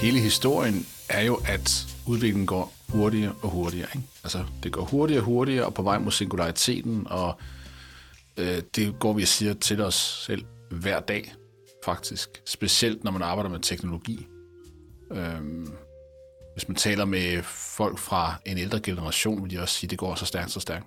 hele 0.00 0.20
historien 0.20 0.86
er 1.08 1.22
jo, 1.22 1.40
at 1.46 1.86
udviklingen 2.06 2.46
går 2.46 2.72
hurtigere 2.88 3.34
og 3.42 3.50
hurtigere. 3.50 3.88
Ikke? 3.94 4.08
Altså, 4.24 4.44
det 4.62 4.72
går 4.72 4.84
hurtigere 4.84 5.20
og 5.22 5.24
hurtigere, 5.24 5.66
og 5.66 5.74
på 5.74 5.82
vej 5.82 5.98
mod 5.98 6.12
singulariteten, 6.12 7.06
og 7.10 7.40
øh, 8.36 8.62
det 8.76 8.98
går 8.98 9.12
vi 9.12 9.22
og 9.22 9.28
siger 9.28 9.54
til 9.54 9.80
os 9.80 10.24
selv 10.26 10.44
hver 10.70 11.00
dag, 11.00 11.34
faktisk. 11.84 12.28
Specielt, 12.46 13.04
når 13.04 13.10
man 13.10 13.22
arbejder 13.22 13.50
med 13.50 13.60
teknologi. 13.60 14.26
Øhm, 15.12 15.72
hvis 16.54 16.68
man 16.68 16.76
taler 16.76 17.04
med 17.04 17.42
folk 17.42 17.98
fra 17.98 18.34
en 18.46 18.58
ældre 18.58 18.80
generation, 18.80 19.42
vil 19.42 19.50
de 19.50 19.60
også 19.60 19.74
sige, 19.74 19.88
at 19.88 19.90
det 19.90 19.98
går 19.98 20.14
så 20.14 20.26
stærkt, 20.26 20.50
så 20.50 20.60
stærkt. 20.60 20.86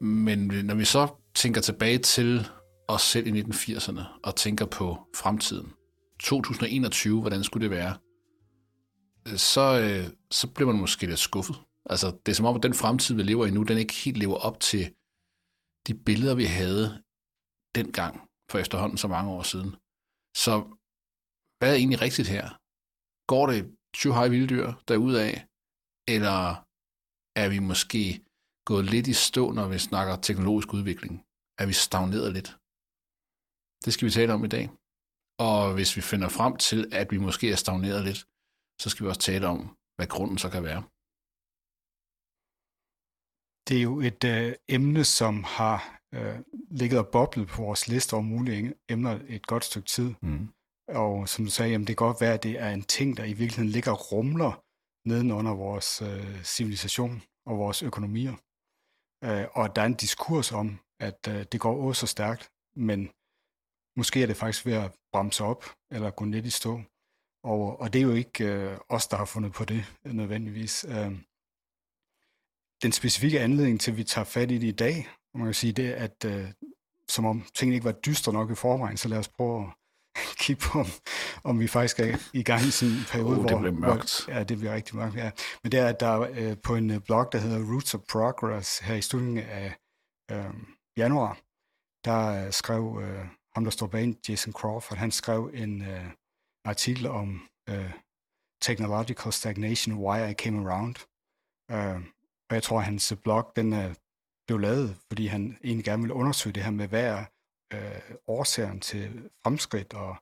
Men 0.00 0.38
når 0.38 0.74
vi 0.74 0.84
så 0.84 1.08
tænker 1.34 1.60
tilbage 1.60 1.98
til 1.98 2.46
os 2.88 3.02
selv 3.02 3.26
i 3.26 3.42
1980'erne 3.42 4.00
og 4.24 4.36
tænker 4.36 4.66
på 4.66 4.98
fremtiden, 5.16 5.72
2021, 6.20 7.20
hvordan 7.20 7.44
skulle 7.44 7.62
det 7.62 7.70
være, 7.70 7.98
øh, 9.28 9.38
så, 9.38 9.80
øh, 9.80 10.14
så 10.30 10.52
bliver 10.54 10.72
man 10.72 10.80
måske 10.80 11.06
lidt 11.06 11.18
skuffet. 11.18 11.56
Altså, 11.90 12.06
det 12.26 12.32
er 12.32 12.36
som 12.36 12.46
om, 12.46 12.56
at 12.56 12.62
den 12.62 12.74
fremtid, 12.74 13.14
vi 13.14 13.22
lever 13.22 13.46
i 13.46 13.50
nu, 13.50 13.62
den 13.62 13.78
ikke 13.78 13.94
helt 13.94 14.16
lever 14.16 14.36
op 14.36 14.60
til 14.60 14.94
de 15.86 15.94
billeder, 15.94 16.34
vi 16.34 16.44
havde 16.44 17.02
dengang, 17.74 18.20
for 18.50 18.58
efterhånden 18.58 18.98
så 18.98 19.08
mange 19.08 19.30
år 19.30 19.42
siden. 19.42 19.70
Så 20.36 20.52
hvad 21.58 21.70
er 21.70 21.74
egentlig 21.74 22.00
rigtigt 22.00 22.28
her? 22.28 22.46
Går 23.26 23.46
det 23.46 23.76
20 23.94 24.14
hej 24.14 24.28
vilddyr 24.28 24.72
derudaf, 24.88 25.44
eller 26.08 26.64
er 27.42 27.48
vi 27.48 27.58
måske 27.58 28.24
gået 28.64 28.84
lidt 28.84 29.06
i 29.06 29.12
stå, 29.12 29.52
når 29.52 29.68
vi 29.68 29.78
snakker 29.78 30.16
teknologisk 30.16 30.74
udvikling? 30.74 31.24
Er 31.58 31.66
vi 31.66 31.72
stagneret 31.72 32.32
lidt? 32.32 32.56
Det 33.84 33.92
skal 33.92 34.06
vi 34.06 34.10
tale 34.10 34.32
om 34.32 34.44
i 34.44 34.48
dag. 34.48 34.70
Og 35.38 35.74
hvis 35.74 35.96
vi 35.96 36.00
finder 36.00 36.28
frem 36.28 36.56
til, 36.56 36.80
at 36.92 37.12
vi 37.12 37.18
måske 37.18 37.50
er 37.50 37.56
stagneret 37.56 38.04
lidt, 38.04 38.20
så 38.82 38.90
skal 38.90 39.04
vi 39.04 39.08
også 39.08 39.20
tale 39.20 39.46
om, 39.46 39.76
hvad 39.96 40.06
grunden 40.06 40.38
så 40.38 40.48
kan 40.50 40.62
være. 40.62 40.82
Det 43.68 43.78
er 43.78 43.82
jo 43.82 44.00
et 44.00 44.24
øh, 44.24 44.54
emne, 44.68 45.04
som 45.04 45.44
har 45.44 45.78
øh, 46.14 46.38
ligget 46.70 46.98
og 46.98 47.08
boblet 47.08 47.48
på 47.48 47.62
vores 47.62 47.88
liste 47.88 48.14
over 48.14 48.22
mulige 48.22 48.74
emner 48.88 49.20
et 49.28 49.46
godt 49.46 49.64
stykke 49.64 49.88
tid. 49.88 50.14
Mm. 50.22 50.48
Og 50.88 51.28
som 51.28 51.44
du 51.44 51.50
sagde, 51.50 51.70
jamen, 51.70 51.86
det 51.86 51.96
kan 51.96 52.06
godt 52.06 52.20
være, 52.20 52.34
at 52.34 52.42
det 52.42 52.60
er 52.60 52.70
en 52.70 52.82
ting, 52.82 53.16
der 53.16 53.24
i 53.24 53.32
virkeligheden 53.32 53.70
ligger 53.70 53.92
og 53.92 54.12
rumler 54.12 54.64
nedenunder 55.08 55.54
vores 55.54 56.02
øh, 56.02 56.44
civilisation 56.44 57.22
og 57.46 57.58
vores 57.58 57.82
økonomier. 57.82 58.34
Øh, 59.24 59.46
og 59.52 59.76
der 59.76 59.82
er 59.82 59.86
en 59.86 59.94
diskurs 59.94 60.52
om, 60.52 60.78
at 61.00 61.28
øh, 61.28 61.44
det 61.52 61.60
går 61.60 61.86
også 61.86 62.00
så 62.00 62.06
stærkt, 62.06 62.50
men 62.76 63.10
måske 63.98 64.22
er 64.22 64.26
det 64.26 64.36
faktisk 64.36 64.66
ved 64.66 64.72
at 64.72 64.92
bremse 65.12 65.44
op 65.44 65.64
eller 65.90 66.10
gå 66.10 66.24
lidt 66.24 66.46
i 66.46 66.50
stå. 66.50 66.80
Og, 67.44 67.80
og 67.80 67.92
det 67.92 67.98
er 67.98 68.02
jo 68.02 68.12
ikke 68.12 68.44
øh, 68.44 68.78
os, 68.88 69.06
der 69.06 69.16
har 69.16 69.24
fundet 69.24 69.52
på 69.52 69.64
det 69.64 69.84
nødvendigvis. 70.04 70.86
Øh, 70.88 71.12
den 72.82 72.92
specifikke 72.92 73.40
anledning 73.40 73.80
til, 73.80 73.90
at 73.90 73.96
vi 73.96 74.04
tager 74.04 74.24
fat 74.24 74.50
i 74.50 74.58
det 74.58 74.66
i 74.66 74.70
dag, 74.70 75.08
man 75.34 75.44
kan 75.44 75.54
sige, 75.54 75.72
det 75.72 75.88
er, 75.88 75.94
at 75.94 76.24
øh, 76.24 76.50
som 77.08 77.24
om 77.24 77.46
tingene 77.54 77.74
ikke 77.74 77.84
var 77.84 77.92
dystre 77.92 78.32
nok 78.32 78.50
i 78.50 78.54
forvejen, 78.54 78.96
så 78.96 79.08
lad 79.08 79.18
os 79.18 79.28
prøve 79.28 79.62
at 79.62 79.72
kigge 80.44 80.62
på, 80.62 80.78
om, 80.78 80.86
om 81.44 81.60
vi 81.60 81.68
faktisk 81.68 82.00
er 82.00 82.18
i 82.32 82.42
gang 82.42 82.62
i 82.62 82.70
sådan 82.70 82.94
en 82.94 83.04
periode, 83.10 83.36
oh, 83.36 83.40
hvor... 83.40 83.48
det 83.48 83.58
bliver 83.58 83.72
mørkt. 83.72 84.24
Hvor, 84.24 84.34
ja, 84.34 84.44
det 84.44 84.58
bliver 84.58 84.74
rigtig 84.74 84.96
mørkt, 84.96 85.16
ja. 85.16 85.30
Men 85.62 85.72
det 85.72 85.80
er, 85.80 85.86
at 85.86 86.00
der 86.00 86.20
øh, 86.20 86.56
på 86.64 86.74
en 86.74 86.90
øh, 86.90 87.00
blog, 87.00 87.32
der 87.32 87.38
hedder 87.38 87.72
Roots 87.72 87.94
of 87.94 88.00
Progress, 88.12 88.78
her 88.78 88.94
i 88.94 89.02
slutningen 89.02 89.44
af 89.44 89.76
øh, 90.30 90.54
januar, 90.96 91.38
der 92.04 92.46
øh, 92.46 92.52
skrev 92.52 93.00
øh, 93.02 93.37
ham, 93.58 93.64
der 93.64 93.70
står 93.70 93.86
bag 93.86 94.16
Jason 94.28 94.52
Crawford, 94.52 94.98
han 94.98 95.10
skrev 95.10 95.50
en 95.54 95.82
øh, 95.82 96.10
artikel 96.64 97.06
om 97.06 97.48
øh, 97.68 97.92
Technological 98.62 99.32
Stagnation, 99.32 99.94
Why 100.04 100.30
I 100.30 100.34
Came 100.34 100.58
Around. 100.70 100.96
Øh, 101.70 102.00
og 102.48 102.54
jeg 102.56 102.62
tror, 102.62 102.78
at 102.78 102.84
hans 102.84 103.14
blog, 103.24 103.52
den 103.56 103.72
er 103.72 103.94
blev 104.48 104.58
lavet, 104.58 104.96
fordi 105.08 105.26
han 105.26 105.58
egentlig 105.64 105.84
gerne 105.84 106.02
ville 106.02 106.14
undersøge 106.14 106.52
det 106.52 106.62
her 106.62 106.70
med, 106.70 106.88
hvad 106.88 107.04
er 107.04 107.24
øh, 107.74 108.16
årsagen 108.26 108.80
til 108.80 109.30
fremskridt, 109.44 109.94
og 109.94 110.16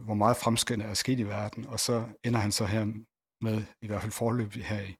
hvor 0.00 0.14
meget 0.14 0.36
fremskridt 0.36 0.80
er 0.80 0.94
sket 0.94 1.18
i 1.18 1.22
verden. 1.22 1.66
Og 1.66 1.80
så 1.80 2.08
ender 2.24 2.40
han 2.40 2.52
så 2.52 2.64
her 2.64 2.84
med, 3.40 3.64
i 3.82 3.86
hvert 3.86 4.02
fald 4.02 4.12
forløb 4.12 4.52
her 4.52 4.80
i 4.80 4.96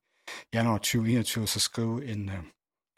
januar 0.55 0.78
2021, 0.78 1.47
så 1.47 1.60
skrive 1.60 2.06
en, 2.06 2.28
øh, 2.28 2.43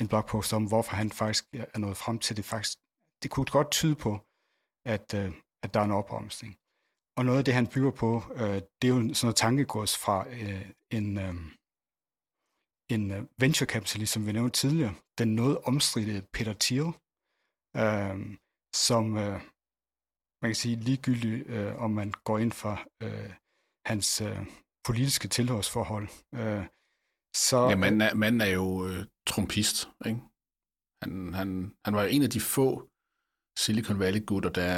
en 0.01 0.09
blogpost 0.09 0.53
om, 0.53 0.65
hvorfor 0.65 0.97
han 0.97 1.11
faktisk 1.11 1.45
er 1.53 1.79
nået 1.79 1.97
frem 1.97 2.19
til 2.19 2.37
det 2.37 2.45
faktisk. 2.45 2.79
Det 3.23 3.31
kunne 3.31 3.47
godt 3.47 3.71
tyde 3.71 3.95
på, 3.95 4.13
at, 4.95 5.15
øh, 5.15 5.33
at 5.63 5.75
der 5.75 5.81
er 5.81 5.85
en 5.85 5.99
opbremsning. 6.01 6.53
Og 7.17 7.25
noget 7.25 7.39
af 7.39 7.45
det, 7.45 7.55
han 7.55 7.67
bygger 7.67 7.91
på, 7.91 8.23
øh, 8.35 8.61
det 8.79 8.85
er 8.85 8.95
jo 8.95 9.01
sådan 9.01 9.17
noget 9.23 9.37
tankegods 9.37 9.99
fra 9.99 10.29
øh, 10.29 10.71
en, 10.91 11.19
øh, 11.19 11.35
en 12.95 13.11
øh, 13.11 13.23
venture 13.39 13.67
capitalist, 13.67 14.13
som 14.13 14.27
vi 14.27 14.33
nævnte 14.33 14.61
tidligere, 14.61 14.95
den 15.19 15.35
noget 15.35 15.59
omstridte 15.59 16.27
Peter 16.33 16.55
Thiel, 16.61 16.91
øh, 17.77 18.37
som 18.75 19.17
øh, 19.17 19.41
man 20.43 20.49
kan 20.51 20.55
sige 20.55 20.77
ligegyldigt, 20.77 21.47
øh, 21.47 21.83
om 21.85 21.91
man 21.91 22.13
går 22.25 22.39
ind 22.39 22.53
for 22.53 22.75
øh, 23.03 23.33
hans 23.87 24.21
øh, 24.21 24.47
politiske 24.85 25.29
tilhørsforhold. 25.29 26.09
Øh, 26.35 26.65
så, 27.37 27.69
ja, 27.69 27.77
manden 27.77 28.01
er, 28.01 28.15
manden 28.15 28.41
er 28.41 28.53
jo 28.61 28.87
øh, 28.87 29.07
trumpist, 29.27 29.89
ikke? 30.07 30.21
Han, 31.03 31.35
han, 31.35 31.75
han 31.85 31.95
var 31.95 32.05
en 32.05 32.23
af 32.23 32.31
de 32.31 32.41
få 32.41 32.90
Silicon 33.63 33.99
Valley-gutter, 34.03 34.53
der 34.61 34.75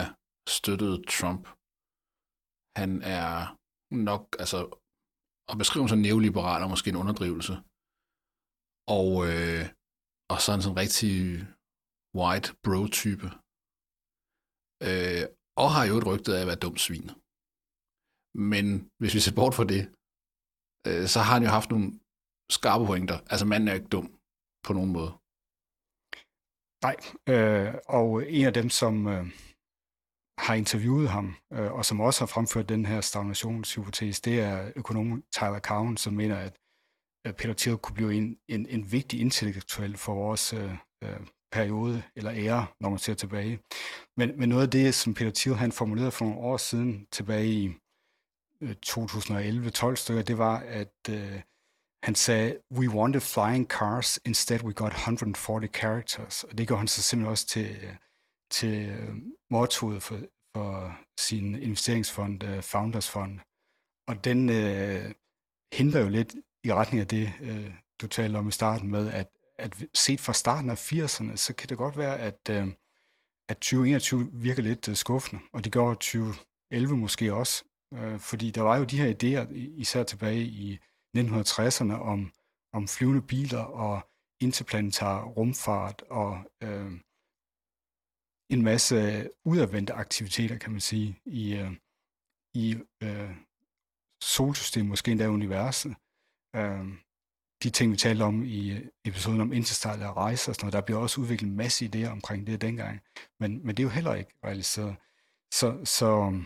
støttede 0.56 0.98
Trump. 1.16 1.44
Han 2.81 2.91
er 3.19 3.31
nok, 4.09 4.25
altså, 4.43 4.59
at 5.50 5.56
beskrive 5.62 5.82
ham 5.82 5.93
som 5.93 6.04
neoliberal 6.06 6.60
er 6.62 6.72
måske 6.75 6.91
en 6.91 7.00
underdrivelse. 7.03 7.54
Og, 8.98 9.10
øh, 9.31 9.65
og 10.32 10.38
så 10.44 10.50
en 10.53 10.62
sådan 10.65 10.82
rigtig 10.84 11.15
white 12.19 12.48
bro-type. 12.65 13.28
Øh, 14.88 15.25
og 15.62 15.69
har 15.75 15.84
jo 15.91 15.94
et 15.99 16.09
rygte 16.10 16.31
af 16.37 16.41
at 16.43 16.49
være 16.50 16.62
dum 16.64 16.76
svin. 16.87 17.09
Men 18.53 18.66
hvis 19.00 19.14
vi 19.16 19.20
ser 19.22 19.38
bort 19.38 19.54
fra 19.56 19.66
det, 19.72 19.82
øh, 20.88 21.04
så 21.12 21.19
har 21.25 21.34
han 21.37 21.47
jo 21.47 21.50
haft 21.59 21.70
nogle 21.70 21.88
skarpe 22.56 22.84
pointer. 22.91 23.19
Altså 23.32 23.44
manden 23.47 23.69
er 23.69 23.75
ikke 23.78 23.94
dum 23.97 24.06
på 24.66 24.72
nogen 24.78 24.93
måde. 24.99 25.12
Nej, 26.82 26.97
øh, 27.28 27.75
og 27.88 28.31
en 28.32 28.47
af 28.47 28.53
dem, 28.53 28.70
som 28.70 29.06
øh, 29.06 29.26
har 30.38 30.54
interviewet 30.54 31.09
ham, 31.09 31.37
øh, 31.53 31.72
og 31.72 31.84
som 31.84 32.00
også 32.00 32.20
har 32.20 32.26
fremført 32.26 32.69
den 32.69 32.87
her 32.87 33.00
stagnationshypotese, 33.00 34.22
det 34.22 34.41
er 34.41 34.72
økonom 34.76 35.22
Tyler 35.32 35.60
Cowen, 35.60 35.97
som 35.97 36.12
mener, 36.12 36.37
at 36.37 36.56
Peter 37.37 37.54
Thiel 37.54 37.78
kunne 37.78 37.94
blive 37.94 38.15
en, 38.15 38.38
en, 38.48 38.66
en 38.66 38.93
vigtig 38.93 39.20
intellektuel 39.20 39.97
for 39.97 40.15
vores 40.15 40.53
øh, 40.53 40.72
øh, 41.04 41.20
periode 41.53 42.03
eller 42.16 42.32
ære, 42.34 42.66
når 42.81 42.91
man 42.91 42.99
ser 42.99 43.14
tilbage. 43.14 43.60
Men, 44.16 44.38
men 44.38 44.49
noget 44.49 44.62
af 44.62 44.70
det, 44.70 44.94
som 44.94 45.14
Peter 45.14 45.32
Thiel 45.34 45.56
han 45.56 45.72
formulerede 45.72 46.10
for 46.10 46.25
nogle 46.25 46.41
år 46.41 46.56
siden, 46.56 47.06
tilbage 47.12 47.47
i 47.47 47.66
øh, 48.60 48.75
2011-12 48.87 49.94
stykker, 49.94 50.22
det 50.22 50.38
var, 50.38 50.59
at 50.59 50.99
øh, 51.10 51.41
han 52.02 52.14
sagde, 52.14 52.58
we 52.70 52.88
wanted 52.88 53.20
flying 53.20 53.66
cars, 53.68 54.20
instead 54.24 54.62
we 54.62 54.72
got 54.72 54.92
140 54.92 55.66
characters. 55.66 56.44
Og 56.44 56.58
det 56.58 56.68
går 56.68 56.76
han 56.76 56.88
så 56.88 57.02
simpelthen 57.02 57.30
også 57.30 57.46
til, 57.46 57.70
øh, 57.82 57.96
til 58.50 58.88
øh, 58.88 59.16
mottoet 59.50 60.02
for, 60.02 60.20
for 60.56 60.98
sin 61.18 61.54
investeringsfond, 61.54 62.42
uh, 62.42 62.60
Founders 62.60 63.10
Fund. 63.10 63.40
Og 64.08 64.24
den 64.24 64.50
øh, 64.50 65.12
hindrer 65.72 66.00
jo 66.00 66.08
lidt 66.08 66.34
i 66.64 66.72
retning 66.72 67.00
af 67.00 67.06
det, 67.06 67.32
øh, 67.40 67.74
du 68.00 68.06
talte 68.06 68.36
om 68.36 68.48
i 68.48 68.52
starten 68.52 68.90
med, 68.90 69.12
at, 69.12 69.28
at 69.58 69.84
set 69.94 70.20
fra 70.20 70.32
starten 70.32 70.70
af 70.70 70.92
80'erne, 70.92 71.36
så 71.36 71.54
kan 71.54 71.69
det 71.69 71.78
godt 71.78 71.96
være, 71.96 72.19
at, 72.19 72.40
øh, 72.50 72.69
at 73.48 73.56
2021 73.56 74.30
virker 74.32 74.62
lidt 74.62 74.88
øh, 74.88 74.96
skuffende, 74.96 75.43
og 75.52 75.64
det 75.64 75.72
gjorde 75.72 75.94
2011 75.94 76.96
måske 76.96 77.34
også, 77.34 77.64
øh, 77.94 78.19
fordi 78.19 78.50
der 78.50 78.62
var 78.62 78.76
jo 78.76 78.84
de 78.84 78.96
her 78.96 79.14
idéer, 79.14 79.54
især 79.54 80.02
tilbage 80.02 80.43
i 80.43 80.78
1960'erne, 81.17 81.93
om, 81.93 82.32
om 82.73 82.88
flyvende 82.88 83.23
biler 83.23 83.62
og 83.62 84.09
interplanetar 84.41 85.25
rumfart 85.25 86.03
og 86.03 86.44
øh, 86.62 86.93
en 88.50 88.62
masse 88.62 89.29
udadvendte 89.44 89.93
aktiviteter, 89.93 90.59
kan 90.59 90.70
man 90.70 90.81
sige, 90.81 91.20
i, 91.26 91.55
øh, 91.55 91.73
i 92.55 92.76
øh, 93.03 93.31
solsystemet, 94.23 94.88
måske 94.88 95.11
endda 95.11 95.29
universet. 95.29 95.94
Øh, 96.56 96.87
de 97.62 97.70
ting, 97.70 97.93
vi 97.93 97.97
talte 97.97 98.23
om 98.23 98.43
i 98.43 98.70
øh, 98.70 98.87
episoden 99.05 99.41
om 99.41 99.53
interstellar 99.53 100.17
rejser 100.17 100.53
og 100.53 100.55
sådan 100.56 100.64
noget, 100.64 100.73
der 100.73 100.81
bliver 100.81 101.00
også 101.00 101.20
udviklet 101.20 101.49
en 101.49 101.56
masse 101.56 101.91
idéer 101.94 102.09
omkring 102.09 102.47
det 102.47 102.61
dengang. 102.61 103.00
Men, 103.41 103.67
men 103.67 103.76
det 103.76 103.82
er 103.82 103.85
jo 103.85 103.91
heller 103.91 104.14
ikke 104.14 104.32
realiseret. 104.44 104.97
Så, 105.55 105.85
så, 105.85 106.41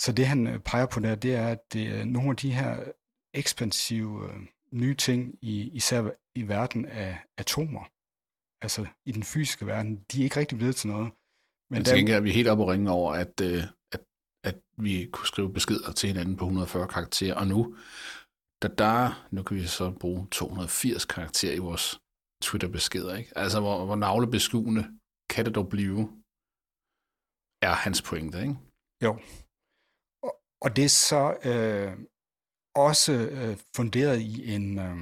så 0.00 0.12
det 0.12 0.26
han 0.26 0.46
øh, 0.46 0.58
peger 0.58 0.86
på 0.86 1.00
der, 1.00 1.14
det 1.14 1.34
er, 1.34 1.48
at 1.48 1.72
det 1.72 2.08
nogle 2.08 2.30
af 2.30 2.36
de 2.36 2.52
her 2.52 2.92
ekspansive 3.34 4.30
øh, 4.30 4.40
nye 4.72 4.94
ting, 4.94 5.38
i, 5.42 5.70
især 5.70 6.10
i 6.34 6.48
verden 6.48 6.86
af 6.86 7.18
atomer, 7.38 7.84
altså 8.64 8.86
i 9.06 9.12
den 9.12 9.22
fysiske 9.22 9.66
verden, 9.66 10.04
de 10.12 10.20
er 10.20 10.24
ikke 10.24 10.40
rigtig 10.40 10.58
blevet 10.58 10.76
til 10.76 10.88
noget. 10.88 11.12
Men 11.70 11.78
jeg 11.78 11.86
tænker, 11.86 12.16
at 12.16 12.24
vi 12.24 12.28
er 12.28 12.34
helt 12.34 12.48
oppe 12.48 12.64
og 12.64 12.68
ringe 12.68 12.90
over, 12.90 13.12
at, 13.12 13.40
øh, 13.40 13.62
at 13.92 14.00
at 14.44 14.56
vi 14.78 15.08
kunne 15.12 15.26
skrive 15.26 15.52
beskeder 15.52 15.92
til 15.92 16.06
hinanden 16.06 16.36
på 16.36 16.44
140 16.44 16.88
karakterer, 16.88 17.34
og 17.34 17.46
nu, 17.46 17.76
da 18.62 18.68
der, 18.68 19.28
nu 19.30 19.42
kan 19.42 19.56
vi 19.56 19.66
så 19.66 19.90
bruge 20.00 20.28
280 20.30 21.04
karakterer 21.04 21.54
i 21.54 21.58
vores 21.58 22.00
Twitter-beskeder, 22.42 23.16
ikke? 23.16 23.38
Altså, 23.38 23.60
hvor, 23.60 23.84
hvor 23.86 23.96
navlebeskuende 23.96 24.84
kan 25.30 25.44
det 25.44 25.54
dog 25.54 25.68
blive, 25.68 26.00
er 27.62 27.74
hans 27.84 28.02
pointe, 28.02 28.40
ikke? 28.40 28.56
Jo. 29.04 29.12
Og, 30.22 30.32
og 30.62 30.76
det 30.76 30.84
er 30.84 30.88
så 30.88 31.22
øh, 31.50 31.92
også 32.74 33.12
øh, 33.12 33.56
funderet 33.76 34.20
i 34.20 34.54
en, 34.54 34.78
øh, 34.78 34.96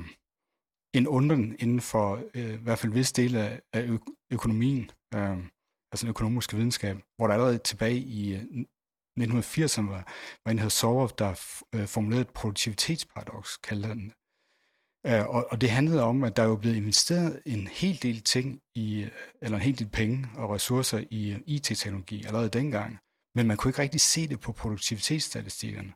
en 0.94 1.08
undren 1.08 1.56
inden 1.58 1.80
for 1.80 2.22
øh, 2.34 2.54
i 2.54 2.62
hvert 2.62 2.78
fald 2.78 2.92
visse 2.92 3.14
del 3.14 3.36
af, 3.36 3.60
af 3.72 3.82
ø- 3.82 4.12
økonomien, 4.32 4.90
øh, 5.14 5.38
altså 5.92 6.02
den 6.02 6.08
økonomiske 6.08 6.56
videnskab, 6.56 6.96
hvor 7.16 7.26
der 7.26 7.34
allerede 7.34 7.58
tilbage 7.58 7.98
i 7.98 8.34
øh, 8.34 8.42
1980'erne 9.20 9.88
var, 9.90 10.02
var 10.44 10.50
en, 10.50 10.58
der 10.58 10.68
Sorov, 10.68 11.10
der 11.18 11.30
øh, 11.74 11.86
formulerede 11.86 12.22
et 12.22 12.34
produktivitetsparadoks, 12.34 13.56
kaldte 13.56 13.88
den. 13.88 14.12
Øh, 15.06 15.28
og, 15.28 15.46
og 15.50 15.60
det 15.60 15.70
handlede 15.70 16.02
om, 16.02 16.24
at 16.24 16.36
der 16.36 16.44
jo 16.44 16.56
blevet 16.56 16.76
investeret 16.76 17.42
en 17.46 17.66
hel 17.66 18.02
del 18.02 18.20
ting 18.22 18.60
i, 18.74 19.02
øh, 19.02 19.10
eller 19.42 19.56
en 19.58 19.64
hel 19.64 19.78
del 19.78 19.88
penge 19.88 20.28
og 20.36 20.50
ressourcer 20.50 21.04
i 21.10 21.30
øh, 21.32 21.40
IT-teknologi 21.46 22.24
allerede 22.24 22.48
dengang, 22.48 22.98
men 23.34 23.46
man 23.46 23.56
kunne 23.56 23.68
ikke 23.68 23.82
rigtig 23.82 24.00
se 24.00 24.28
det 24.28 24.40
på 24.40 24.52
produktivitetsstatistikkerne. 24.52 25.92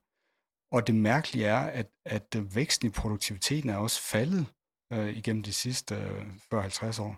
Og 0.74 0.86
det 0.86 0.94
mærkelige 0.94 1.46
er, 1.46 1.62
at, 1.80 1.88
at 2.04 2.28
væksten 2.54 2.88
i 2.88 2.90
produktiviteten 2.90 3.70
er 3.70 3.76
også 3.76 4.00
faldet 4.02 4.46
øh, 4.92 5.16
igennem 5.16 5.42
de 5.42 5.52
sidste 5.52 5.94
øh, 5.94 6.22
40-50 6.54 7.02
år. 7.06 7.14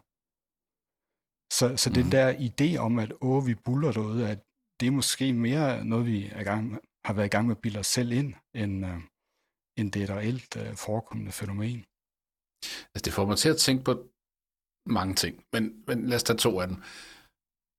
Så, 1.58 1.76
så 1.76 1.90
mm. 1.90 1.94
den 1.94 2.12
der 2.12 2.26
idé 2.48 2.78
om, 2.86 2.98
at 2.98 3.12
åh, 3.20 3.46
vi 3.46 3.54
buller 3.54 3.92
derude, 3.92 4.28
at 4.28 4.38
det 4.80 4.86
er 4.86 4.90
måske 5.00 5.32
mere 5.32 5.84
noget, 5.84 6.06
vi 6.06 6.26
er 6.26 6.44
gang, 6.44 6.78
har 7.04 7.14
været 7.14 7.26
i 7.26 7.34
gang 7.34 7.46
med 7.46 7.56
at 7.56 7.62
bilde 7.62 7.78
os 7.78 7.86
selv 7.86 8.12
ind, 8.12 8.34
end, 8.54 8.86
øh, 8.86 8.98
end 9.78 9.92
det 9.92 10.00
er 10.02 10.04
et 10.04 10.16
reelt 10.18 10.56
øh, 10.56 10.76
forekommende 10.76 11.32
fænomen. 11.32 11.80
Altså, 12.92 13.02
det 13.04 13.12
får 13.12 13.26
mig 13.26 13.38
til 13.38 13.48
at 13.48 13.56
tænke 13.66 13.84
på 13.84 13.92
mange 14.86 15.14
ting, 15.14 15.44
men, 15.52 15.84
men 15.86 16.06
lad 16.08 16.16
os 16.16 16.22
tage 16.22 16.36
to 16.36 16.60
af 16.60 16.68
dem. 16.68 16.76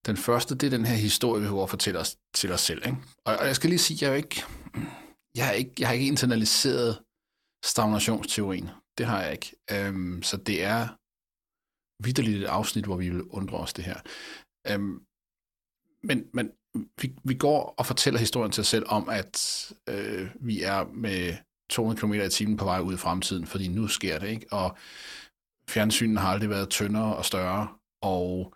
Den 0.06 0.18
første, 0.18 0.56
det 0.56 0.65
er 0.68 0.77
den 0.77 0.85
her 0.85 0.95
historie, 0.95 1.41
vi 1.41 1.47
har 1.47 1.65
fortælle 1.65 2.00
os 2.00 2.18
til 2.35 2.51
os 2.51 2.62
selv. 2.62 2.81
Ikke? 2.85 2.97
Og, 3.25 3.38
og 3.39 3.45
jeg 3.45 3.56
skal 3.56 3.69
lige 3.69 3.79
sige, 3.79 3.97
jeg 4.01 4.12
er 4.12 4.15
ikke, 4.15 4.44
jeg 5.38 5.45
har 5.45 5.54
ikke, 5.54 5.72
jeg 5.80 5.88
har 5.88 5.94
ikke 5.94 6.07
internaliseret 6.07 7.00
stagnationsteorien. 7.66 8.69
Det 8.98 9.06
har 9.06 9.22
jeg 9.22 9.31
ikke. 9.31 9.56
Øhm, 9.72 10.24
så 10.24 10.38
det 10.38 10.63
er 10.63 10.88
vidderligt 12.04 12.44
et 12.44 12.48
afsnit, 12.48 12.86
hvor 12.86 12.95
vi 12.95 13.10
vil 13.10 13.24
undre 13.24 13.57
os 13.57 13.74
det 13.74 13.86
her. 13.86 14.00
Øhm, 14.68 15.01
men, 16.04 16.30
men 16.34 16.51
vi, 17.01 17.16
vi 17.24 17.34
går 17.34 17.74
og 17.78 17.86
fortæller 17.86 18.19
historien 18.19 18.51
til 18.51 18.62
os 18.62 18.68
selv 18.68 18.86
om, 18.88 19.10
at 19.10 19.36
øh, 19.89 20.30
vi 20.36 20.63
er 20.63 20.84
med 20.84 21.38
200 21.69 22.01
km 22.01 22.13
i 22.13 22.30
timen 22.30 22.57
på 22.57 22.66
vej 22.66 22.80
ud 22.80 22.94
i 22.94 22.98
fremtiden, 22.98 23.48
fordi 23.48 23.68
nu 23.68 23.88
sker 23.88 24.19
det, 24.19 24.30
ikke? 24.30 24.48
Og 24.51 24.78
fjernsynen 25.69 26.18
har 26.18 26.30
aldrig 26.30 26.50
været 26.50 26.69
tyndere 26.69 27.16
og 27.16 27.25
større, 27.25 27.68
og 28.01 28.54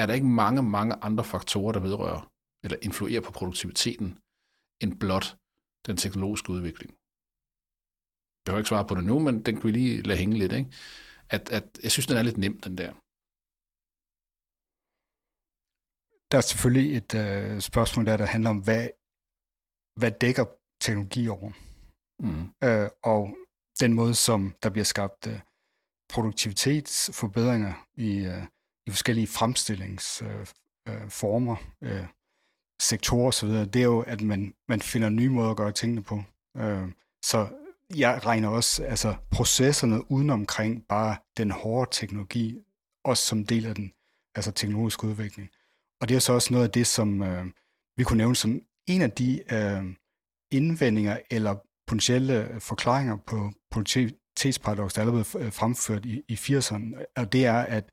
Er 0.00 0.04
der 0.06 0.14
ikke 0.18 0.26
mange, 0.42 0.62
mange 0.76 0.94
andre 1.08 1.24
faktorer, 1.24 1.72
der 1.72 1.80
vedrører 1.88 2.22
eller 2.64 2.78
influerer 2.82 3.22
på 3.26 3.32
produktiviteten, 3.38 4.08
end 4.82 4.98
blot 5.02 5.26
den 5.86 5.96
teknologiske 5.96 6.50
udvikling? 6.56 6.90
Jeg 8.36 8.44
behøver 8.44 8.60
ikke 8.62 8.72
svare 8.72 8.88
på 8.88 8.94
det 8.94 9.04
nu, 9.04 9.16
men 9.26 9.34
den 9.46 9.54
kan 9.54 9.64
vi 9.68 9.72
lige 9.72 10.02
lade 10.02 10.18
hænge 10.22 10.38
lidt. 10.38 10.52
Ikke? 10.52 10.70
At, 11.34 11.44
at 11.58 11.66
jeg 11.82 11.90
synes, 11.92 12.06
den 12.06 12.16
er 12.16 12.22
lidt 12.22 12.42
nem, 12.44 12.60
den 12.66 12.78
der. 12.80 12.92
Der 16.30 16.36
er 16.38 16.46
selvfølgelig 16.50 16.96
et 17.00 17.12
øh, 17.24 17.60
spørgsmål 17.70 18.06
der, 18.06 18.16
der 18.16 18.26
handler 18.34 18.50
om, 18.50 18.60
hvad, 18.66 18.84
hvad 20.00 20.12
dækker 20.24 20.46
teknologi 20.84 21.22
over? 21.28 21.50
Mm. 22.22 22.48
Øh, 22.64 22.88
og 23.02 23.36
den 23.80 23.92
måde, 23.92 24.14
som 24.14 24.54
der 24.62 24.70
bliver 24.70 24.84
skabt 24.84 25.26
øh, 25.26 25.40
produktivitetsforbedringer 26.08 27.72
i, 27.94 28.16
øh, 28.16 28.42
i 28.86 28.90
forskellige 28.90 29.26
fremstillingsformer, 29.26 31.56
øh, 31.82 31.92
øh, 31.92 31.98
øh 31.98 32.06
sektorer 32.82 33.28
osv., 33.28 33.48
det 33.48 33.76
er 33.76 33.82
jo, 33.82 34.00
at 34.00 34.20
man, 34.20 34.54
man 34.68 34.80
finder 34.80 35.08
nye 35.08 35.28
måder 35.28 35.50
at 35.50 35.56
gøre 35.56 35.72
tingene 35.72 36.02
på. 36.02 36.22
Øh, 36.56 36.88
så 37.24 37.48
jeg 37.96 38.26
regner 38.26 38.48
også 38.48 38.84
altså, 38.84 39.14
processerne 39.30 40.10
udenomkring 40.10 40.84
bare 40.88 41.16
den 41.36 41.50
hårde 41.50 41.90
teknologi, 41.92 42.58
også 43.04 43.26
som 43.26 43.46
del 43.46 43.66
af 43.66 43.74
den 43.74 43.92
altså 44.34 44.52
teknologiske 44.52 45.06
udvikling. 45.06 45.50
Og 46.00 46.08
det 46.08 46.14
er 46.14 46.18
så 46.18 46.32
også 46.32 46.52
noget 46.52 46.64
af 46.64 46.70
det, 46.70 46.86
som 46.86 47.22
øh, 47.22 47.46
vi 47.96 48.04
kunne 48.04 48.18
nævne 48.18 48.36
som 48.36 48.60
en 48.86 49.02
af 49.02 49.10
de 49.10 49.42
øh, 49.52 49.84
indvendinger 50.50 51.18
eller 51.30 51.56
potentielle 51.92 52.48
øh, 52.48 52.60
forklaringer 52.60 53.16
på 53.16 53.52
produktivitetsparadoks, 53.70 54.94
der 54.94 55.02
er 55.02 55.06
allerede 55.06 55.44
øh, 55.44 55.52
fremført 55.52 56.04
i, 56.04 56.22
i 56.28 56.34
80'erne, 56.34 57.04
og 57.16 57.32
det 57.32 57.46
er, 57.46 57.60
at 57.76 57.92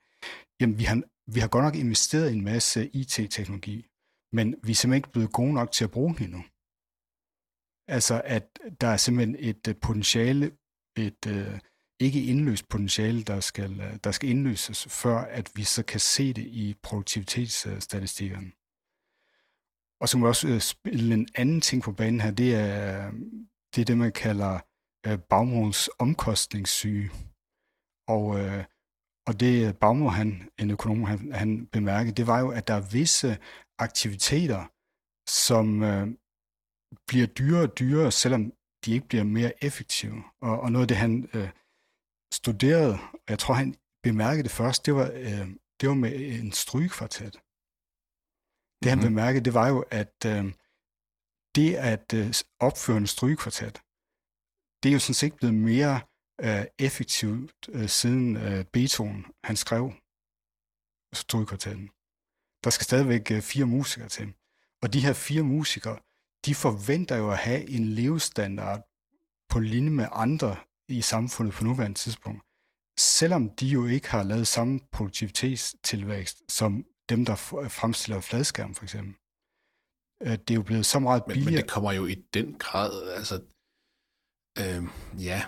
jamen, 0.61 0.79
vi, 0.79 0.83
har, 0.83 1.01
vi 1.33 1.39
har 1.39 1.47
godt 1.47 1.65
nok 1.65 1.75
investeret 1.75 2.31
i 2.31 2.35
en 2.35 2.43
masse 2.43 2.89
IT-teknologi, 2.89 3.87
men 4.33 4.55
vi 4.63 4.71
er 4.71 4.75
simpelthen 4.75 4.99
ikke 4.99 5.11
blevet 5.11 5.33
gode 5.33 5.53
nok 5.53 5.71
til 5.71 5.83
at 5.83 5.91
bruge 5.91 6.15
den 6.15 6.23
endnu. 6.23 6.43
Altså, 7.87 8.21
at 8.25 8.59
der 8.81 8.87
er 8.87 8.97
simpelthen 8.97 9.35
et 9.39 9.67
øh, 9.67 9.75
potentiale, 9.81 10.51
et 10.97 11.61
ikke 11.99 12.23
indløst 12.23 12.69
potentiale, 12.69 13.23
der 13.23 13.39
skal, 13.39 13.99
der 14.03 14.11
skal 14.11 14.29
indløses, 14.29 14.87
før 15.01 15.17
at 15.17 15.51
vi 15.55 15.63
så 15.63 15.83
kan 15.83 15.99
se 15.99 16.33
det 16.33 16.45
i 16.45 16.75
produktivitetsstatistikkerne. 16.83 18.51
Og 20.01 20.09
så 20.09 20.17
må 20.17 20.25
vi 20.25 20.29
også 20.29 20.59
spille 20.59 21.13
en 21.13 21.27
anden 21.35 21.61
ting 21.61 21.83
på 21.83 21.91
banen 21.91 22.21
her, 22.21 22.31
det 22.31 22.55
er, 22.55 23.11
det, 23.75 23.81
er 23.81 23.85
det 23.85 23.97
man 23.97 24.11
kalder 24.11 24.59
øh, 25.07 25.19
Baumholds 25.19 25.89
omkostningssyge. 25.99 27.11
Og, 28.07 28.39
øh, 28.39 28.63
og 29.27 29.39
det 29.39 29.77
Baumhold, 29.77 30.15
han, 30.15 30.49
en 30.59 30.71
økonom, 30.71 31.03
han, 31.03 31.33
han 31.33 31.67
bemærkede, 31.67 32.15
det 32.15 32.27
var 32.27 32.39
jo, 32.39 32.49
at 32.51 32.67
der 32.67 32.73
er 32.73 32.89
visse 32.91 33.37
aktiviteter, 33.79 34.61
som 35.45 35.83
øh, 35.83 36.07
bliver 37.07 37.27
dyrere 37.27 37.63
og 37.63 37.79
dyrere, 37.79 38.11
selvom 38.11 38.53
de 38.85 38.93
ikke 38.93 39.07
bliver 39.07 39.23
mere 39.23 39.63
effektive. 39.63 40.23
Og, 40.41 40.59
og 40.59 40.71
noget 40.71 40.83
af 40.83 40.87
det, 40.87 40.97
han 40.97 41.29
øh, 41.33 41.49
studerede, 42.33 42.93
og 43.13 43.29
jeg 43.29 43.39
tror, 43.39 43.53
han 43.53 43.75
bemærkede 44.03 44.43
det 44.43 44.51
først, 44.51 44.85
det 44.85 44.95
var, 44.95 45.11
øh, 45.13 45.47
det 45.81 45.89
var 45.89 45.95
med 45.95 46.13
en 46.15 46.51
strygekvartet. 46.51 47.33
Det 48.81 48.89
han 48.89 48.97
mm-hmm. 48.97 49.13
bemærkede, 49.13 49.45
det 49.45 49.53
var 49.53 49.67
jo, 49.67 49.79
at 49.91 50.25
øh, 50.25 50.53
det 51.55 51.75
at 51.75 52.13
øh, 52.13 52.33
opføre 52.59 52.97
en 52.97 53.07
strygekvartet, 53.07 53.81
det 54.83 54.89
er 54.89 54.93
jo 54.93 54.99
sådan 54.99 55.13
set 55.13 55.33
blevet 55.33 55.55
mere 55.55 56.01
øh, 56.41 56.65
effektivt 56.79 57.69
øh, 57.69 57.89
siden 57.89 58.37
øh, 58.37 58.65
Beethoven, 58.65 59.25
han 59.43 59.55
skrev 59.55 59.93
strygekvartetten. 61.13 61.89
Der 62.63 62.69
skal 62.69 62.85
stadigvæk 62.85 63.31
øh, 63.31 63.41
fire 63.41 63.65
musikere 63.65 64.09
til. 64.09 64.33
Og 64.81 64.93
de 64.93 65.01
her 65.01 65.13
fire 65.13 65.43
musikere, 65.43 65.99
de 66.45 66.55
forventer 66.55 67.15
jo 67.15 67.31
at 67.31 67.37
have 67.37 67.69
en 67.69 67.85
levestandard 67.85 68.81
på 69.49 69.59
linje 69.59 69.89
med 69.89 70.07
andre 70.11 70.55
i 70.87 71.01
samfundet 71.01 71.53
på 71.53 71.63
nuværende 71.63 71.97
tidspunkt. 71.97 72.41
Selvom 72.99 73.49
de 73.49 73.67
jo 73.67 73.85
ikke 73.85 74.09
har 74.09 74.23
lavet 74.23 74.47
samme 74.47 74.79
produktivitetstilvækst 74.91 76.51
som 76.51 76.85
dem, 77.09 77.25
der 77.25 77.35
fremstiller 77.69 78.21
fladskærm 78.21 78.75
for 78.75 78.83
eksempel. 78.83 79.15
Øh, 80.23 80.31
det 80.31 80.51
er 80.51 80.55
jo 80.55 80.61
blevet 80.61 80.85
så 80.85 80.99
meget 80.99 81.23
billigere. 81.25 81.45
Men, 81.45 81.53
men 81.53 81.63
det 81.63 81.69
kommer 81.69 81.91
jo 81.91 82.05
i 82.05 82.15
den 82.33 82.55
grad, 82.59 83.11
altså, 83.15 83.41
øh, 84.59 84.83
ja, 85.25 85.43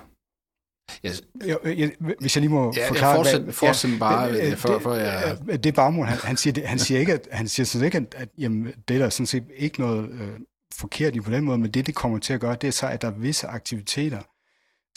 Yes. 1.05 1.21
Jeg, 1.45 1.57
jeg, 1.65 1.91
hvis 2.19 2.35
jeg 2.35 2.41
lige 2.41 2.51
må 2.51 2.73
ja, 2.75 2.89
forklare... 2.89 3.15
Fortsæt, 3.15 3.41
hvad, 3.41 3.53
fortsæt 3.53 3.91
ja, 3.91 3.97
bare, 3.97 4.33
det, 4.33 4.57
før, 4.57 4.73
det, 4.73 4.83
før 4.83 4.93
jeg... 4.93 5.37
Det 5.47 5.65
er 5.65 5.71
Bagmund, 5.71 6.07
han, 6.07 6.17
han, 6.17 6.37
siger, 6.37 6.67
han 6.67 6.79
siger 6.79 6.99
ikke, 6.99 7.13
at, 7.13 7.27
han 7.31 7.47
siger 7.47 7.65
sådan 7.65 7.85
ikke, 7.85 7.97
at, 7.97 8.15
at 8.17 8.29
jamen, 8.37 8.73
det 8.87 8.95
er 8.95 8.99
der 8.99 9.09
sådan 9.09 9.25
set 9.25 9.43
ikke 9.55 9.79
noget 9.79 10.09
øh, 10.09 10.39
forkert 10.73 11.15
i 11.15 11.21
på 11.21 11.31
den 11.31 11.43
måde, 11.43 11.57
men 11.57 11.71
det, 11.71 11.87
det 11.87 11.95
kommer 11.95 12.19
til 12.19 12.33
at 12.33 12.39
gøre, 12.39 12.55
det 12.61 12.67
er 12.67 12.71
så, 12.71 12.87
at 12.87 13.01
der 13.01 13.07
er 13.07 13.11
visse 13.11 13.47
aktiviteter, 13.47 14.21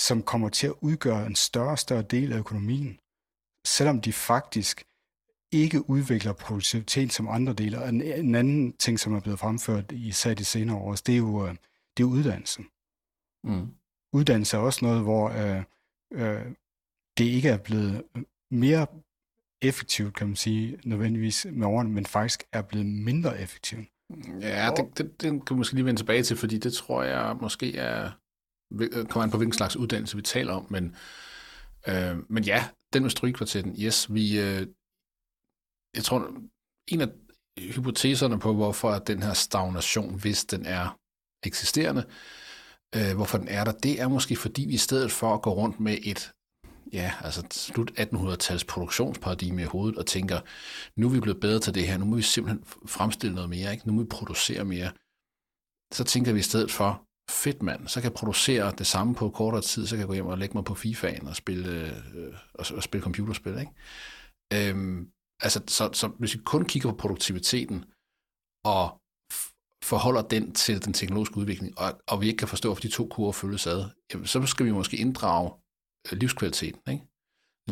som 0.00 0.22
kommer 0.22 0.48
til 0.48 0.66
at 0.66 0.74
udgøre 0.80 1.26
en 1.26 1.36
større 1.36 1.70
og 1.70 1.78
større 1.78 2.02
del 2.02 2.32
af 2.32 2.38
økonomien, 2.38 2.98
selvom 3.66 4.00
de 4.00 4.12
faktisk 4.12 4.84
ikke 5.54 5.90
udvikler 5.90 6.32
produktivitet 6.32 7.12
som 7.12 7.28
andre 7.28 7.52
dele. 7.52 7.78
Og 7.82 7.88
en, 7.88 8.02
en 8.02 8.34
anden 8.34 8.72
ting, 8.72 9.00
som 9.00 9.14
er 9.14 9.20
blevet 9.20 9.38
fremført 9.38 9.92
i 9.92 10.08
især 10.08 10.34
de 10.34 10.44
senere 10.44 10.76
år, 10.76 10.94
det 10.94 11.12
er 11.12 11.18
jo, 11.18 11.46
øh, 11.46 11.54
det 11.96 12.02
er 12.02 12.08
uddannelse. 12.08 12.62
Mm. 13.44 13.66
Uddannelse 14.12 14.56
er 14.56 14.60
også 14.60 14.84
noget, 14.84 15.02
hvor 15.02 15.28
øh, 15.28 15.62
øh, 16.12 16.46
det 17.18 17.24
ikke 17.24 17.48
er 17.48 17.58
blevet 17.58 18.02
mere 18.50 18.86
effektivt, 19.62 20.14
kan 20.14 20.26
man 20.26 20.36
sige, 20.36 20.78
nødvendigvis 20.84 21.46
med 21.52 21.66
årene, 21.66 21.90
men 21.90 22.06
faktisk 22.06 22.44
er 22.52 22.62
blevet 22.62 22.86
mindre 22.86 23.40
effektivt. 23.40 23.88
Ja, 24.40 24.70
det, 24.76 24.98
det, 24.98 25.20
det 25.20 25.46
kan 25.46 25.54
vi 25.54 25.58
måske 25.58 25.74
lige 25.74 25.84
vende 25.84 26.00
tilbage 26.00 26.22
til, 26.22 26.36
fordi 26.36 26.58
det 26.58 26.72
tror 26.72 27.02
jeg 27.02 27.36
måske 27.40 27.76
er, 27.76 28.10
kommer 29.08 29.22
an 29.22 29.30
på 29.30 29.36
hvilken 29.36 29.52
slags 29.52 29.76
uddannelse 29.76 30.16
vi 30.16 30.22
taler 30.22 30.52
om, 30.52 30.66
men, 30.70 30.96
øh, 31.88 32.16
men 32.28 32.44
ja, 32.44 32.64
den 32.92 33.02
med 33.02 33.10
strygekvartetten, 33.10 33.76
yes, 33.80 34.14
vi, 34.14 34.40
øh, 34.40 34.66
jeg 35.94 36.04
tror, 36.04 36.30
en 36.88 37.00
af 37.00 37.08
hypoteserne 37.58 38.38
på, 38.38 38.54
hvorfor 38.54 38.98
den 38.98 39.22
her 39.22 39.32
stagnation, 39.32 40.20
hvis 40.20 40.44
den 40.44 40.66
er 40.66 40.98
eksisterende, 41.46 42.04
øh, 42.96 43.14
hvorfor 43.16 43.38
den 43.38 43.48
er 43.48 43.64
der, 43.64 43.72
det 43.72 44.00
er 44.00 44.08
måske 44.08 44.36
fordi 44.36 44.64
vi 44.64 44.74
i 44.74 44.76
stedet 44.76 45.12
for 45.12 45.34
at 45.34 45.42
gå 45.42 45.54
rundt 45.54 45.80
med 45.80 45.98
et 46.02 46.32
ja, 46.92 47.12
altså 47.20 47.42
slut 47.50 47.90
1800-tals 47.90 48.64
produktionsparadigme 48.64 49.62
i 49.62 49.64
hovedet 49.64 49.98
og 49.98 50.06
tænker, 50.06 50.40
nu 50.96 51.06
er 51.06 51.10
vi 51.10 51.20
blevet 51.20 51.40
bedre 51.40 51.60
til 51.60 51.74
det 51.74 51.86
her, 51.86 51.98
nu 51.98 52.04
må 52.04 52.16
vi 52.16 52.22
simpelthen 52.22 52.64
fremstille 52.86 53.34
noget 53.34 53.50
mere, 53.50 53.72
ikke? 53.72 53.86
nu 53.86 53.92
må 53.92 54.02
vi 54.02 54.08
producere 54.08 54.64
mere. 54.64 54.92
Så 55.92 56.04
tænker 56.04 56.32
vi 56.32 56.38
i 56.38 56.42
stedet 56.42 56.70
for, 56.70 57.04
fedt 57.30 57.62
mand, 57.62 57.88
så 57.88 58.00
kan 58.00 58.10
jeg 58.10 58.14
producere 58.14 58.72
det 58.78 58.86
samme 58.86 59.14
på 59.14 59.30
kortere 59.30 59.62
tid, 59.62 59.86
så 59.86 59.94
kan 59.94 60.00
jeg 60.00 60.06
gå 60.06 60.14
hjem 60.14 60.26
og 60.26 60.38
lægge 60.38 60.54
mig 60.54 60.64
på 60.64 60.74
FIFA'en 60.74 61.28
og 61.28 61.36
spille, 61.36 61.68
øh, 61.68 62.26
øh 62.26 62.34
og, 62.54 62.66
og 62.76 62.82
spille 62.82 63.02
computerspil. 63.02 63.58
Ikke? 63.58 64.70
Øhm, 64.70 65.08
altså, 65.44 65.60
så, 65.66 65.90
så 65.92 66.06
hvis 66.08 66.34
vi 66.34 66.40
kun 66.44 66.64
kigger 66.64 66.90
på 66.90 66.96
produktiviteten 66.96 67.84
og 68.64 69.00
forholder 69.84 70.22
den 70.22 70.54
til 70.54 70.84
den 70.84 70.92
teknologiske 70.92 71.36
udvikling, 71.36 71.78
og, 71.78 72.00
og 72.08 72.20
vi 72.20 72.26
ikke 72.26 72.38
kan 72.38 72.48
forstå, 72.48 72.68
hvorfor 72.68 72.80
de 72.80 72.96
to 72.98 73.08
kurver 73.08 73.32
følges 73.32 73.66
ad, 73.66 73.80
jamen, 74.12 74.26
så 74.26 74.46
skal 74.46 74.66
vi 74.66 74.72
måske 74.72 74.96
inddrage 74.96 75.52
øh, 76.12 76.18
livskvaliteten, 76.18 76.82
ikke? 76.92 77.04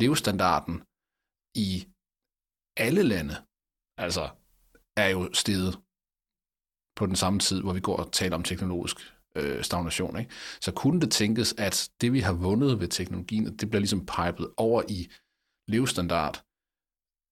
levestandarden 0.03 0.77
i 1.67 1.89
alle 2.77 3.03
lande, 3.03 3.37
altså 3.99 4.25
er 4.97 5.09
jo 5.09 5.33
steget 5.33 5.79
på 6.97 7.07
den 7.07 7.17
samme 7.17 7.39
tid, 7.41 7.63
hvor 7.63 7.73
vi 7.73 7.81
går 7.81 7.97
og 7.97 8.13
taler 8.13 8.37
om 8.37 8.43
teknologisk 8.43 8.97
øh, 9.37 9.65
stagnation. 9.65 10.19
Ikke? 10.19 10.31
Så 10.61 10.73
kunne 10.73 11.01
det 11.01 11.11
tænkes, 11.11 11.55
at 11.59 11.91
det 12.01 12.13
vi 12.13 12.21
har 12.21 12.33
vundet 12.33 12.81
ved 12.81 12.89
teknologien, 12.89 13.59
det 13.59 13.71
bliver 13.71 13.81
ligesom 13.81 14.07
pipet 14.07 14.55
over 14.57 14.83
i 14.89 15.11
levestandard, 15.69 16.45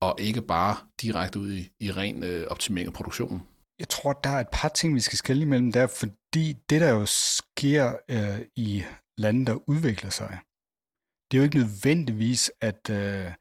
og 0.00 0.16
ikke 0.18 0.42
bare 0.42 0.76
direkte 1.02 1.38
ud 1.38 1.52
i, 1.52 1.72
i 1.80 1.92
ren 1.92 2.24
øh, 2.24 2.46
optimering 2.50 2.86
af 2.86 2.94
produktionen? 2.94 3.42
Jeg 3.78 3.88
tror, 3.88 4.12
der 4.12 4.30
er 4.30 4.40
et 4.40 4.48
par 4.52 4.68
ting, 4.68 4.94
vi 4.94 5.00
skal 5.00 5.18
skille 5.18 5.42
imellem 5.42 5.72
der, 5.72 5.86
fordi 5.86 6.52
det, 6.70 6.80
der 6.80 6.90
jo 6.90 7.06
sker 7.06 7.96
øh, 8.10 8.46
i 8.56 8.84
lande, 9.18 9.46
der 9.46 9.68
udvikler 9.68 10.10
sig, 10.10 10.38
det 11.30 11.36
er 11.36 11.40
jo 11.40 11.44
ikke 11.44 11.58
nødvendigvis, 11.58 12.52
at 12.60 12.90
øh, 12.90 13.32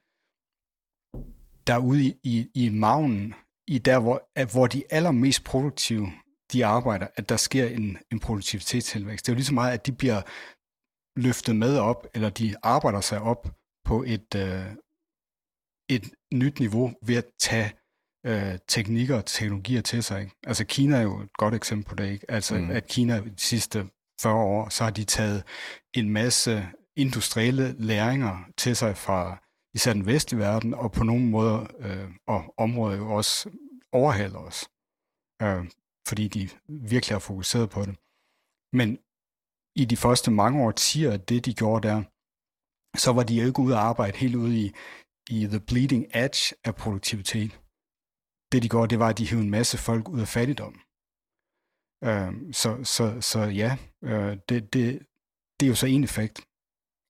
der 1.68 1.78
ude 1.78 2.04
i, 2.04 2.16
i, 2.24 2.50
i 2.56 2.70
maven, 2.70 3.34
i 3.68 3.78
der, 3.78 4.00
hvor, 4.00 4.30
at, 4.36 4.52
hvor 4.52 4.68
de 4.68 4.84
allermest 4.90 5.44
produktive, 5.44 6.08
de 6.54 6.66
arbejder, 6.66 7.08
at 7.16 7.30
der 7.30 7.38
sker 7.38 7.68
en, 7.68 7.98
en 8.12 8.20
produktivitetstilvækst. 8.20 9.26
Det 9.26 9.32
er 9.32 9.36
jo 9.36 9.38
lige 9.38 9.46
så 9.46 9.54
meget, 9.54 9.74
at 9.74 9.86
de 9.86 9.92
bliver 9.92 10.22
løftet 11.20 11.56
med 11.56 11.78
op, 11.78 12.08
eller 12.14 12.30
de 12.30 12.56
arbejder 12.64 13.02
sig 13.02 13.22
op 13.22 13.48
på 13.86 14.04
et, 14.08 14.36
øh, 14.36 14.66
et 15.90 16.12
nyt 16.34 16.60
niveau 16.60 16.94
ved 17.02 17.16
at 17.16 17.26
tage 17.40 17.72
øh, 18.26 18.60
teknikker 18.68 19.18
og 19.18 19.26
teknologier 19.26 19.82
til 19.82 20.04
sig. 20.04 20.22
Ikke? 20.22 20.36
Altså 20.44 20.66
Kina 20.66 20.98
er 20.98 21.02
jo 21.02 21.22
et 21.22 21.34
godt 21.34 21.54
eksempel 21.54 21.86
på 21.86 21.96
det. 21.96 22.12
Ikke? 22.12 22.32
Altså 22.32 22.58
mm. 22.58 22.72
at 22.72 22.88
Kina 22.88 23.20
de 23.20 23.34
sidste 23.38 23.90
40 24.22 24.36
år, 24.36 24.70
så 24.70 24.84
har 24.84 24.92
de 24.92 25.04
taget 25.04 25.44
en 25.94 26.10
masse 26.10 26.68
industrielle 26.96 27.76
læringer 27.78 28.38
til 28.58 28.76
sig 28.76 28.98
fra 28.98 29.44
især 29.74 29.94
den 29.94 30.06
vestlige 30.06 30.40
verden, 30.40 30.74
og 30.74 30.92
på 30.92 31.04
nogle 31.04 31.26
måder 31.26 31.68
øh, 31.80 32.10
og 32.28 32.54
områder 32.58 32.98
jo 32.98 33.12
også 33.12 33.50
overhaler 33.92 34.40
os, 34.40 34.70
øh, 35.42 35.66
fordi 36.08 36.28
de 36.28 36.50
virkelig 36.68 37.16
har 37.16 37.20
fokuseret 37.20 37.70
på 37.70 37.82
det. 37.82 37.96
Men 38.74 38.98
i 39.76 39.86
de 39.86 39.98
første 39.98 40.32
mange 40.32 40.64
årtier, 40.64 41.18
det 41.18 41.46
de 41.46 41.54
gjorde 41.54 41.88
der, 41.88 42.04
så 42.98 43.12
var 43.14 43.24
de 43.24 43.36
jo 43.36 43.46
ikke 43.48 43.60
ude 43.60 43.76
at 43.76 43.82
arbejde 43.82 44.18
helt 44.18 44.36
ude 44.36 44.56
i, 44.66 44.72
i 45.30 45.48
the 45.54 45.60
bleeding 45.60 46.06
edge 46.24 46.56
af 46.64 46.76
produktivitet. 46.76 47.52
Det 48.52 48.64
de 48.64 48.70
gjorde, 48.70 48.90
det 48.90 49.00
var, 49.00 49.10
at 49.10 49.18
de 49.18 49.28
hævde 49.28 49.44
en 49.44 49.50
masse 49.50 49.78
folk 49.78 50.10
ud 50.10 50.20
af 50.20 50.28
fattigdom. 50.28 50.76
Øh, 52.04 52.54
så, 52.54 52.84
så, 52.84 53.22
så 53.22 53.40
ja, 53.40 53.78
øh, 54.04 54.38
det, 54.50 54.74
det, 54.74 54.86
det 55.60 55.66
er 55.66 55.70
jo 55.70 55.76
så 55.76 55.88
en 55.88 56.04
effekt. 56.04 56.42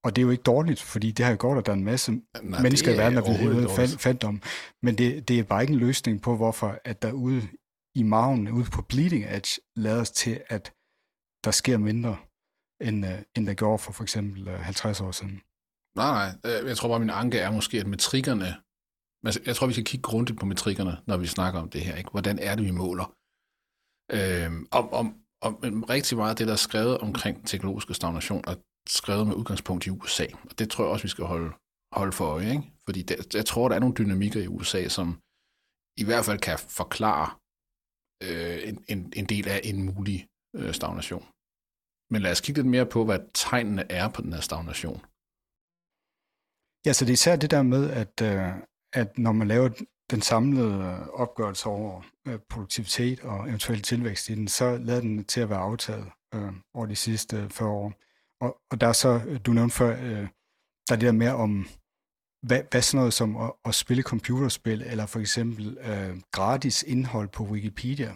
Og 0.03 0.15
det 0.15 0.21
er 0.21 0.25
jo 0.25 0.31
ikke 0.31 0.43
dårligt, 0.43 0.81
fordi 0.81 1.11
det 1.11 1.25
har 1.25 1.31
jo 1.31 1.37
gjort, 1.39 1.57
at 1.57 1.65
der 1.65 1.71
er 1.71 1.75
en 1.75 1.83
masse 1.83 2.11
Nej, 2.11 2.61
mennesker 2.61 2.93
i 2.93 2.97
verden, 2.97 3.17
der 3.17 3.21
bliver 3.23 3.37
hævet 3.37 3.71
fat, 3.71 3.89
fattigdom. 3.89 4.41
Men 4.81 4.97
det, 4.97 5.27
det 5.27 5.39
er 5.39 5.43
bare 5.43 5.61
ikke 5.61 5.73
en 5.73 5.79
løsning 5.79 6.21
på, 6.21 6.35
hvorfor 6.35 6.79
at 6.83 7.01
der 7.01 7.11
ude 7.11 7.41
i 7.95 8.03
maven, 8.03 8.47
ude 8.47 8.69
på 8.73 8.81
bleeding 8.81 9.25
edge, 9.35 9.61
lader 9.75 10.01
os 10.01 10.11
til, 10.11 10.43
at 10.47 10.73
der 11.43 11.51
sker 11.51 11.77
mindre, 11.77 12.17
end, 12.81 13.05
uh, 13.05 13.11
end 13.35 13.47
der 13.47 13.53
gjorde 13.53 13.79
for 13.79 13.91
for 13.91 14.03
eksempel 14.03 14.47
uh, 14.47 14.53
øh, 14.53 14.59
50 14.59 15.01
år 15.01 15.11
siden. 15.11 15.41
Nej, 16.01 16.11
nej. 16.19 16.29
Øh, 16.47 16.67
jeg 16.67 16.77
tror 16.77 16.89
bare, 16.89 16.99
min 16.99 17.17
anke 17.21 17.37
er 17.39 17.51
måske, 17.51 17.79
at 17.79 17.87
metrikkerne... 17.87 18.49
Altså, 19.25 19.41
jeg 19.45 19.55
tror, 19.55 19.67
vi 19.67 19.73
skal 19.73 19.85
kigge 19.85 20.03
grundigt 20.09 20.39
på 20.39 20.45
metrikkerne, 20.45 20.93
når 21.07 21.17
vi 21.17 21.27
snakker 21.27 21.59
om 21.59 21.69
det 21.69 21.81
her. 21.81 21.95
Ikke? 21.95 22.11
Hvordan 22.11 22.39
er 22.39 22.55
det, 22.55 22.65
vi 22.65 22.71
måler? 22.71 23.07
Øhm, 24.17 24.67
om, 24.71 24.85
om, 24.99 25.05
om 25.41 25.83
rigtig 25.83 26.17
meget 26.17 26.29
af 26.29 26.35
det, 26.35 26.47
der 26.47 26.53
er 26.53 26.67
skrevet 26.67 26.97
omkring 26.97 27.47
teknologisk 27.47 27.95
stagnation, 27.95 28.43
og 28.47 28.55
skrevet 28.89 29.27
med 29.27 29.35
udgangspunkt 29.35 29.87
i 29.87 29.89
USA. 29.89 30.25
Og 30.49 30.59
det 30.59 30.69
tror 30.69 30.83
jeg 30.83 30.91
også, 30.91 31.03
vi 31.03 31.15
skal 31.15 31.25
holde, 31.25 31.51
holde 31.99 32.11
for 32.11 32.25
øje. 32.25 32.51
Ikke? 32.51 32.63
Fordi 32.85 33.01
der, 33.01 33.15
jeg 33.33 33.45
tror, 33.45 33.67
der 33.67 33.75
er 33.75 33.79
nogle 33.79 33.95
dynamikker 33.95 34.41
i 34.41 34.47
USA, 34.47 34.87
som 34.87 35.07
i 36.01 36.05
hvert 36.07 36.25
fald 36.25 36.39
kan 36.39 36.57
forklare 36.81 37.27
øh, 38.23 38.59
en, 38.69 38.85
en, 38.87 39.13
en 39.15 39.25
del 39.25 39.47
af 39.47 39.61
en 39.63 39.85
mulig 39.89 40.27
øh, 40.55 40.73
stagnation. 40.73 41.25
Men 42.11 42.21
lad 42.21 42.31
os 42.31 42.41
kigge 42.41 42.61
lidt 42.61 42.71
mere 42.75 42.85
på, 42.85 43.05
hvad 43.05 43.19
tegnene 43.33 43.91
er 43.91 44.07
på 44.09 44.21
den 44.21 44.33
her 44.33 44.41
stagnation. 44.41 45.01
Ja, 46.85 46.93
så 46.93 47.05
det 47.05 47.11
er 47.11 47.13
især 47.13 47.35
det 47.35 47.51
der 47.51 47.63
med, 47.63 47.89
at, 47.89 48.21
øh, 48.21 48.53
at 48.93 49.17
når 49.17 49.31
man 49.31 49.47
laver 49.47 49.69
den 50.11 50.21
samlede 50.21 51.11
opgørelse 51.11 51.65
over 51.65 52.01
øh, 52.27 52.39
produktivitet 52.49 53.19
og 53.19 53.47
eventuel 53.47 53.81
tilvækst 53.81 54.29
i 54.29 54.35
den, 54.35 54.47
så 54.47 54.77
lader 54.77 55.01
den 55.01 55.25
til 55.25 55.41
at 55.41 55.49
være 55.49 55.59
aftaget 55.59 56.11
øh, 56.35 56.53
over 56.73 56.85
de 56.85 56.95
sidste 56.95 57.37
øh, 57.37 57.49
40 57.49 57.69
år. 57.69 57.93
Og, 58.41 58.57
og 58.71 58.81
der 58.81 58.87
er 58.87 58.93
så, 58.93 59.39
du 59.45 59.53
nævnte 59.53 59.75
før, 59.75 59.97
øh, 60.03 60.27
der 60.87 60.95
er 60.95 60.99
det 60.99 61.01
der 61.01 61.11
mere 61.11 61.35
om, 61.35 61.67
hvad, 62.47 62.61
hvad 62.71 62.81
sådan 62.81 62.97
noget 62.97 63.13
som 63.13 63.37
at, 63.37 63.51
at 63.65 63.75
spille 63.75 64.03
computerspil, 64.03 64.81
eller 64.81 65.05
for 65.05 65.19
eksempel 65.19 65.77
øh, 65.77 66.21
gratis 66.31 66.83
indhold 66.83 67.29
på 67.29 67.43
Wikipedia. 67.43 68.13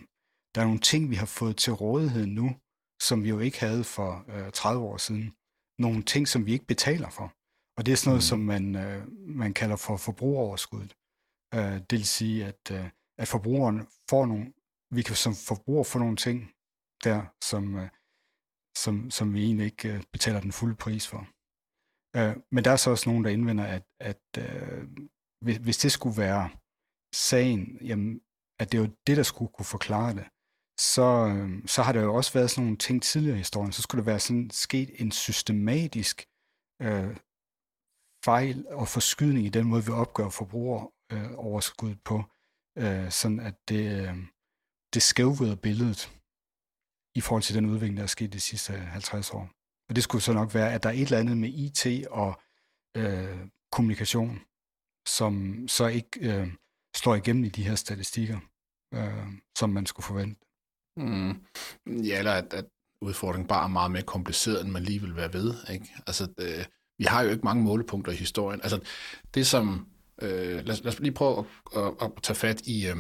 Der 0.56 0.62
er 0.62 0.66
nogle 0.66 0.80
ting, 0.80 1.10
vi 1.10 1.16
har 1.16 1.26
fået 1.26 1.58
til 1.58 1.74
rådighed 1.74 2.26
nu, 2.26 2.56
som 3.02 3.24
vi 3.24 3.30
jo 3.30 3.40
ikke 3.40 3.60
havde 3.60 3.84
for 3.84 4.26
øh, 4.28 4.52
30 4.52 4.84
år 4.86 4.98
siden. 4.98 5.34
Nogle 5.80 6.04
ting, 6.04 6.28
som 6.28 6.46
vi 6.46 6.52
ikke 6.54 6.66
betaler 6.66 7.10
for. 7.10 7.34
Og 7.78 7.86
det 7.86 7.92
er 7.92 7.96
sådan 7.96 8.10
noget, 8.10 8.24
mm. 8.24 8.32
som 8.32 8.40
man, 8.40 8.76
øh, 8.76 9.08
man 9.42 9.54
kalder 9.54 9.76
for 9.76 9.98
forbrugeroverskuddet. 9.98 10.96
Øh, 11.56 11.76
det 11.90 11.98
vil 12.00 12.08
sige, 12.08 12.46
at, 12.46 12.72
øh, 12.72 12.90
at 13.18 13.28
forbrugeren 13.28 13.88
får 14.10 14.26
nogle, 14.26 14.54
vi 14.92 15.02
kan 15.02 15.16
som 15.16 15.34
forbruger 15.36 15.84
få 15.84 16.00
nogle 16.00 16.16
ting 16.16 16.52
der, 17.04 17.20
som, 17.50 17.76
øh, 17.76 17.90
som, 18.78 19.12
som 19.12 19.34
vi 19.34 19.44
egentlig 19.44 19.66
ikke 19.66 19.94
øh, 19.94 20.04
betaler 20.12 20.40
den 20.42 20.52
fulde 20.52 20.76
pris 20.76 21.08
for. 21.08 21.22
Øh, 22.18 22.36
men 22.52 22.64
der 22.64 22.72
er 22.72 22.76
så 22.76 22.90
også 22.90 23.10
nogen, 23.10 23.24
der 23.24 23.30
indvender, 23.30 23.66
at, 23.66 23.86
at 24.00 24.24
øh, 24.38 24.88
hvis, 25.42 25.58
hvis 25.58 25.78
det 25.78 25.92
skulle 25.92 26.18
være 26.18 26.50
sagen, 27.16 27.78
jamen, 27.82 28.22
at 28.60 28.72
det 28.72 28.78
er 28.78 28.82
jo 28.82 28.90
det, 29.08 29.18
der 29.18 29.24
skulle 29.24 29.52
kunne 29.54 29.66
forklare 29.66 30.14
det, 30.14 30.26
så, 30.80 31.08
øh, 31.34 31.68
så 31.68 31.82
har 31.82 31.94
der 31.94 32.02
jo 32.02 32.16
også 32.16 32.34
været 32.34 32.50
sådan 32.50 32.64
nogle 32.64 32.78
ting 32.78 33.04
tidligere 33.04 33.36
i 33.36 33.46
historien. 33.46 33.72
Så 33.72 33.82
skulle 33.82 34.00
der 34.04 34.12
være 34.12 34.20
sådan 34.20 34.50
sket 34.50 34.90
en 35.02 35.12
systematisk 35.12 36.26
øh, 36.82 37.18
fejl 38.26 38.66
og 38.70 38.88
forskydning 38.88 39.46
i 39.46 39.50
den 39.50 39.68
måde, 39.68 39.86
vi 39.86 39.92
opgør 39.92 40.30
forbrugeroverskud 40.30 41.90
øh, 41.90 41.98
på, 42.06 42.24
øh, 42.78 43.12
sådan 43.12 43.40
at 43.40 43.56
det, 43.70 44.02
øh, 44.02 44.18
det 44.94 45.02
skævvider 45.02 45.56
billedet 45.56 46.12
i 47.16 47.22
forhold 47.22 47.44
til 47.44 47.56
den 47.56 47.66
udvikling, 47.66 47.98
der 47.98 48.04
er 48.04 48.08
sket 48.08 48.34
de 48.34 48.40
sidste 48.40 48.74
50 48.74 49.32
år. 49.32 49.50
Og 49.90 49.96
det 49.96 50.04
skulle 50.04 50.22
så 50.22 50.34
nok 50.34 50.54
være, 50.54 50.74
at 50.74 50.84
der 50.84 50.90
er 50.90 50.94
et 50.94 51.02
eller 51.02 51.18
andet 51.18 51.38
med 51.38 51.50
IT 51.50 52.08
og 52.08 52.42
øh, 52.98 53.48
kommunikation, 53.72 54.42
som 55.08 55.68
så 55.68 55.88
ikke 55.88 56.12
øh, 56.22 56.48
slår 56.96 57.16
igennem 57.16 57.44
i 57.44 57.50
de 57.50 57.64
her 57.64 57.76
statistikker, 57.76 58.40
øh, 58.94 59.28
som 59.58 59.70
man 59.70 59.86
skulle 59.86 60.06
forvente. 60.06 60.40
Mm. 60.98 61.46
Ja, 61.88 62.20
eller 62.20 62.32
at, 62.32 62.54
at 62.54 62.66
udfordringen 63.02 63.48
bare 63.48 63.64
er 63.64 63.68
meget 63.68 63.92
mere 63.92 64.04
kompliceret, 64.04 64.62
end 64.62 64.72
man 64.72 64.84
lige 64.84 65.02
vil 65.02 65.16
være 65.16 65.34
ved. 65.34 65.70
Ikke? 65.70 65.88
Altså, 66.08 66.26
det, 66.38 66.70
vi 66.98 67.04
har 67.04 67.22
jo 67.22 67.30
ikke 67.30 67.44
mange 67.44 67.64
målepunkter 67.64 68.12
i 68.12 68.16
historien. 68.16 68.62
Altså, 68.64 68.80
det 69.34 69.48
som... 69.48 69.88
Øh, 70.22 70.66
lad, 70.66 70.84
lad 70.84 70.88
os 70.88 71.00
lige 71.00 71.12
prøve 71.12 71.46
at, 71.76 71.82
at, 71.82 71.94
at 72.02 72.12
tage 72.24 72.36
fat 72.36 72.62
i, 72.62 72.88
øh, 72.88 72.96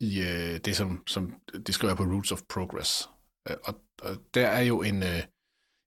i 0.00 0.20
øh, 0.20 0.58
det, 0.64 0.76
som, 0.76 1.02
som 1.06 1.34
de 1.66 1.72
skriver 1.72 1.94
på 1.94 2.02
Roots 2.02 2.32
of 2.32 2.42
Progress. 2.48 3.08
Øh, 3.50 3.56
og, 3.64 3.74
og 4.02 4.16
der 4.34 4.46
er 4.46 4.60
jo 4.60 4.82
en... 4.82 5.02
Øh, 5.02 5.22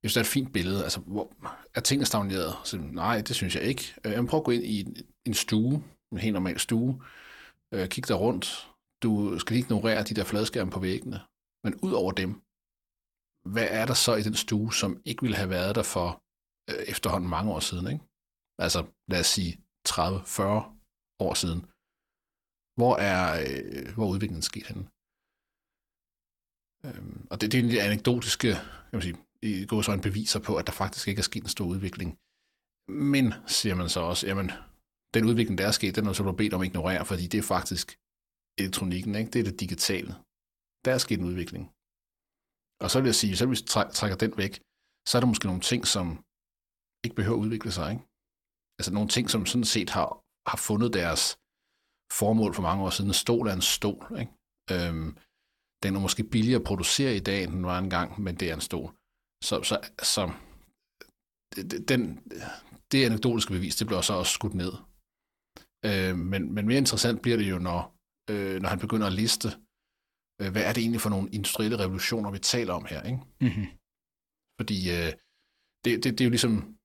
jeg 0.03 0.11
synes, 0.11 0.13
det 0.13 0.17
er 0.17 0.23
et 0.23 0.33
fint 0.33 0.53
billede. 0.53 0.83
Altså, 0.83 0.99
hvor, 0.99 1.33
er 1.75 1.81
tingene 1.81 2.05
stagneret? 2.05 2.55
Så, 2.63 2.77
nej, 2.77 3.21
det 3.21 3.35
synes 3.35 3.55
jeg 3.55 3.63
ikke. 3.63 3.93
Øh, 4.05 4.11
jeg 4.11 4.25
prøver 4.25 4.41
at 4.41 4.45
gå 4.45 4.51
ind 4.51 4.63
i 4.63 4.79
en, 4.79 4.97
en 5.25 5.33
stue, 5.33 5.83
en 6.11 6.17
helt 6.17 6.33
normal 6.33 6.59
stue, 6.59 7.01
øh, 7.73 7.87
kig 7.87 8.07
der 8.07 8.15
rundt. 8.15 8.69
Du 9.03 9.39
skal 9.39 9.53
lige 9.53 9.63
ignorere 9.63 10.03
de 10.03 10.13
der 10.13 10.23
fladskærme 10.23 10.71
på 10.71 10.79
væggene. 10.79 11.21
Men 11.63 11.75
ud 11.75 11.91
over 11.91 12.11
dem, 12.11 12.41
hvad 13.45 13.67
er 13.69 13.85
der 13.85 13.93
så 13.93 14.15
i 14.15 14.21
den 14.21 14.33
stue, 14.33 14.73
som 14.73 15.01
ikke 15.05 15.21
ville 15.21 15.37
have 15.37 15.49
været 15.49 15.75
der 15.75 15.83
for 15.83 16.21
øh, 16.69 16.83
efterhånden 16.93 17.29
mange 17.29 17.51
år 17.51 17.59
siden? 17.59 17.87
Ikke? 17.93 18.05
Altså, 18.59 18.79
lad 19.11 19.19
os 19.19 19.27
sige 19.27 19.53
30-40 19.87 20.41
år 21.25 21.33
siden. 21.33 21.61
Hvor 22.79 22.95
er, 23.09 23.21
øh, 23.45 23.93
hvor 23.95 24.05
er 24.05 24.11
udviklingen 24.13 24.49
sket 24.51 24.67
henne? 24.67 24.85
Øhm, 26.85 27.27
og 27.31 27.41
det, 27.41 27.51
det 27.51 27.57
er 27.59 27.63
en 27.63 27.91
anekdotiske, 27.91 28.49
kan 28.89 28.97
man 28.97 29.01
sige, 29.01 29.17
i 29.41 29.65
går 29.65 29.81
så 29.81 29.91
en 29.91 30.01
beviser 30.01 30.39
på, 30.39 30.55
at 30.55 30.67
der 30.67 30.73
faktisk 30.73 31.07
ikke 31.07 31.19
er 31.19 31.29
sket 31.31 31.43
en 31.43 31.49
stor 31.49 31.65
udvikling. 31.65 32.09
Men, 33.13 33.33
siger 33.47 33.75
man 33.75 33.89
så 33.89 33.99
også, 33.99 34.27
jamen, 34.27 34.51
den 35.13 35.25
udvikling, 35.25 35.57
der 35.57 35.67
er 35.67 35.71
sket, 35.71 35.95
den 35.95 36.05
er 36.07 36.13
så 36.13 36.23
blevet 36.23 36.37
bedt 36.37 36.53
om 36.53 36.61
at 36.61 36.67
ignorere, 36.67 37.05
fordi 37.05 37.27
det 37.27 37.37
er 37.37 37.51
faktisk 37.55 37.87
elektronikken, 38.59 39.15
ikke? 39.15 39.31
det 39.31 39.39
er 39.39 39.43
det 39.43 39.59
digitale. 39.59 40.15
Der 40.85 40.91
er 40.93 40.97
sket 40.97 41.19
en 41.19 41.25
udvikling. 41.25 41.63
Og 42.83 42.91
så 42.91 42.99
vil 42.99 43.07
jeg 43.07 43.15
sige, 43.15 43.37
så 43.37 43.45
hvis 43.45 43.61
vi 43.61 43.67
trækker 43.67 44.17
den 44.17 44.33
væk, 44.37 44.53
så 45.07 45.17
er 45.17 45.19
der 45.19 45.27
måske 45.27 45.45
nogle 45.45 45.61
ting, 45.61 45.87
som 45.87 46.05
ikke 47.07 47.19
behøver 47.19 47.37
at 47.37 47.43
udvikle 47.45 47.71
sig. 47.71 47.87
Ikke? 47.91 48.03
Altså 48.79 48.93
nogle 48.93 49.09
ting, 49.09 49.25
som 49.29 49.45
sådan 49.45 49.71
set 49.75 49.89
har, 49.89 50.09
har 50.49 50.59
fundet 50.67 50.93
deres 50.93 51.23
formål 52.19 52.53
for 52.53 52.61
mange 52.67 52.83
år 52.83 52.89
siden. 52.89 53.09
En 53.09 53.21
stol 53.23 53.47
er 53.47 53.53
en 53.53 53.69
stol. 53.77 54.05
Ikke? 54.21 54.33
Øhm, 54.73 55.09
den 55.83 55.95
er 55.95 55.99
måske 55.99 56.23
billigere 56.23 56.59
at 56.61 56.67
producere 56.69 57.15
i 57.15 57.19
dag, 57.19 57.43
end 57.43 57.51
den 57.51 57.65
var 57.65 57.79
engang, 57.79 58.21
men 58.21 58.35
det 58.35 58.49
er 58.49 58.53
en 58.53 58.61
stol. 58.61 58.89
Så, 59.43 59.55
så, 59.69 59.75
så 60.13 60.31
den, 61.91 62.01
det 62.91 63.05
anekdotiske 63.05 63.53
bevis, 63.53 63.75
det 63.75 63.87
bliver 63.87 64.01
så 64.01 64.13
også 64.13 64.33
skudt 64.33 64.53
ned. 64.53 64.73
Øh, 65.85 66.17
men, 66.17 66.53
men 66.53 66.67
mere 66.67 66.77
interessant 66.77 67.21
bliver 67.21 67.37
det 67.37 67.49
jo, 67.49 67.59
når, 67.59 67.95
øh, 68.31 68.61
når 68.61 68.69
han 68.69 68.79
begynder 68.79 69.07
at 69.07 69.13
liste, 69.13 69.47
øh, 70.41 70.51
hvad 70.51 70.63
er 70.67 70.73
det 70.73 70.81
egentlig 70.81 71.01
for 71.01 71.09
nogle 71.09 71.29
industrielle 71.31 71.79
revolutioner, 71.79 72.31
vi 72.31 72.39
taler 72.39 72.73
om 72.73 72.85
her. 72.85 73.03
Ikke? 73.03 73.19
Mm-hmm. 73.41 73.67
Fordi 74.59 74.77
øh, 74.97 75.11
det, 75.83 76.03
det, 76.03 76.11
det 76.15 76.21
er 76.21 76.25
jo 76.25 76.29
ligesom, 76.29 76.76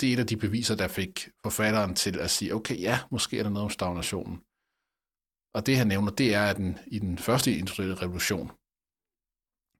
det 0.00 0.08
er 0.08 0.12
et 0.12 0.18
af 0.18 0.26
de 0.26 0.36
beviser, 0.36 0.76
der 0.76 0.88
fik 0.88 1.28
forfatteren 1.42 1.94
til 1.94 2.18
at 2.18 2.30
sige, 2.30 2.54
okay, 2.54 2.80
ja, 2.80 2.98
måske 3.10 3.38
er 3.38 3.42
der 3.42 3.50
noget 3.50 3.64
om 3.64 3.70
stagnationen. 3.70 4.36
Og 5.54 5.66
det 5.66 5.76
han 5.76 5.86
nævner, 5.86 6.10
det 6.12 6.34
er, 6.34 6.44
at 6.50 6.56
den, 6.56 6.78
i 6.86 6.98
den 6.98 7.18
første 7.18 7.56
industrielle 7.56 7.94
revolution, 8.02 8.50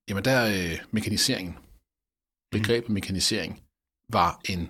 jamen 0.08 0.24
der 0.24 0.34
er 0.42 0.46
øh, 0.58 0.76
mekaniseringen, 0.92 1.54
begrebet 2.50 2.90
mekanisering, 2.90 3.52
var, 4.16 4.30
en, 4.52 4.62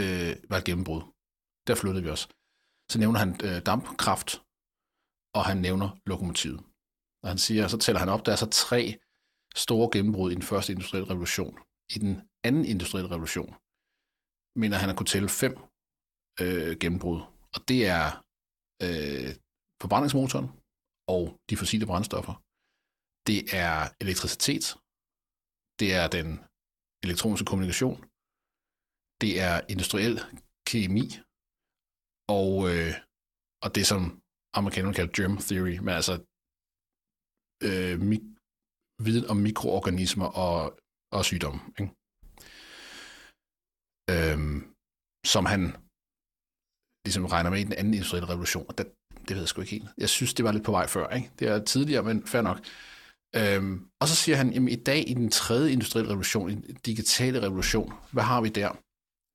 øh, 0.00 0.32
var 0.50 0.58
et 0.58 0.64
gennembrud. 0.64 1.02
Der 1.66 1.74
flyttede 1.74 2.04
vi 2.04 2.10
os. 2.10 2.28
Så 2.90 2.98
nævner 2.98 3.18
han 3.18 3.30
øh, 3.44 3.58
dampkraft, 3.66 4.30
og 5.36 5.42
han 5.44 5.58
nævner 5.66 5.88
lokomotivet. 6.06 6.60
Og 7.22 7.28
han 7.28 7.38
siger, 7.38 7.68
så 7.68 7.78
tæller 7.78 8.00
han 8.00 8.08
op, 8.08 8.26
der 8.26 8.32
er 8.32 8.36
så 8.36 8.50
tre 8.50 8.98
store 9.54 9.88
gennembrud 9.92 10.30
i 10.32 10.34
den 10.34 10.42
første 10.42 10.72
industrielle 10.72 11.10
revolution. 11.10 11.58
I 11.94 11.98
den 11.98 12.14
anden 12.44 12.64
industrielle 12.64 13.10
revolution 13.10 13.54
mener 14.60 14.76
han 14.82 14.88
har 14.88 14.96
kunne 14.96 15.12
tælle 15.14 15.30
fem 15.42 15.54
øh, 16.42 16.72
gennembrud. 16.82 17.20
Og 17.54 17.60
det 17.68 17.80
er 17.98 18.04
øh, 18.84 19.30
forbrændingsmotoren 19.82 20.48
og 21.14 21.22
de 21.48 21.56
fossile 21.60 21.86
brændstoffer. 21.90 22.34
Det 23.28 23.40
er 23.64 23.76
elektricitet. 24.04 24.64
Det 25.80 25.88
er 26.00 26.06
den 26.16 26.28
elektroniske 27.04 27.48
kommunikation. 27.50 27.98
Det 29.22 29.32
er 29.48 29.54
industriel 29.74 30.16
kemi. 30.70 31.06
Og, 32.38 32.50
øh, 32.70 32.94
og 33.64 33.68
det, 33.76 33.84
som 33.92 34.00
amerikanerne 34.58 34.96
kalder 34.96 35.16
germ 35.18 35.36
theory, 35.48 35.76
men 35.84 35.92
altså 36.00 36.14
øh, 37.68 37.96
mi- 38.10 38.28
viden 39.06 39.26
om 39.32 39.38
mikroorganismer 39.48 40.28
og, 40.44 40.60
og 41.16 41.20
sygdomme. 41.30 41.60
Ikke? 41.80 41.92
Øhm, 44.14 44.56
som 45.26 45.44
han 45.52 45.62
ligesom 47.06 47.26
regner 47.26 47.50
med 47.50 47.60
i 47.60 47.64
den 47.64 47.72
anden 47.72 47.94
industrielle 47.94 48.28
revolution. 48.28 48.66
Og 48.68 48.78
det, 48.78 48.86
det 49.26 49.30
ved 49.30 49.42
jeg 49.44 49.48
sgu 49.48 49.60
ikke 49.60 49.70
helt. 49.70 49.90
Jeg 49.98 50.08
synes, 50.08 50.34
det 50.34 50.44
var 50.44 50.52
lidt 50.52 50.64
på 50.64 50.70
vej 50.72 50.86
før. 50.86 51.08
Ikke? 51.08 51.30
Det 51.38 51.48
er 51.48 51.64
tidligere, 51.64 52.02
men 52.02 52.26
fair 52.26 52.42
nok. 52.42 52.58
Øhm, 53.38 53.74
og 54.00 54.08
så 54.08 54.14
siger 54.22 54.36
han, 54.36 54.48
at 54.52 54.72
i 54.72 54.82
dag 54.90 55.10
i 55.10 55.14
den 55.14 55.30
tredje 55.30 55.72
industrielle 55.72 56.10
revolution, 56.10 56.50
i 56.50 56.54
den 56.54 56.74
digitale 56.90 57.42
revolution, 57.42 57.92
hvad 58.12 58.22
har 58.22 58.40
vi 58.40 58.48
der? 58.48 58.70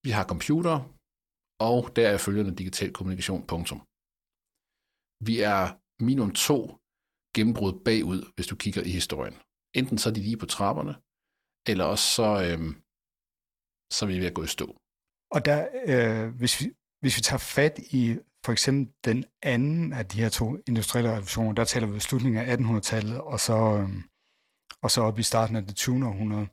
Vi 0.06 0.12
har 0.18 0.26
computer, 0.34 0.76
og 1.70 1.96
der 1.96 2.10
er 2.10 2.18
følgende 2.18 2.56
digital 2.56 2.94
kommunikation, 2.94 3.48
punktum. 3.48 3.80
Vi 5.28 5.36
er 5.54 5.62
minimum 6.04 6.34
to 6.48 6.60
gennembrud 7.36 7.74
bagud, 7.88 8.32
hvis 8.36 8.48
du 8.48 8.56
kigger 8.56 8.84
i 8.84 8.92
historien. 9.00 9.36
Enten 9.80 9.98
så 9.98 10.10
er 10.10 10.14
de 10.14 10.22
lige 10.28 10.38
på 10.38 10.46
trapperne, 10.46 10.94
eller 11.72 11.86
også 11.94 12.06
så, 12.18 12.30
øhm, 12.48 12.81
så 13.92 14.06
er 14.06 14.08
vi 14.08 14.20
ved 14.20 14.28
at 14.28 14.34
gå 14.34 14.44
i 14.44 14.48
stå. 14.48 14.76
Og 15.32 15.46
der, 15.46 15.68
øh, 15.86 16.28
hvis, 16.28 16.62
vi, 16.62 16.72
hvis 17.02 17.18
vi 17.18 17.22
tager 17.22 17.38
fat 17.38 17.80
i 17.80 18.18
for 18.46 18.52
eksempel 18.52 18.94
den 19.06 19.26
anden 19.42 19.94
af 19.94 20.06
de 20.06 20.22
her 20.22 20.30
to 20.30 20.58
industrielle 20.68 21.12
revolutioner, 21.12 21.54
der 21.54 21.64
taler 21.64 21.88
vi 21.88 22.00
slutningen 22.00 22.46
af 22.46 22.56
1800-tallet, 22.58 23.22
og 23.22 23.40
så, 23.40 23.54
øhm, 23.54 24.04
og 24.82 24.92
så 24.92 25.02
op 25.02 25.20
i 25.20 25.24
starten 25.24 25.56
af 25.56 25.66
det 25.66 25.76
20. 25.76 26.08
århundrede. 26.08 26.48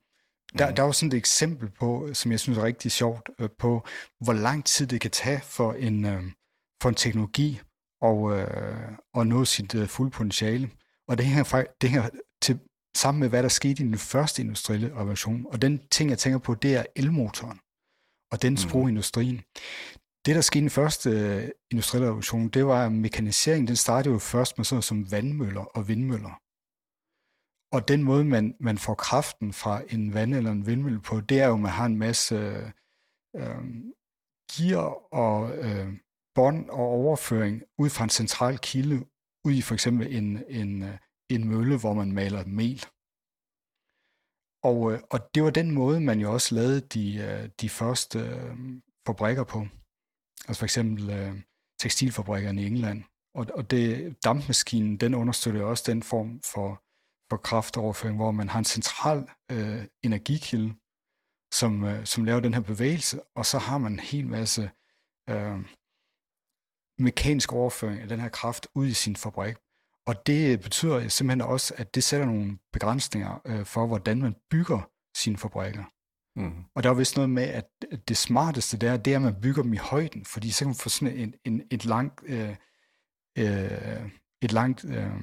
Der, 0.58 0.68
mm. 0.68 0.74
der 0.74 0.82
er 0.82 0.86
jo 0.86 0.92
sådan 0.92 1.08
et 1.08 1.14
eksempel 1.14 1.70
på, 1.70 2.08
som 2.12 2.32
jeg 2.32 2.40
synes 2.40 2.58
er 2.58 2.64
rigtig 2.64 2.92
sjovt, 2.92 3.30
øh, 3.38 3.48
på 3.58 3.86
hvor 4.20 4.32
lang 4.32 4.64
tid 4.64 4.86
det 4.86 5.00
kan 5.00 5.10
tage 5.10 5.40
for 5.40 5.72
en, 5.72 6.04
øh, 6.04 6.22
for 6.82 6.88
en 6.88 6.94
teknologi 6.94 7.60
og, 8.00 8.38
øh, 8.38 8.92
og 9.14 9.26
nå 9.26 9.44
sit 9.44 9.74
øh, 9.74 9.88
fulde 9.88 10.10
potentiale. 10.10 10.70
Og 11.08 11.18
det 11.18 11.26
hænger, 11.26 11.64
det 11.80 11.90
hænger 11.90 12.08
til, 12.42 12.60
sammen 12.98 13.20
med, 13.20 13.28
hvad 13.28 13.42
der 13.42 13.48
skete 13.48 13.82
i 13.82 13.86
den 13.86 13.98
første 13.98 14.42
industrielle 14.42 14.94
revolution. 14.96 15.46
Og 15.52 15.62
den 15.62 15.80
ting, 15.90 16.10
jeg 16.10 16.18
tænker 16.18 16.38
på, 16.38 16.54
det 16.54 16.76
er 16.76 16.84
elmotoren 16.96 17.60
og 18.32 18.42
den 18.42 18.56
sprog 18.56 18.82
mm. 18.82 18.88
industrien. 18.88 19.36
Det, 20.26 20.34
der 20.34 20.40
skete 20.40 20.58
i 20.58 20.62
den 20.62 20.70
første 20.70 21.10
øh, 21.10 21.48
industrielle 21.70 22.06
revolution, 22.06 22.48
det 22.48 22.66
var, 22.66 22.86
at 22.86 22.92
mekaniseringen, 22.92 23.68
den 23.68 23.76
startede 23.76 24.12
jo 24.12 24.18
først 24.18 24.58
med 24.58 24.64
sådan 24.64 24.82
som 24.82 25.10
vandmøller 25.12 25.60
og 25.60 25.88
vindmøller. 25.88 26.40
Og 27.76 27.88
den 27.88 28.02
måde, 28.02 28.24
man, 28.24 28.54
man 28.60 28.78
får 28.78 28.94
kraften 28.94 29.52
fra 29.52 29.82
en 29.88 30.14
vand- 30.14 30.34
eller 30.34 30.50
en 30.50 30.66
vindmølle 30.66 31.00
på, 31.00 31.20
det 31.20 31.40
er 31.40 31.46
jo, 31.46 31.54
at 31.54 31.60
man 31.60 31.70
har 31.70 31.86
en 31.86 31.98
masse 31.98 32.34
øh, 33.36 33.64
gear 34.52 35.14
og 35.14 35.56
øh, 35.56 35.88
bånd 36.34 36.70
og 36.70 36.86
overføring 37.00 37.62
ud 37.78 37.90
fra 37.90 38.04
en 38.04 38.10
central 38.10 38.58
kilde, 38.58 39.06
ud 39.44 39.52
i 39.52 39.62
for 39.62 39.74
eksempel 39.74 40.16
en, 40.16 40.42
en, 40.48 40.82
øh, 40.82 40.98
en 41.30 41.48
mølle, 41.48 41.78
hvor 41.78 41.94
man 41.94 42.12
maler 42.12 42.44
mel. 42.44 42.84
Og, 44.62 44.92
øh, 44.92 45.00
og 45.10 45.34
det 45.34 45.42
var 45.42 45.50
den 45.50 45.70
måde, 45.70 46.00
man 46.00 46.20
jo 46.20 46.32
også 46.32 46.54
lavede 46.54 46.80
de, 46.80 47.16
øh, 47.16 47.48
de 47.60 47.68
første 47.68 48.18
øh, 48.18 48.56
fabrikker 49.06 49.44
på. 49.44 49.66
Altså 50.48 50.58
for 50.58 50.64
eksempel 50.64 51.10
tekstilfabrikkerne 51.78 52.62
i 52.62 52.66
England. 52.66 53.04
Og, 53.34 53.46
og 53.54 53.70
det, 53.70 54.16
dampmaskinen, 54.24 54.96
den 54.96 55.14
understøtter 55.14 55.64
også 55.64 55.84
den 55.86 56.02
form 56.02 56.40
for, 56.52 56.82
for 57.30 57.36
kraftoverføring, 57.36 58.16
hvor 58.16 58.30
man 58.30 58.48
har 58.48 58.58
en 58.58 58.64
central 58.64 59.28
øh, 59.52 59.86
energikilde, 60.02 60.74
som, 61.52 61.84
øh, 61.84 62.06
som 62.06 62.24
laver 62.24 62.40
den 62.40 62.54
her 62.54 62.60
bevægelse, 62.60 63.20
og 63.34 63.46
så 63.46 63.58
har 63.58 63.78
man 63.78 63.92
en 63.92 64.00
hel 64.00 64.26
masse 64.26 64.70
øh, 65.30 65.58
mekanisk 66.98 67.52
overføring 67.52 68.00
af 68.00 68.08
den 68.08 68.20
her 68.20 68.28
kraft 68.28 68.66
ud 68.74 68.86
i 68.86 68.92
sin 68.92 69.16
fabrik. 69.16 69.56
Og 70.08 70.26
det 70.26 70.60
betyder 70.60 71.08
simpelthen 71.08 71.40
også, 71.40 71.74
at 71.76 71.94
det 71.94 72.04
sætter 72.04 72.26
nogle 72.26 72.58
begrænsninger 72.72 73.40
øh, 73.44 73.64
for, 73.66 73.86
hvordan 73.86 74.18
man 74.18 74.34
bygger 74.50 74.90
sine 75.16 75.36
fabrikker. 75.36 75.84
Mm. 76.40 76.64
Og 76.74 76.82
der 76.82 76.90
er 76.90 76.94
vist 76.94 77.16
noget 77.16 77.30
med, 77.30 77.42
at 77.42 77.66
det 78.08 78.16
smarteste 78.16 78.76
der, 78.76 78.96
det 78.96 79.12
er, 79.12 79.16
at 79.16 79.22
man 79.22 79.40
bygger 79.42 79.62
dem 79.62 79.72
i 79.72 79.76
højden, 79.76 80.24
fordi 80.24 80.50
så 80.50 80.58
kan 80.58 80.66
man 80.68 80.74
få 80.74 80.88
sådan 80.88 81.16
en, 81.16 81.34
en, 81.44 81.62
et 81.70 81.84
langt, 81.84 82.22
øh, 82.26 82.56
øh, 83.38 84.10
et 84.42 84.52
langt, 84.52 84.84
øh, 84.84 85.20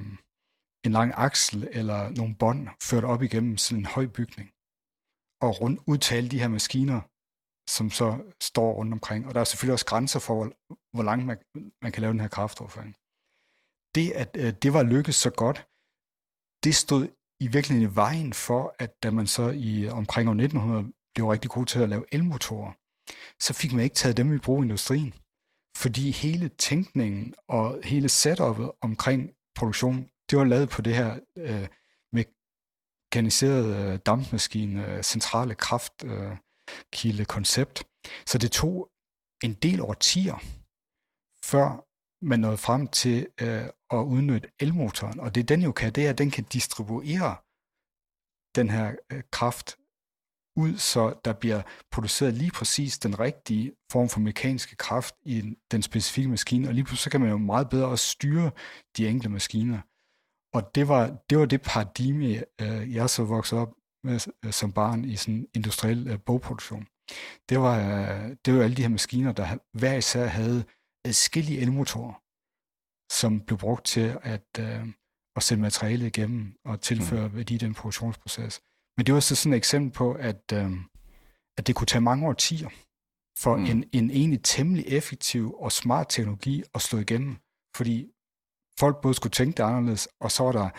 en 0.85 0.91
lang 0.91 1.13
aksel 1.15 1.67
eller 1.71 2.09
nogle 2.09 2.35
bånd 2.35 2.67
ført 2.83 3.03
op 3.03 3.21
igennem 3.21 3.57
sådan 3.57 3.79
en 3.79 3.85
høj 3.85 4.07
bygning. 4.07 4.49
Og 5.41 5.61
rundt 5.61 5.79
udtale 5.87 6.29
de 6.29 6.39
her 6.39 6.47
maskiner, 6.47 7.01
som 7.69 7.89
så 7.89 8.33
står 8.41 8.73
rundt 8.73 8.93
omkring. 8.93 9.27
Og 9.27 9.33
der 9.33 9.39
er 9.39 9.43
selvfølgelig 9.43 9.73
også 9.73 9.85
grænser 9.85 10.19
for, 10.19 10.35
hvor, 10.35 10.51
hvor 10.93 11.03
langt 11.03 11.25
man, 11.25 11.37
man 11.81 11.91
kan 11.91 12.01
lave 12.01 12.13
den 12.13 12.19
her 12.19 12.27
kraftoverføring. 12.27 12.95
Det, 13.95 14.12
at 14.12 14.38
øh, 14.39 14.53
det 14.53 14.73
var 14.73 14.84
lykkedes 14.84 15.15
så 15.15 15.29
godt, 15.29 15.67
det 16.63 16.75
stod 16.75 17.08
i 17.39 17.47
virkeligheden 17.47 17.91
i 17.91 17.95
vejen 17.95 18.34
for, 18.34 18.75
at 18.79 19.03
da 19.03 19.12
man 19.12 19.27
så 19.27 19.49
i 19.49 19.88
omkring 19.88 20.29
år 20.29 20.34
1900 20.34 20.93
blev 21.13 21.27
rigtig 21.27 21.51
god 21.51 21.65
til 21.65 21.79
at 21.79 21.89
lave 21.89 22.05
elmotorer, 22.12 22.71
så 23.39 23.53
fik 23.53 23.73
man 23.73 23.84
ikke 23.84 23.95
taget 23.95 24.17
dem 24.17 24.36
i 24.36 24.38
brug 24.38 24.62
i 24.62 24.65
industrien. 24.65 25.13
Fordi 25.77 26.12
hele 26.12 26.49
tænkningen 26.49 27.34
og 27.47 27.79
hele 27.84 28.10
setupet 28.10 28.71
omkring 28.81 29.31
produktion, 29.55 30.10
det 30.29 30.38
var 30.38 30.43
lavet 30.43 30.69
på 30.69 30.81
det 30.81 30.95
her 30.95 31.19
øh, 31.38 31.67
mekaniserede 32.12 33.93
øh, 33.93 33.99
dampmaskine, 34.05 34.88
øh, 34.88 35.03
centrale 35.03 35.55
kraftkilde 35.55 37.21
øh, 37.21 37.25
koncept. 37.25 37.84
Så 38.25 38.38
det 38.38 38.51
tog 38.51 38.89
en 39.43 39.53
del 39.53 39.81
årtier, 39.81 40.38
før 41.43 41.84
man 42.25 42.39
nåede 42.39 42.57
frem 42.57 42.88
til 42.88 43.27
øh, 43.41 43.65
at 43.91 43.97
udnytte 43.97 44.49
elmotoren. 44.59 45.19
Og 45.19 45.35
det 45.35 45.49
den 45.49 45.61
jo 45.61 45.71
kan, 45.71 45.91
det 45.91 46.05
er, 46.05 46.09
at 46.09 46.17
den 46.17 46.31
kan 46.31 46.43
distribuere 46.43 47.35
den 48.55 48.69
her 48.69 48.95
øh, 49.11 49.21
kraft 49.31 49.77
ud, 50.57 50.77
så 50.77 51.13
der 51.25 51.33
bliver 51.33 51.61
produceret 51.91 52.33
lige 52.33 52.51
præcis 52.51 52.99
den 52.99 53.19
rigtige 53.19 53.71
form 53.91 54.09
for 54.09 54.19
mekaniske 54.19 54.75
kraft 54.75 55.15
i 55.25 55.55
den 55.71 55.81
specifikke 55.81 56.29
maskine, 56.29 56.67
og 56.67 56.73
lige 56.73 56.83
pludselig 56.83 57.03
så 57.03 57.09
kan 57.09 57.21
man 57.21 57.29
jo 57.29 57.38
meget 57.38 57.69
bedre 57.69 57.88
også 57.88 58.09
styre 58.09 58.51
de 58.97 59.07
enkelte 59.07 59.29
maskiner. 59.29 59.79
Og 60.53 60.75
det 60.75 60.88
var 60.88 61.17
det, 61.29 61.38
var 61.38 61.45
det 61.45 61.61
paradigme, 61.61 62.43
øh, 62.61 62.95
jeg 62.95 63.09
så 63.09 63.23
voksede 63.23 63.61
op 63.61 63.73
med 64.03 64.27
øh, 64.45 64.51
som 64.51 64.71
barn 64.71 65.05
i 65.05 65.15
sådan 65.15 65.47
industriel 65.53 66.07
øh, 66.07 66.19
bogproduktion. 66.25 66.88
Det 67.49 67.59
var, 67.59 67.77
øh, 67.79 68.35
det 68.45 68.53
var 68.53 68.63
alle 68.63 68.75
de 68.75 68.81
her 68.81 68.89
maskiner, 68.89 69.31
der 69.31 69.57
hver 69.73 69.93
især 69.93 70.25
havde 70.25 70.63
adskillige 71.05 71.59
elmotorer, 71.59 72.15
som 73.19 73.41
blev 73.41 73.57
brugt 73.57 73.85
til 73.85 74.07
at, 74.33 74.59
at 75.35 75.43
sætte 75.43 75.61
materialet 75.61 76.05
igennem 76.05 76.55
og 76.65 76.81
tilføre 76.81 77.27
mm. 77.27 77.35
værdi 77.35 77.55
i 77.55 77.57
den 77.57 77.73
produktionsproces. 77.73 78.61
Men 78.97 79.05
det 79.05 79.13
var 79.13 79.19
så 79.19 79.35
sådan 79.35 79.53
et 79.53 79.57
eksempel 79.57 79.91
på, 79.91 80.13
at, 80.13 80.53
at 81.57 81.67
det 81.67 81.75
kunne 81.75 81.87
tage 81.87 82.01
mange 82.01 82.27
årtier 82.27 82.69
for 83.43 83.55
mm. 83.55 83.65
en, 83.65 83.89
en 83.93 84.11
egentlig 84.11 84.43
temmelig 84.43 84.85
effektiv 84.87 85.53
og 85.53 85.71
smart 85.71 86.07
teknologi 86.09 86.63
at 86.75 86.81
slå 86.81 86.99
igennem. 86.99 87.37
Fordi 87.77 88.11
folk 88.79 89.01
både 89.01 89.13
skulle 89.13 89.31
tænke 89.31 89.57
det 89.57 89.63
anderledes, 89.63 90.07
og 90.19 90.31
så 90.31 90.43
var 90.43 90.51
der 90.51 90.69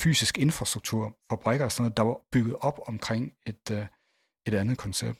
fysisk 0.00 0.38
infrastruktur, 0.38 1.18
fabrikker 1.30 1.64
og 1.64 1.72
sådan 1.72 1.82
noget, 1.82 1.96
der 1.96 2.02
var 2.02 2.20
bygget 2.32 2.56
op 2.68 2.78
omkring 2.86 3.32
et, 3.46 3.70
uh, 3.70 3.86
et 4.46 4.54
andet 4.54 4.78
koncept. 4.78 5.18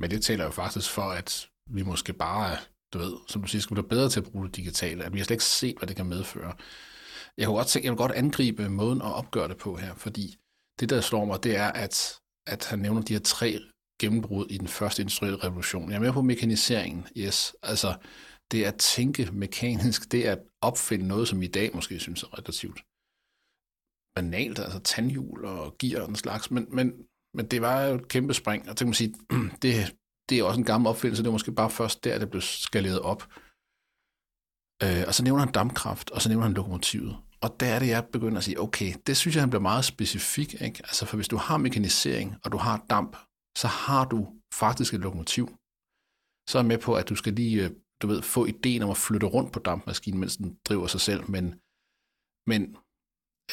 Men 0.00 0.10
det 0.10 0.24
taler 0.24 0.44
jo 0.44 0.50
faktisk 0.50 0.90
for, 0.90 1.08
at 1.20 1.50
vi 1.66 1.82
måske 1.82 2.12
bare, 2.12 2.58
du 2.94 2.98
ved, 2.98 3.12
som 3.28 3.42
du 3.42 3.48
siger, 3.48 3.62
skulle 3.62 3.82
blive 3.82 3.88
bedre 3.88 4.08
til 4.08 4.20
at 4.20 4.26
bruge 4.26 4.46
det 4.46 4.56
digitale, 4.56 5.04
at 5.04 5.12
vi 5.12 5.18
har 5.18 5.24
slet 5.24 5.34
ikke 5.34 5.44
set, 5.44 5.78
hvad 5.78 5.88
det 5.88 5.96
kan 5.96 6.06
medføre. 6.06 6.54
Jeg 7.38 7.46
kunne 7.46 7.56
godt 7.56 7.66
tænke, 7.66 7.86
jeg 7.86 7.92
vil 7.92 7.98
godt 7.98 8.12
angribe 8.12 8.68
måden 8.68 9.02
at 9.02 9.14
opgøre 9.14 9.48
det 9.48 9.56
på 9.56 9.76
her, 9.76 9.94
fordi 9.94 10.36
det, 10.80 10.90
der 10.90 11.00
slår 11.00 11.24
mig, 11.24 11.42
det 11.42 11.56
er, 11.56 11.72
at, 11.72 12.20
at 12.46 12.66
han 12.66 12.78
nævner 12.78 13.02
de 13.02 13.12
her 13.12 13.20
tre 13.20 13.58
gennembrud 14.00 14.46
i 14.50 14.58
den 14.58 14.68
første 14.68 15.02
industrielle 15.02 15.44
revolution. 15.44 15.90
Jeg 15.90 15.96
er 15.96 16.00
med 16.00 16.12
på 16.12 16.22
mekaniseringen, 16.22 17.06
yes. 17.16 17.56
Altså, 17.62 17.96
det 18.52 18.64
at 18.64 18.74
tænke 18.74 19.28
mekanisk, 19.32 20.12
det 20.12 20.28
er 20.28 20.32
at 20.32 20.42
opfinde 20.60 21.06
noget, 21.06 21.28
som 21.28 21.42
i 21.42 21.46
dag 21.46 21.70
måske 21.74 21.98
synes 21.98 22.22
er 22.22 22.38
relativt 22.38 22.80
banalt, 24.14 24.58
altså 24.58 24.78
tandhjul 24.78 25.44
og 25.44 25.78
gear 25.78 26.02
og 26.02 26.08
den 26.08 26.16
slags, 26.16 26.50
men, 26.50 26.66
men, 26.70 27.06
men 27.34 27.46
det 27.46 27.62
var 27.62 27.82
jo 27.82 27.94
et 27.94 28.08
kæmpe 28.08 28.34
spring, 28.34 28.62
og 28.62 28.68
det 28.68 28.78
kan 28.78 28.86
man 28.86 28.94
sige, 28.94 29.14
det, 29.62 29.96
det 30.28 30.38
er 30.38 30.44
også 30.44 30.60
en 30.60 30.66
gammel 30.66 30.88
opfindelse, 30.88 31.22
det 31.22 31.28
var 31.28 31.38
måske 31.38 31.52
bare 31.52 31.70
først 31.70 32.04
der, 32.04 32.18
det 32.18 32.30
blev 32.30 32.42
skaleret 32.42 33.00
op. 33.00 33.22
Øh, 34.82 35.04
og 35.08 35.14
så 35.14 35.22
nævner 35.24 35.44
han 35.44 35.52
dampkraft, 35.52 36.10
og 36.10 36.22
så 36.22 36.28
nævner 36.28 36.46
han 36.46 36.54
lokomotivet. 36.54 37.16
Og 37.40 37.60
der 37.60 37.66
er 37.66 37.78
det, 37.78 37.88
jeg 37.88 38.06
begynder 38.12 38.38
at 38.38 38.44
sige, 38.44 38.60
okay, 38.60 38.94
det 39.06 39.16
synes 39.16 39.34
jeg, 39.34 39.42
han 39.42 39.50
bliver 39.50 39.62
meget 39.62 39.84
specifik. 39.84 40.54
Ikke? 40.54 40.80
Altså, 40.88 41.06
for 41.06 41.16
hvis 41.16 41.28
du 41.28 41.36
har 41.36 41.56
mekanisering, 41.56 42.36
og 42.44 42.52
du 42.52 42.56
har 42.56 42.86
damp, 42.90 43.16
så 43.58 43.68
har 43.68 44.04
du 44.04 44.40
faktisk 44.54 44.94
et 44.94 45.00
lokomotiv. 45.00 45.46
Så 46.48 46.58
er 46.58 46.62
jeg 46.62 46.66
med 46.66 46.78
på, 46.78 46.94
at 46.94 47.08
du 47.08 47.14
skal 47.14 47.32
lige 47.32 47.64
øh, 47.64 47.70
du 48.02 48.06
ved, 48.06 48.22
få 48.22 48.46
ideen 48.46 48.82
om 48.82 48.90
at 48.90 48.96
flytte 48.96 49.26
rundt 49.26 49.52
på 49.52 49.58
dampmaskinen, 49.58 50.20
mens 50.20 50.36
den 50.36 50.58
driver 50.68 50.86
sig 50.86 51.00
selv, 51.00 51.30
men, 51.30 51.44
men 52.50 52.76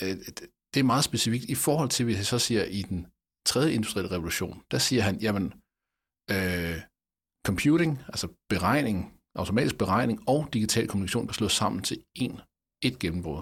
øh, 0.02 0.16
det 0.74 0.80
er 0.80 0.92
meget 0.94 1.04
specifikt 1.04 1.46
i 1.56 1.56
forhold 1.56 1.90
til, 1.90 2.06
hvis 2.06 2.18
jeg 2.18 2.26
så 2.26 2.40
siger 2.40 2.64
i 2.64 2.82
den 2.82 3.08
tredje 3.46 3.74
industrielle 3.74 4.12
revolution, 4.12 4.64
der 4.72 4.78
siger 4.78 5.02
han, 5.02 5.20
jamen, 5.20 5.54
øh, 6.32 6.82
computing, 7.46 8.00
altså 8.08 8.28
beregning, 8.50 9.14
automatisk 9.36 9.78
beregning 9.78 10.30
og 10.30 10.50
digital 10.54 10.88
kommunikation 10.88 11.26
bliver 11.26 11.34
slået 11.34 11.52
sammen 11.52 11.84
til 11.84 12.04
en, 12.16 12.42
et 12.84 13.00
gennembrud. 13.00 13.42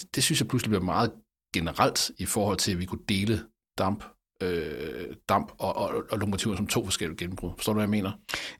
Det, 0.00 0.14
det 0.14 0.24
synes 0.24 0.40
jeg 0.40 0.48
pludselig 0.48 0.70
bliver 0.70 0.84
meget 0.84 1.12
generelt 1.54 2.10
i 2.18 2.26
forhold 2.26 2.58
til, 2.58 2.72
at 2.72 2.78
vi 2.78 2.86
kunne 2.86 3.04
dele 3.08 3.48
damp 3.78 4.04
øh, 4.42 5.16
damp 5.28 5.52
og, 5.58 5.76
og, 5.76 6.04
og 6.10 6.18
lokomotiver 6.18 6.56
som 6.56 6.66
to 6.66 6.84
forskellige 6.84 7.16
gennembrud. 7.16 7.50
Forstår 7.56 7.72
du, 7.72 7.76
hvad 7.76 7.84
jeg 7.84 7.90
mener? 7.90 8.12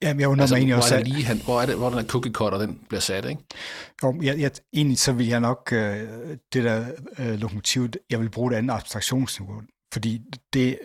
Jamen, 0.03 0.21
jeg 0.21 0.29
undrer 0.29 0.43
altså, 0.43 0.55
mig 0.55 0.59
egentlig 0.59 0.77
også... 0.77 1.03
Lige, 1.05 1.25
han, 1.25 1.41
hvor, 1.45 1.61
er 1.61 1.67
det, 1.67 1.77
hvor 1.77 1.91
er 1.91 1.95
den 1.95 2.09
cookie 2.09 2.33
cutter, 2.33 2.59
den 2.59 2.85
bliver 2.89 3.01
sat, 3.01 3.25
ikke? 3.25 3.43
Jo, 4.03 4.21
jeg, 4.23 4.41
jeg, 4.41 4.51
egentlig 4.73 4.99
så 4.99 5.13
vil 5.13 5.27
jeg 5.27 5.41
nok, 5.41 5.73
øh, 5.73 6.09
det 6.53 6.65
der 6.65 6.93
øh, 7.19 7.39
lokomotiv, 7.39 7.89
jeg 8.11 8.21
vil 8.21 8.31
bruge 8.31 8.51
det 8.51 8.57
andet 8.57 8.75
abstraktionsniveau, 8.75 9.63
fordi 9.93 10.21
det, 10.53 10.79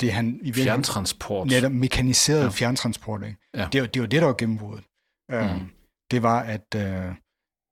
det 0.00 0.12
han... 0.12 0.40
I 0.42 0.52
Fjerntransport. 0.52 1.52
Ja, 1.52 1.68
mekaniseret 1.68 2.44
ja. 2.44 2.48
fjerntransport, 2.48 3.22
ikke? 3.22 3.38
Ja. 3.54 3.68
Det, 3.72 3.94
det 3.94 4.02
var 4.02 4.08
det, 4.08 4.20
der 4.20 4.26
var 4.26 4.34
gennembruddet. 4.34 4.84
Mm. 5.28 5.34
Øh, 5.34 5.60
det 6.10 6.22
var, 6.22 6.40
at... 6.40 6.74
Øh, 6.76 7.14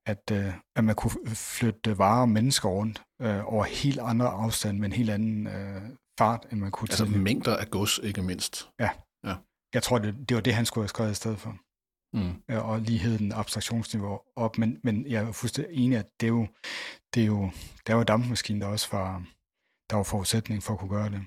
at, 0.06 0.30
øh, 0.32 0.54
at 0.76 0.84
man 0.84 0.94
kunne 0.94 1.26
flytte 1.34 1.98
varer 1.98 2.20
og 2.20 2.28
mennesker 2.28 2.68
rundt 2.68 3.02
øh, 3.22 3.52
over 3.54 3.64
helt 3.64 3.98
andre 3.98 4.28
afstand 4.28 4.78
med 4.78 4.86
en 4.86 4.92
helt 4.92 5.10
anden 5.10 5.46
øh, 5.46 5.82
fart, 6.18 6.46
end 6.52 6.60
man 6.60 6.70
kunne 6.70 6.88
Altså 6.90 7.04
tidligere. 7.04 7.22
mængder 7.22 7.56
af 7.56 7.70
gods, 7.70 7.98
ikke 7.98 8.22
mindst. 8.22 8.68
Ja. 8.80 8.90
ja. 9.24 9.34
Jeg 9.74 9.82
tror, 9.82 9.98
det, 9.98 10.28
det 10.28 10.34
var 10.34 10.40
det, 10.40 10.54
han 10.54 10.66
skulle 10.66 10.82
have 10.82 10.88
skrevet 10.88 11.10
i 11.10 11.14
stedet 11.14 11.38
for. 11.38 11.56
Mm. 12.14 12.42
Ja, 12.48 12.58
og 12.58 12.80
lige 12.80 13.18
den 13.18 13.32
abstraktionsniveau 13.32 14.20
op. 14.36 14.58
Men, 14.58 14.78
men 14.82 15.06
jeg 15.06 15.22
er 15.22 15.32
fuldstændig 15.32 15.76
enig, 15.76 15.98
at 15.98 16.06
det 16.20 16.26
er 16.26 16.30
jo, 16.30 16.46
det 17.14 17.22
er 17.22 17.26
jo, 17.26 17.50
der 17.86 17.94
var 17.94 18.04
dampmaskinen, 18.04 18.62
der 18.62 18.68
også 18.68 18.88
var, 18.92 19.24
der 19.90 19.96
var 19.96 20.02
forudsætning 20.02 20.62
for 20.62 20.72
at 20.72 20.78
kunne 20.78 20.90
gøre 20.90 21.10
det. 21.10 21.24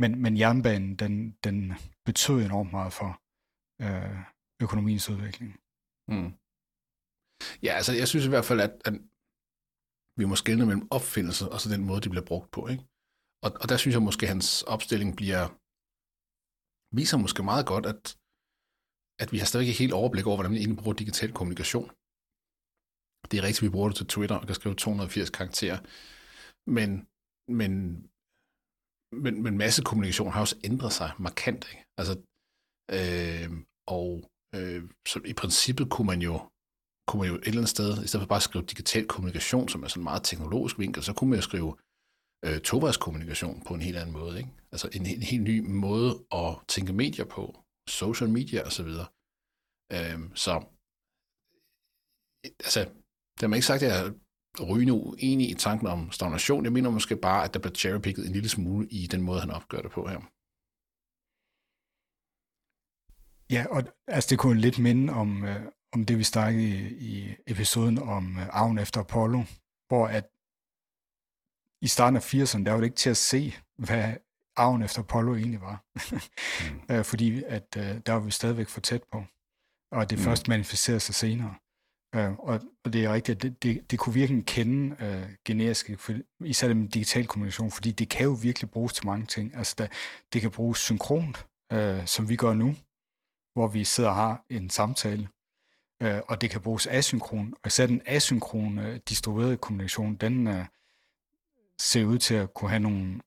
Men, 0.00 0.22
men 0.22 0.38
jernbanen, 0.42 0.92
den, 1.02 1.14
den 1.46 1.56
betød 2.06 2.38
enormt 2.40 2.72
meget 2.76 2.92
for 2.92 3.10
øh, 3.84 4.18
økonomiens 4.64 5.10
udvikling. 5.12 5.50
Mm. 6.12 6.30
Ja, 7.66 7.72
altså 7.78 7.92
jeg 8.00 8.08
synes 8.08 8.26
i 8.26 8.32
hvert 8.34 8.48
fald, 8.50 8.60
at, 8.66 8.74
at 8.88 8.94
vi 10.20 10.24
må 10.30 10.34
skille 10.36 10.66
mellem 10.66 10.88
opfindelser 10.90 11.46
og 11.54 11.60
så 11.60 11.68
den 11.74 11.86
måde, 11.88 12.00
de 12.00 12.12
bliver 12.12 12.28
brugt 12.30 12.50
på. 12.56 12.60
Ikke? 12.72 12.84
Og, 13.44 13.50
og 13.62 13.66
der 13.70 13.76
synes 13.76 13.94
jeg 13.94 14.02
måske, 14.08 14.26
at 14.26 14.32
hans 14.34 14.48
opstilling 14.74 15.10
bliver, 15.20 15.44
viser 16.98 17.18
måske 17.24 17.42
meget 17.42 17.66
godt, 17.72 17.86
at, 17.92 18.02
at 19.22 19.32
vi 19.32 19.38
har 19.38 19.46
stadig 19.46 19.66
ikke 19.68 19.82
helt 19.84 19.98
overblik 20.00 20.26
over, 20.26 20.36
hvordan 20.36 20.52
vi 20.52 20.58
egentlig 20.58 20.82
bruger 20.82 20.96
digital 21.02 21.32
kommunikation. 21.32 21.90
Det 23.28 23.36
er 23.38 23.42
rigtigt, 23.46 23.62
at 23.62 23.68
vi 23.68 23.76
bruger 23.76 23.88
det 23.88 23.96
til 23.96 24.06
Twitter 24.14 24.36
og 24.36 24.46
kan 24.46 24.54
skrive 24.54 24.74
280 24.74 25.30
karakterer. 25.30 25.78
Men, 26.76 26.90
men, 27.60 27.70
men, 29.12 29.42
men 29.42 29.58
massekommunikation 29.58 30.32
har 30.32 30.40
også 30.40 30.56
ændret 30.64 30.92
sig 30.92 31.10
markant. 31.18 31.66
Ikke? 31.70 31.84
Altså, 31.98 32.14
øh, 32.96 33.50
og 33.86 34.30
øh, 34.54 34.82
så 35.08 35.20
i 35.24 35.32
princippet 35.32 35.90
kunne 35.90 36.06
man 36.06 36.22
jo 36.22 36.50
kunne 37.08 37.20
man 37.20 37.28
jo 37.28 37.34
et 37.34 37.46
eller 37.46 37.60
andet 37.60 37.68
sted, 37.68 38.04
i 38.04 38.06
stedet 38.06 38.22
for 38.24 38.28
bare 38.28 38.36
at 38.36 38.42
skrive 38.42 38.64
digital 38.64 39.06
kommunikation, 39.06 39.68
som 39.68 39.82
er 39.82 39.88
sådan 39.88 40.00
en 40.00 40.04
meget 40.04 40.22
teknologisk 40.24 40.78
vinkel, 40.78 41.02
så 41.02 41.12
kunne 41.12 41.30
man 41.30 41.38
jo 41.38 41.42
skrive 41.42 41.76
øh, 42.44 42.60
tovejskommunikation 42.60 43.62
på 43.66 43.74
en 43.74 43.80
helt 43.80 43.96
anden 43.96 44.12
måde. 44.12 44.38
Ikke? 44.38 44.50
Altså 44.72 44.88
en, 44.92 45.06
en 45.06 45.22
helt 45.22 45.42
ny 45.42 45.60
måde 45.60 46.24
at 46.32 46.58
tænke 46.68 46.92
medier 46.92 47.24
på, 47.24 47.64
social 47.88 48.30
media 48.30 48.66
osv. 48.66 48.90
Så, 48.90 49.06
øh, 49.92 50.18
så 50.34 50.52
altså, 52.64 52.80
det 53.34 53.40
har 53.40 53.48
man 53.48 53.56
ikke 53.56 53.66
sagt, 53.66 53.82
at 53.82 53.88
jeg 53.92 54.14
rygende 54.60 54.92
uenig 54.92 55.50
i 55.50 55.54
tanken 55.54 55.86
om 55.86 56.12
stagnation. 56.12 56.64
Jeg 56.64 56.72
mener 56.72 56.90
måske 56.90 57.16
bare, 57.16 57.44
at 57.44 57.54
der 57.54 57.60
bliver 57.60 57.74
cherrypicket 57.74 58.26
en 58.26 58.32
lille 58.32 58.48
smule 58.48 58.88
i 58.88 59.06
den 59.06 59.22
måde, 59.22 59.40
han 59.40 59.50
opgør 59.50 59.80
det 59.80 59.90
på 59.90 60.06
her. 60.08 60.20
Ja, 63.50 63.66
og 63.70 63.82
altså 64.06 64.28
det 64.30 64.38
kunne 64.38 64.60
lidt 64.60 64.78
minde 64.78 65.12
om, 65.12 65.44
øh, 65.44 65.62
om 65.92 66.06
det, 66.06 66.18
vi 66.18 66.24
snakkede 66.24 66.64
i, 66.64 66.74
i 67.12 67.34
episoden 67.46 67.98
om 67.98 68.38
øh, 68.38 68.46
arven 68.50 68.78
efter 68.78 69.00
Apollo, 69.00 69.42
hvor 69.88 70.06
at 70.06 70.26
i 71.82 71.88
starten 71.88 72.16
af 72.16 72.34
80'erne, 72.34 72.64
der 72.64 72.70
var 72.72 72.78
det 72.78 72.84
ikke 72.84 72.96
til 72.96 73.10
at 73.10 73.16
se, 73.16 73.54
hvad 73.78 74.16
arven 74.56 74.82
efter 74.82 75.00
Apollo 75.02 75.34
egentlig 75.34 75.60
var. 75.60 75.84
mm. 76.12 76.80
Øh, 76.90 77.04
fordi 77.04 77.42
at 77.44 77.76
uh, 77.76 77.82
der 77.82 78.12
var 78.12 78.20
vi 78.20 78.30
stadigvæk 78.30 78.68
for 78.68 78.80
tæt 78.80 79.02
på. 79.12 79.24
Og 79.92 80.10
det 80.10 80.18
mm. 80.18 80.24
først 80.24 80.48
manifesterede 80.48 81.00
sig 81.00 81.14
senere. 81.14 81.54
Øh, 82.14 82.32
og, 82.32 82.60
og 82.84 82.92
det 82.92 83.04
er 83.04 83.12
rigtigt, 83.12 83.36
at 83.36 83.42
det, 83.42 83.62
det, 83.62 83.90
det 83.90 83.98
kunne 83.98 84.14
virkelig 84.14 84.46
kende 84.46 84.96
øh, 85.00 85.28
generiske, 85.44 85.96
for, 85.96 86.12
især 86.44 86.68
det 86.68 86.76
med 86.76 86.88
digital 86.88 87.26
kommunikation, 87.26 87.70
fordi 87.70 87.90
det 87.90 88.08
kan 88.08 88.24
jo 88.24 88.38
virkelig 88.42 88.70
bruges 88.70 88.92
til 88.92 89.06
mange 89.06 89.26
ting. 89.26 89.56
Altså 89.56 89.74
der, 89.78 89.86
det 90.32 90.40
kan 90.40 90.50
bruges 90.50 90.78
synkront, 90.78 91.46
øh, 91.72 92.06
som 92.06 92.28
vi 92.28 92.36
gør 92.36 92.54
nu, 92.54 92.74
hvor 93.52 93.68
vi 93.68 93.84
sidder 93.84 94.10
og 94.10 94.16
har 94.16 94.44
en 94.50 94.70
samtale, 94.70 95.28
øh, 96.02 96.20
og 96.28 96.40
det 96.40 96.50
kan 96.50 96.60
bruges 96.60 96.86
asynkron. 96.86 97.54
Og 97.62 97.66
især 97.66 97.86
den 97.86 98.02
asynkrone 98.06 98.88
øh, 98.88 99.00
distribuerede 99.08 99.56
kommunikation, 99.56 100.14
den, 100.14 100.46
øh, 100.46 100.64
ser 101.80 102.04
ud 102.04 102.18
til 102.18 102.34
at 102.34 102.54
kunne 102.54 102.68
have 102.68 102.80
nogle 102.80 103.20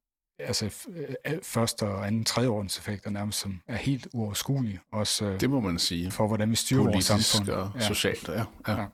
altså 0.43 0.89
øh, 1.25 1.37
første 1.43 1.83
og 1.83 2.07
anden, 2.07 2.25
tredje 2.25 2.49
ordens 2.49 2.77
effekter 2.77 3.09
nærmest, 3.09 3.39
som 3.39 3.61
er 3.67 3.75
helt 3.75 4.07
uoverskuelige. 4.13 4.79
Også, 4.91 5.25
øh, 5.25 5.39
det 5.39 5.49
må 5.49 5.59
man 5.59 5.79
sige. 5.79 6.11
For 6.11 6.27
hvordan 6.27 6.51
vi 6.51 6.55
styrer 6.55 6.83
Politisk 6.83 7.11
vores 7.11 7.25
samfund. 7.25 7.49
og 7.49 7.71
ja. 7.75 7.87
socialt, 7.87 8.27
ja. 8.27 8.43
ja. 8.67 8.81
ja. 8.81 8.87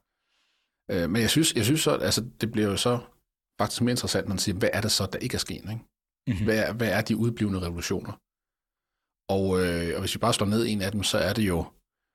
Øh, 0.92 1.10
men 1.10 1.22
jeg 1.22 1.30
synes, 1.30 1.54
jeg 1.56 1.66
synes 1.66 1.82
så, 1.82 1.92
altså 1.92 2.26
det 2.42 2.52
bliver 2.52 2.68
jo 2.68 2.78
så 2.78 3.00
faktisk 3.62 3.82
mere 3.82 3.92
interessant, 3.92 4.26
når 4.28 4.34
man 4.34 4.40
siger, 4.40 4.58
hvad 4.58 4.70
er 4.74 4.82
det 4.82 4.92
så, 4.92 5.06
der 5.14 5.20
ikke 5.20 5.36
er 5.36 5.40
sket? 5.40 5.56
Ikke? 5.56 5.80
Mm-hmm. 6.28 6.44
Hvad, 6.46 6.58
er, 6.58 6.74
hvad 6.74 6.90
er 6.90 7.02
de 7.02 7.18
udblivende 7.18 7.62
revolutioner? 7.62 8.14
Og, 9.38 9.46
øh, 9.66 9.96
og 9.96 10.00
hvis 10.00 10.16
vi 10.16 10.20
bare 10.20 10.34
slår 10.34 10.48
ned 10.48 10.68
en 10.68 10.82
af 10.82 10.92
dem, 10.92 11.04
så 11.04 11.18
er 11.18 11.34
det 11.34 11.48
jo, 11.48 11.66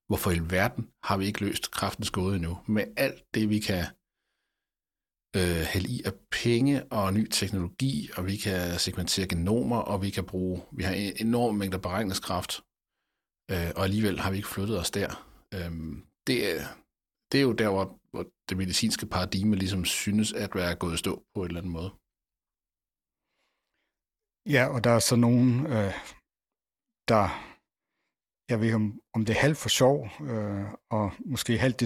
hvorfor 0.09 0.31
i 0.31 0.39
verden 0.51 0.89
har 1.05 1.17
vi 1.17 1.27
ikke 1.27 1.41
løst 1.41 1.71
kraftens 1.71 2.11
gåde 2.11 2.37
endnu? 2.37 2.59
Med 2.67 2.85
alt 2.97 3.25
det, 3.35 3.49
vi 3.49 3.59
kan 3.59 3.85
øh, 5.39 5.63
hælde 5.73 5.89
i 5.89 6.03
af 6.05 6.13
penge 6.43 6.85
og 6.93 7.15
ny 7.15 7.29
teknologi, 7.29 8.11
og 8.17 8.27
vi 8.27 8.37
kan 8.37 8.79
segmentere 8.79 9.29
genomer, 9.29 9.77
og 9.77 10.03
vi 10.03 10.11
kan 10.11 10.27
bruge, 10.27 10.63
vi 10.73 10.83
har 10.83 10.95
en 10.95 11.13
enorm 11.27 11.55
mængde 11.55 11.79
beregningskraft, 11.79 12.53
øh, 13.51 13.71
og 13.77 13.85
alligevel 13.85 14.21
har 14.21 14.31
vi 14.31 14.37
ikke 14.37 14.49
flyttet 14.49 14.81
os 14.81 14.91
der. 14.91 15.11
Øh, 15.55 15.73
det, 16.27 16.39
det 17.33 17.39
er 17.39 17.43
jo 17.43 17.53
der, 17.53 17.71
hvor, 17.71 17.99
hvor 18.11 18.25
det 18.49 18.57
medicinske 18.57 19.07
paradigme 19.07 19.57
ligesom 19.57 19.85
synes 19.85 20.33
at 20.33 20.55
være 20.55 20.75
gået 20.75 20.99
stå 20.99 21.25
på 21.35 21.41
en 21.41 21.47
eller 21.47 21.61
anden 21.61 21.73
måde. 21.73 21.91
Ja, 24.55 24.65
og 24.75 24.85
der 24.85 24.91
er 24.91 24.99
så 24.99 25.17
nogen, 25.17 25.67
øh, 25.67 25.93
der, 27.09 27.25
jeg 28.49 28.59
ved 28.59 28.67
ikke 28.67 28.83
om, 28.83 29.01
om 29.15 29.25
det 29.25 29.37
er 29.37 29.41
halvt 29.41 29.59
for 29.59 29.69
sjov, 29.69 30.09
øh, 30.31 30.65
og 30.91 31.13
måske 31.27 31.59
halvt 31.59 31.81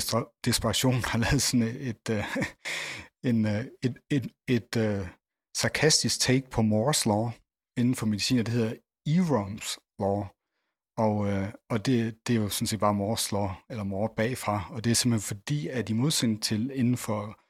desperation, 0.44 0.94
har 1.10 1.18
lavet 1.18 1.42
sådan 1.42 1.68
et, 1.90 2.04
øh, 2.10 2.24
en, 3.24 3.46
øh, 3.46 3.64
et, 3.82 3.98
et, 4.10 4.26
et 4.48 4.76
uh, 4.76 5.08
sarkastisk 5.56 6.20
take 6.20 6.50
på 6.50 6.60
Moore's 6.60 7.08
Law 7.08 7.30
inden 7.78 7.94
for 7.94 8.06
medicin, 8.06 8.38
og 8.38 8.46
det 8.46 8.54
hedder 8.54 8.74
Eroms 9.06 9.78
Law. 9.98 10.24
Og, 10.98 11.28
øh, 11.28 11.52
og 11.70 11.86
det, 11.86 12.26
det 12.26 12.36
er 12.36 12.40
jo 12.40 12.48
sådan 12.48 12.66
set 12.66 12.80
bare 12.80 12.98
Moore's 13.00 13.28
Law, 13.32 13.48
eller 13.70 13.84
Moore 13.84 14.10
bagfra, 14.16 14.68
og 14.70 14.84
det 14.84 14.90
er 14.90 14.94
simpelthen 14.94 15.36
fordi, 15.36 15.68
at 15.68 15.90
i 15.90 15.92
modsætning 15.92 16.42
til 16.42 16.70
inden 16.74 16.96
for 16.96 17.40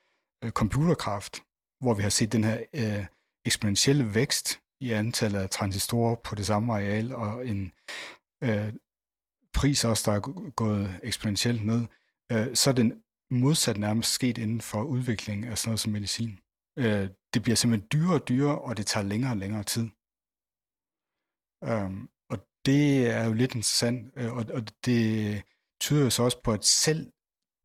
øh, 0.44 0.50
computerkraft, 0.50 1.42
hvor 1.80 1.94
vi 1.94 2.02
har 2.02 2.10
set 2.10 2.32
den 2.32 2.44
her 2.44 2.62
øh, 2.74 3.06
eksponentielle 3.44 4.14
vækst 4.14 4.60
i 4.80 4.90
antallet 4.90 5.40
af 5.40 5.50
transistorer 5.50 6.14
på 6.14 6.34
det 6.34 6.46
samme 6.46 6.72
areal, 6.72 7.14
og 7.14 7.46
en 7.46 7.72
øh, 8.44 8.72
pris 9.54 9.84
også, 9.84 10.10
der 10.10 10.16
er 10.16 10.50
gået 10.50 11.00
eksponentielt 11.02 11.66
ned, 11.66 11.86
øh, 12.32 12.56
så 12.56 12.70
er 12.70 12.74
den 12.74 13.02
modsat 13.30 13.78
nærmest 13.78 14.12
sket 14.12 14.38
inden 14.38 14.60
for 14.60 14.82
udvikling 14.82 15.46
af 15.46 15.58
sådan 15.58 15.68
noget 15.70 15.80
som 15.80 15.92
medicin. 15.92 16.38
Øh, 16.78 17.08
det 17.34 17.42
bliver 17.42 17.56
simpelthen 17.56 17.88
dyrere 17.92 18.20
og 18.20 18.28
dyrere, 18.28 18.60
og 18.60 18.76
det 18.76 18.86
tager 18.86 19.06
længere 19.06 19.32
og 19.32 19.36
længere 19.36 19.64
tid. 19.64 19.86
Um, 21.70 22.10
og 22.30 22.38
det 22.66 23.06
er 23.16 23.24
jo 23.24 23.32
lidt 23.32 23.54
interessant, 23.54 24.12
øh, 24.16 24.32
og, 24.36 24.44
og 24.54 24.62
det 24.84 25.02
tyder 25.80 26.04
jo 26.04 26.10
så 26.10 26.22
også 26.22 26.42
på, 26.42 26.52
at 26.52 26.64
selv 26.64 27.12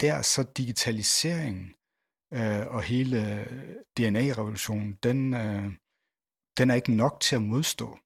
der 0.01 0.21
så 0.21 0.43
digitaliseringen 0.57 1.75
øh, 2.33 2.67
og 2.75 2.81
hele 2.83 3.17
DNA-revolutionen, 3.97 4.93
den, 5.03 5.33
øh, 5.33 5.65
den 6.57 6.69
er 6.69 6.75
ikke 6.75 6.95
nok 6.95 7.19
til 7.19 7.35
at 7.35 7.41
modstå 7.41 7.99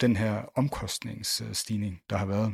den 0.00 0.16
her 0.16 0.34
omkostningsstigning, 0.54 2.02
der 2.10 2.16
har 2.16 2.26
været. 2.26 2.52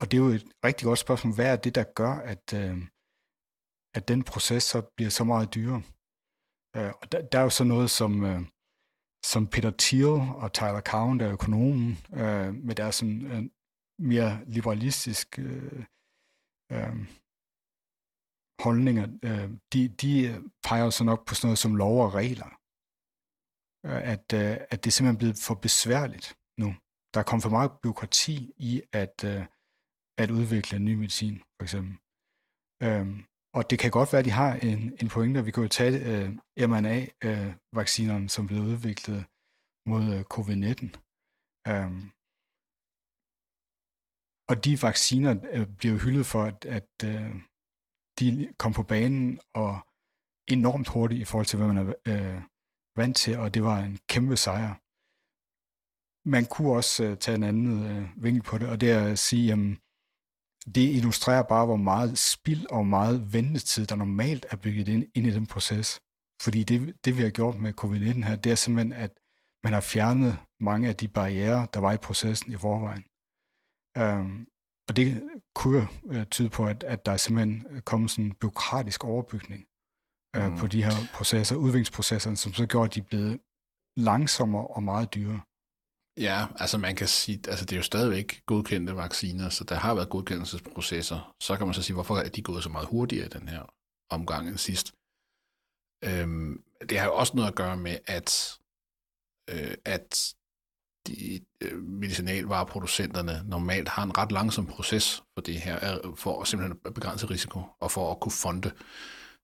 Og 0.00 0.10
det 0.10 0.16
er 0.16 0.22
jo 0.22 0.28
et 0.28 0.46
rigtig 0.64 0.84
godt 0.84 0.98
spørgsmål. 0.98 1.34
Hvad 1.34 1.52
er 1.52 1.56
det, 1.56 1.74
der 1.74 1.84
gør, 2.00 2.12
at, 2.12 2.52
øh, 2.54 2.76
at 3.94 4.08
den 4.08 4.22
proces 4.22 4.62
så 4.62 4.82
bliver 4.96 5.10
så 5.10 5.24
meget 5.24 5.54
dyrere. 5.54 5.82
Øh, 6.76 6.92
og 7.00 7.12
der, 7.12 7.28
der 7.32 7.38
er 7.38 7.42
jo 7.42 7.50
så 7.50 7.64
noget 7.64 7.90
som, 7.90 8.24
øh, 8.24 8.40
som 9.24 9.46
Peter 9.46 9.72
Thiel 9.78 10.20
og 10.42 10.52
Tyler 10.52 10.80
Cowen, 10.80 11.20
der 11.20 11.26
er 11.26 11.32
økonomen, 11.32 11.96
øh, 12.12 12.54
med 12.54 12.74
deres 12.74 12.94
sådan, 12.94 13.26
øh, 13.26 13.42
mere 13.98 14.44
liberalistisk 14.46 15.38
øh, 15.38 15.84
øh, 16.72 16.96
holdninger, 18.64 19.06
øh, 19.22 19.50
de, 19.72 19.88
de 19.88 20.10
peger 20.66 20.90
så 20.90 21.04
nok 21.04 21.26
på 21.26 21.34
sådan 21.34 21.46
noget 21.46 21.58
som 21.58 21.76
lov 21.76 22.04
og 22.04 22.14
regler. 22.14 22.50
Øh, 23.86 24.02
at, 24.12 24.26
øh, 24.40 24.56
at 24.70 24.78
det 24.84 24.86
er 24.90 24.96
simpelthen 24.96 25.18
blevet 25.18 25.38
for 25.46 25.54
besværligt 25.54 26.28
nu. 26.62 26.68
Der 27.14 27.20
er 27.20 27.24
kommet 27.28 27.42
for 27.42 27.50
meget 27.50 27.72
byråkrati 27.82 28.52
i 28.56 28.82
at, 28.92 29.24
øh, 29.24 29.42
at 30.18 30.30
udvikle 30.30 30.78
ny 30.78 30.94
medicin, 30.94 31.36
for 31.56 31.62
eksempel. 31.62 31.94
Øh, 32.86 33.06
og 33.56 33.70
det 33.70 33.78
kan 33.78 33.90
godt 33.90 34.12
være, 34.12 34.18
at 34.18 34.24
de 34.24 34.30
har 34.30 34.52
en, 34.54 34.80
en 35.02 35.08
pointe, 35.08 35.44
vi 35.44 35.50
kan 35.50 35.62
jo 35.62 35.68
tage 35.68 35.96
øh, 36.10 36.28
mRNA-vaccinerne, 36.70 38.24
øh, 38.24 38.28
som 38.28 38.46
blev 38.46 38.60
udviklet 38.60 39.20
mod 39.90 40.04
øh, 40.14 40.22
covid-19. 40.34 40.84
Øhm, 41.70 42.04
og 44.50 44.64
de 44.64 44.82
vacciner 44.82 45.32
øh, 45.52 45.66
bliver 45.78 45.98
hyldet 46.04 46.26
for, 46.26 46.42
at, 46.50 46.64
at 46.78 46.90
øh, 47.04 47.34
de 48.18 48.30
kom 48.58 48.72
på 48.72 48.82
banen 48.82 49.40
og 49.54 49.72
enormt 50.56 50.88
hurtigt 50.88 51.20
i 51.20 51.24
forhold 51.24 51.46
til, 51.46 51.58
hvad 51.58 51.68
man 51.68 51.78
er 51.78 51.86
øh, 52.12 52.42
vant 52.96 53.16
til, 53.16 53.38
og 53.38 53.54
det 53.54 53.62
var 53.62 53.78
en 53.78 53.98
kæmpe 54.12 54.36
sejr. 54.36 54.72
Man 56.34 56.44
kunne 56.52 56.72
også 56.80 57.04
øh, 57.04 57.18
tage 57.22 57.36
en 57.40 57.48
anden 57.50 57.68
øh, 57.90 58.24
vinkel 58.24 58.42
på 58.42 58.58
det, 58.58 58.68
og 58.72 58.80
det 58.80 58.90
er 58.90 59.04
at 59.12 59.18
sige, 59.18 59.46
jamen, 59.46 59.72
det 60.74 60.94
illustrerer 60.94 61.42
bare, 61.42 61.66
hvor 61.66 61.76
meget 61.76 62.18
spild 62.18 62.66
og 62.70 62.86
meget 62.86 63.32
ventetid, 63.32 63.86
der 63.86 63.96
normalt 63.96 64.46
er 64.50 64.56
bygget 64.56 64.88
ind, 64.88 65.04
ind 65.14 65.26
i 65.26 65.30
den 65.30 65.46
proces. 65.46 66.00
Fordi 66.42 66.62
det, 66.62 66.94
det, 67.04 67.16
vi 67.16 67.22
har 67.22 67.30
gjort 67.30 67.56
med 67.58 67.72
covid-19 67.80 68.26
her, 68.26 68.36
det 68.36 68.52
er 68.52 68.56
simpelthen, 68.56 68.92
at 68.92 69.10
man 69.64 69.72
har 69.72 69.80
fjernet 69.80 70.38
mange 70.60 70.88
af 70.88 70.96
de 70.96 71.08
barriere, 71.08 71.66
der 71.74 71.80
var 71.80 71.92
i 71.92 71.96
processen 71.96 72.52
i 72.52 72.56
forvejen. 72.56 73.04
Um, 74.00 74.46
og 74.88 74.96
det 74.96 75.22
kunne 75.54 75.88
uh, 76.02 76.22
tyde 76.24 76.48
på, 76.48 76.66
at, 76.66 76.82
at 76.82 77.06
der 77.06 77.12
er 77.12 77.16
simpelthen 77.16 77.82
kommet 77.84 78.10
sådan 78.10 78.24
en 78.24 78.34
byråkratisk 78.34 79.04
overbygning 79.04 79.64
uh, 80.36 80.44
mm. 80.44 80.58
på 80.58 80.66
de 80.66 80.84
her 80.84 80.96
processer, 81.14 81.56
udviklingsprocesserne, 81.56 82.36
som 82.36 82.52
så 82.52 82.66
gjorde, 82.66 82.88
at 82.88 82.94
de 82.94 83.02
blevet 83.02 83.40
langsommere 83.96 84.66
og 84.66 84.82
meget 84.82 85.14
dyrere. 85.14 85.40
Ja, 86.20 86.46
altså 86.56 86.78
man 86.78 86.96
kan 86.96 87.08
sige, 87.08 87.40
altså 87.48 87.64
det 87.64 87.72
er 87.72 87.76
jo 87.76 87.82
stadigvæk 87.82 88.42
godkendte 88.46 88.96
vacciner, 88.96 89.48
så 89.48 89.64
der 89.64 89.74
har 89.74 89.94
været 89.94 90.08
godkendelsesprocesser. 90.08 91.34
Så 91.40 91.56
kan 91.56 91.66
man 91.66 91.74
så 91.74 91.82
sige, 91.82 91.94
hvorfor 91.94 92.16
er 92.16 92.28
de 92.28 92.42
gået 92.42 92.62
så 92.62 92.68
meget 92.68 92.88
hurtigere 92.88 93.26
i 93.26 93.28
den 93.28 93.48
her 93.48 93.62
omgang 94.10 94.48
end 94.48 94.58
sidst? 94.58 94.92
Øhm, 96.04 96.64
det 96.88 96.98
har 96.98 97.06
jo 97.06 97.14
også 97.14 97.36
noget 97.36 97.48
at 97.48 97.54
gøre 97.54 97.76
med, 97.76 97.98
at, 98.06 98.58
øh, 99.50 99.74
at 99.84 100.34
de 101.06 101.40
øh, 101.60 101.82
medicinalvareproducenterne 101.82 103.42
normalt 103.44 103.88
har 103.88 104.02
en 104.02 104.18
ret 104.18 104.32
langsom 104.32 104.66
proces 104.66 105.22
for 105.34 105.40
det 105.40 105.60
her, 105.60 106.12
for 106.16 106.44
simpelthen 106.44 106.80
at 106.84 106.94
begrænse 106.94 107.30
risiko 107.30 107.62
og 107.80 107.90
for 107.90 108.10
at 108.10 108.20
kunne 108.20 108.32
fonde 108.32 108.72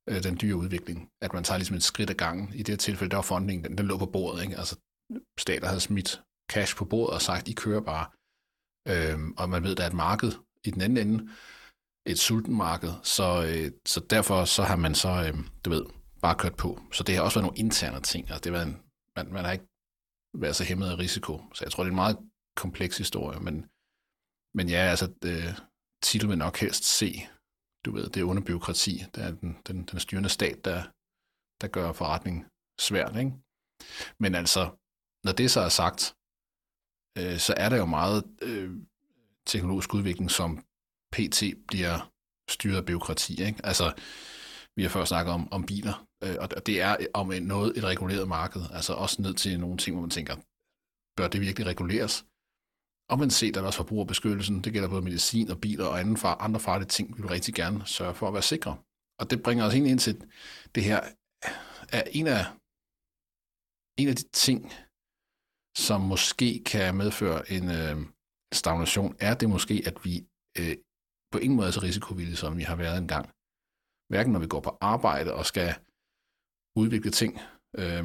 øh, 0.09 0.23
den 0.23 0.39
dyre 0.41 0.57
udvikling. 0.57 1.11
At 1.21 1.33
man 1.33 1.45
tager 1.45 1.59
ligesom 1.59 1.77
et 1.77 1.83
skridt 1.83 2.11
ad 2.11 2.15
gangen. 2.15 2.55
I 2.55 2.59
det 2.59 2.69
her 2.69 2.77
tilfælde, 2.77 3.11
der 3.11 3.17
var 3.17 3.23
fundingen, 3.23 3.65
den, 3.65 3.79
den 3.79 3.87
lå 3.87 3.99
på 3.99 4.07
bordet. 4.07 4.43
Ikke? 4.43 4.57
Altså 4.57 4.77
stater 5.39 5.67
havde 5.67 5.81
smidt 5.81 6.23
cash 6.53 6.77
på 6.77 6.85
bordet 6.85 7.15
og 7.15 7.23
sagt, 7.23 7.49
I 7.49 7.53
kører 7.53 7.81
bare. 7.81 8.07
Øhm, 8.89 9.33
og 9.39 9.49
man 9.49 9.63
ved, 9.63 9.77
der 9.77 9.83
er 9.83 9.87
et 9.87 10.03
marked 10.07 10.33
i 10.65 10.71
den 10.71 10.81
anden 10.81 11.07
ende, 11.07 11.31
et 12.07 12.19
sulten 12.19 12.57
marked, 12.57 12.93
så, 13.03 13.47
øh, 13.49 13.73
så 13.87 14.01
derfor 14.11 14.45
så 14.45 14.63
har 14.63 14.77
man 14.77 14.95
så, 14.95 15.09
øh, 15.09 15.39
du 15.65 15.71
ved, 15.71 15.85
bare 16.23 16.35
kørt 16.35 16.57
på. 16.57 16.81
Så 16.93 17.03
det 17.03 17.15
har 17.15 17.23
også 17.23 17.39
været 17.39 17.47
nogle 17.47 17.59
interne 17.59 18.01
ting, 18.01 18.31
altså 18.31 18.41
det 18.41 18.53
var 18.53 18.63
en, 18.63 18.83
man, 19.17 19.33
man 19.33 19.45
har 19.45 19.53
ikke 19.53 19.69
været 20.35 20.57
så 20.57 20.65
hæmmet 20.65 20.91
af 20.91 20.99
risiko, 20.99 21.43
så 21.55 21.65
jeg 21.65 21.73
tror, 21.73 21.83
det 21.85 21.89
er 21.89 21.93
en 21.93 22.05
meget 22.05 22.19
kompleks 22.57 22.99
historie, 22.99 23.41
men, 23.41 23.57
men 24.55 24.69
ja, 24.69 24.83
altså, 24.93 25.07
øh, 25.25 25.59
titel 26.03 26.29
vil 26.29 26.39
nok 26.39 26.57
helst 26.59 26.85
se, 26.85 27.27
du 27.85 27.93
ved, 27.93 28.11
det 28.11 28.21
er 28.21 28.25
under 28.25 28.43
byråkrati, 28.43 29.05
det 29.15 29.25
er 29.25 29.31
den, 29.31 29.57
den, 29.67 29.85
den 29.85 30.01
styrende 30.01 30.29
stat, 30.29 30.65
der, 30.65 30.83
der 31.61 31.69
gør 31.69 31.93
forretning 31.93 32.47
svært, 32.81 33.17
ikke? 33.17 33.33
Men 34.19 34.35
altså, 34.35 34.63
når 35.25 35.33
det 35.33 35.51
så 35.51 35.61
er 35.61 35.69
sagt, 35.69 36.15
øh, 37.19 37.39
så 37.39 37.55
er 37.57 37.69
der 37.69 37.77
jo 37.77 37.87
meget 37.87 38.25
øh, 38.43 38.71
teknologisk 39.47 39.95
udvikling, 39.95 40.31
som 40.31 40.65
PT 41.13 41.43
bliver 41.69 42.13
styret 42.49 42.77
af 42.77 42.85
byråkrati. 42.85 43.43
Ikke? 43.45 43.61
Altså, 43.65 43.93
vi 44.77 44.83
har 44.83 44.91
før 44.91 45.05
snakket 45.05 45.35
om, 45.35 45.53
om 45.53 45.67
biler, 45.67 46.07
øh, 46.25 46.37
og 46.41 46.67
det 46.67 46.81
er 46.81 46.97
om 47.15 47.29
noget 47.29 47.79
et 47.79 47.85
reguleret 47.85 48.29
marked, 48.29 48.63
altså 48.73 48.93
også 48.93 49.23
ned 49.23 49.35
til 49.35 49.61
nogle 49.61 49.77
ting, 49.77 49.97
hvor 49.97 50.01
man 50.01 50.11
tænker, 50.11 50.37
bør 51.17 51.29
det 51.29 51.41
virkelig 51.41 51.67
reguleres? 51.67 52.27
Og 53.11 53.19
man 53.19 53.31
ser, 53.31 53.53
der 53.53 53.61
er 53.61 53.67
også 53.67 53.77
forbrugerbeskyttelsen, 53.77 54.65
det 54.65 54.73
gælder 54.73 54.89
både 54.89 55.03
medicin 55.03 55.51
og 55.51 55.61
biler 55.61 55.87
og 55.87 55.99
andre, 55.99 56.17
far, 56.17 56.35
andre 56.35 56.61
farlige 56.61 56.89
ting, 56.89 57.17
vi 57.17 57.23
vil 57.23 57.31
rigtig 57.31 57.55
gerne 57.55 57.87
sørge 57.87 58.15
for 58.15 58.29
at 58.29 58.35
være 58.35 58.43
sikre. 58.43 58.77
Og 59.19 59.31
det 59.31 59.43
bringer 59.43 59.65
os 59.65 59.75
ind 59.75 59.99
til 59.99 60.21
det 60.75 60.85
her, 60.85 61.01
er 61.93 62.03
en 62.13 62.27
af, 62.27 62.45
en 63.99 64.09
af 64.09 64.17
de 64.17 64.29
ting, 64.33 64.73
som 65.77 66.01
måske 66.01 66.63
kan 66.67 66.95
medføre 66.95 67.53
en 67.53 67.71
øh, 67.71 67.97
stagnation, 68.55 69.17
er 69.21 69.35
det 69.35 69.49
måske, 69.49 69.83
at 69.87 70.05
vi 70.05 70.15
øh, 70.59 70.77
på 71.33 71.39
ingen 71.39 71.57
måde 71.57 71.69
er 71.69 71.73
så 71.73 71.83
risikovillige, 71.83 72.37
som 72.37 72.57
vi 72.57 72.63
har 72.63 72.77
været 72.77 72.99
engang. 72.99 73.27
Hverken 74.11 74.33
når 74.33 74.41
vi 74.41 74.47
går 74.47 74.61
på 74.61 74.79
arbejde 74.81 75.35
og 75.35 75.47
skal 75.47 75.75
udvikle 76.77 77.11
ting, 77.11 77.33
øh, 77.79 78.05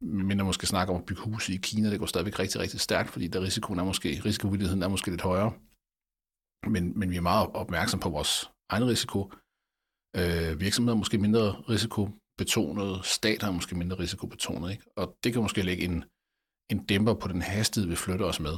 mindre 0.00 0.44
måske 0.44 0.66
snakker 0.66 0.94
om 0.94 1.00
at 1.00 1.06
bygge 1.06 1.22
huse 1.22 1.54
i 1.54 1.56
Kina, 1.56 1.90
det 1.90 1.98
går 1.98 2.06
stadigvæk 2.06 2.38
rigtig, 2.38 2.60
rigtig 2.60 2.80
stærkt, 2.80 3.10
fordi 3.10 3.26
der 3.28 3.42
risikoen 3.42 3.78
er 3.78 3.84
måske, 3.84 4.20
risikovilligheden 4.24 4.82
er 4.82 4.88
måske 4.88 5.10
lidt 5.10 5.28
højere. 5.30 5.52
Men, 6.74 6.98
men 6.98 7.10
vi 7.10 7.16
er 7.16 7.30
meget 7.32 7.48
opmærksom 7.54 8.00
på 8.00 8.10
vores 8.10 8.50
egen 8.68 8.86
risiko. 8.86 9.32
Øh, 10.18 10.60
virksomheder 10.60 10.94
er 10.94 10.98
måske 10.98 11.18
mindre 11.18 11.46
risikobetonet, 11.72 13.04
stater 13.04 13.46
er 13.46 13.52
måske 13.52 13.74
mindre 13.74 13.98
risikobetonet, 13.98 14.70
ikke? 14.72 14.84
og 14.96 15.16
det 15.24 15.32
kan 15.32 15.42
måske 15.42 15.62
lægge 15.62 15.84
en, 15.84 16.04
en 16.72 16.86
dæmper 16.86 17.14
på 17.14 17.28
den 17.28 17.42
hastighed, 17.42 17.90
vi 17.90 17.96
flytter 17.96 18.26
os 18.26 18.40
med. 18.40 18.56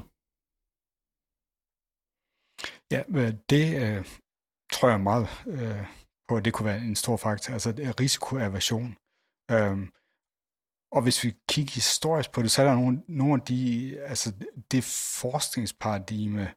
Ja, 2.92 3.00
øh, 3.20 3.32
det 3.50 3.66
øh, 3.82 4.04
tror 4.72 4.88
jeg 4.88 5.00
meget 5.00 5.28
øh, 5.46 5.86
på, 6.28 6.36
at 6.36 6.44
det 6.44 6.52
kunne 6.52 6.66
være 6.66 6.78
en 6.78 6.96
stor 6.96 7.16
faktor. 7.16 7.52
Altså 7.52 7.70
øh, 7.70 7.94
risikoaversion. 8.00 8.96
Øhm, 9.50 9.86
og 10.96 11.02
hvis 11.02 11.24
vi 11.24 11.34
kigger 11.48 11.74
historisk 11.74 12.32
på 12.32 12.42
det, 12.42 12.50
så 12.50 12.62
er 12.62 12.66
der 12.66 12.74
nogle, 12.74 13.02
nogle 13.08 13.34
af 13.34 13.46
de, 13.46 14.00
altså 14.00 14.32
det 14.70 14.84
forskningsparadigme 15.20 16.54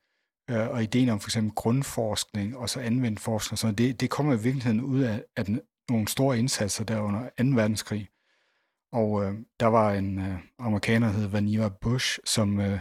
øh, 0.49 0.69
og 0.69 0.83
ideen 0.83 1.09
om 1.09 1.19
for 1.19 1.27
eksempel 1.27 1.55
grundforskning 1.55 2.57
og 2.57 2.69
så 2.69 2.79
anvendt 2.79 3.19
forskning, 3.19 3.59
så 3.59 3.71
det, 3.71 4.01
det 4.01 4.09
kommer 4.09 4.33
i 4.33 4.43
virkeligheden 4.43 4.81
ud 4.81 5.01
af, 5.01 5.25
af 5.35 5.45
den, 5.45 5.61
nogle 5.89 6.07
store 6.07 6.39
indsatser 6.39 6.83
der 6.83 6.99
under 6.99 7.21
2. 7.21 7.29
verdenskrig. 7.37 8.09
Og 8.91 9.23
øh, 9.23 9.33
der 9.59 9.67
var 9.67 9.93
en 9.93 10.19
øh, 10.19 10.39
amerikaner, 10.59 11.07
der 11.07 11.13
hed 11.13 11.27
Vannevar 11.27 11.69
Bush, 11.69 12.19
som 12.25 12.59
øh, 12.59 12.79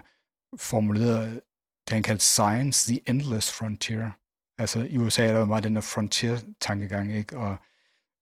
formulerede 0.57 1.41
det, 1.89 1.93
han 1.95 2.03
kaldte 2.03 2.25
Science, 2.25 2.93
the 2.93 3.01
Endless 3.07 3.53
Frontier. 3.53 4.11
Altså 4.59 4.81
i 4.81 4.99
USA 4.99 5.29
der 5.29 5.45
meget 5.45 5.65
den 5.65 5.75
der 5.75 5.81
frontier-tankegang, 5.81 7.17
ikke? 7.17 7.39
Og 7.39 7.57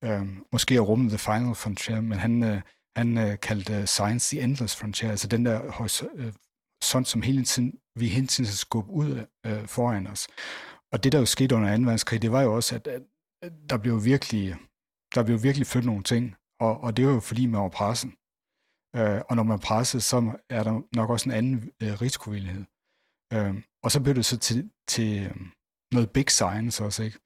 øh, 0.04 0.26
måske 0.52 0.76
er 0.76 0.80
rummet 0.80 1.10
the 1.10 1.18
final 1.18 1.54
frontier, 1.54 2.00
men 2.00 2.18
han, 2.18 2.42
øh, 2.42 2.60
han 2.96 3.18
øh, 3.18 3.40
kaldte 3.40 3.74
øh, 3.74 3.86
Science 3.86 4.36
the 4.36 4.44
Endless 4.44 4.76
Frontier, 4.76 5.10
altså 5.10 5.28
den 5.28 5.46
der 5.46 5.70
horisont, 5.70 6.10
øh, 6.94 7.04
som 7.04 7.22
hele 7.22 7.44
tiden, 7.44 7.78
vi 7.94 8.08
hele 8.08 8.26
tiden 8.26 8.46
skal 8.46 8.56
skubbe 8.56 8.90
ud 8.90 9.26
øh, 9.46 9.66
foran 9.66 10.06
os. 10.06 10.28
Og 10.92 11.04
det, 11.04 11.12
der 11.12 11.18
jo 11.18 11.26
skete 11.26 11.54
under 11.54 11.76
2. 11.76 11.82
verdenskrig, 11.82 12.22
det 12.22 12.32
var 12.32 12.42
jo 12.42 12.54
også, 12.54 12.74
at, 12.74 12.88
at 13.42 13.52
der 13.70 13.78
blev 13.78 14.04
virkelig, 14.04 14.56
der 15.14 15.22
blev 15.22 15.42
virkelig 15.42 15.66
født 15.66 15.84
nogle 15.84 16.02
ting, 16.02 16.34
og, 16.60 16.74
og 16.84 16.96
det 16.96 17.06
var 17.06 17.12
jo 17.12 17.20
fordi, 17.20 17.46
man 17.46 17.60
var 17.60 17.68
presset. 17.68 18.10
Øh, 18.98 19.20
og 19.28 19.36
når 19.36 19.42
man 19.42 19.56
er 19.58 19.66
presset, 19.70 20.02
så 20.02 20.16
er 20.50 20.62
der 20.62 20.74
nok 20.98 21.10
også 21.10 21.28
en 21.28 21.36
anden 21.38 21.56
øh, 21.82 22.00
risikovillighed. 22.02 22.64
Øh, 23.34 23.54
og 23.84 23.90
så 23.90 23.98
blev 24.02 24.14
det 24.14 24.24
så 24.24 24.38
til, 24.38 24.70
til 24.88 25.10
øh, 25.26 25.36
noget 25.94 26.08
big 26.16 26.30
science 26.30 26.84
også, 26.84 27.02
ikke? 27.02 27.18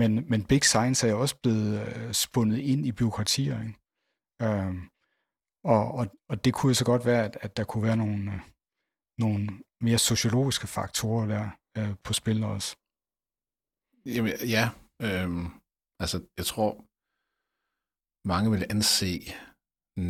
Men, 0.00 0.10
men 0.30 0.44
big 0.52 0.64
science 0.64 1.06
er 1.06 1.10
jo 1.10 1.20
også 1.20 1.36
blevet 1.42 1.72
øh, 1.86 2.12
spundet 2.12 2.58
ind 2.58 2.86
i 2.86 2.92
byråkratier, 2.92 3.56
ikke? 3.62 3.76
Øh, 4.42 4.74
og, 5.64 5.82
og, 5.98 6.06
og 6.30 6.44
det 6.44 6.54
kunne 6.54 6.70
jo 6.70 6.74
så 6.74 6.84
godt 6.84 7.04
være, 7.06 7.24
at, 7.24 7.38
at 7.40 7.56
der 7.56 7.64
kunne 7.64 7.82
være 7.82 7.96
nogle, 7.96 8.32
øh, 8.32 8.40
nogle 9.18 9.42
mere 9.80 9.98
sociologiske 9.98 10.66
faktorer 10.66 11.26
der 11.26 11.44
øh, 11.78 11.94
på 12.04 12.12
spil 12.12 12.44
også. 12.44 12.76
Jamen, 14.06 14.32
ja. 14.56 14.64
øh, 15.02 15.28
altså, 16.02 16.16
jeg 16.38 16.46
tror, 16.46 16.84
mange 18.32 18.50
vil 18.50 18.66
anse 18.74 19.12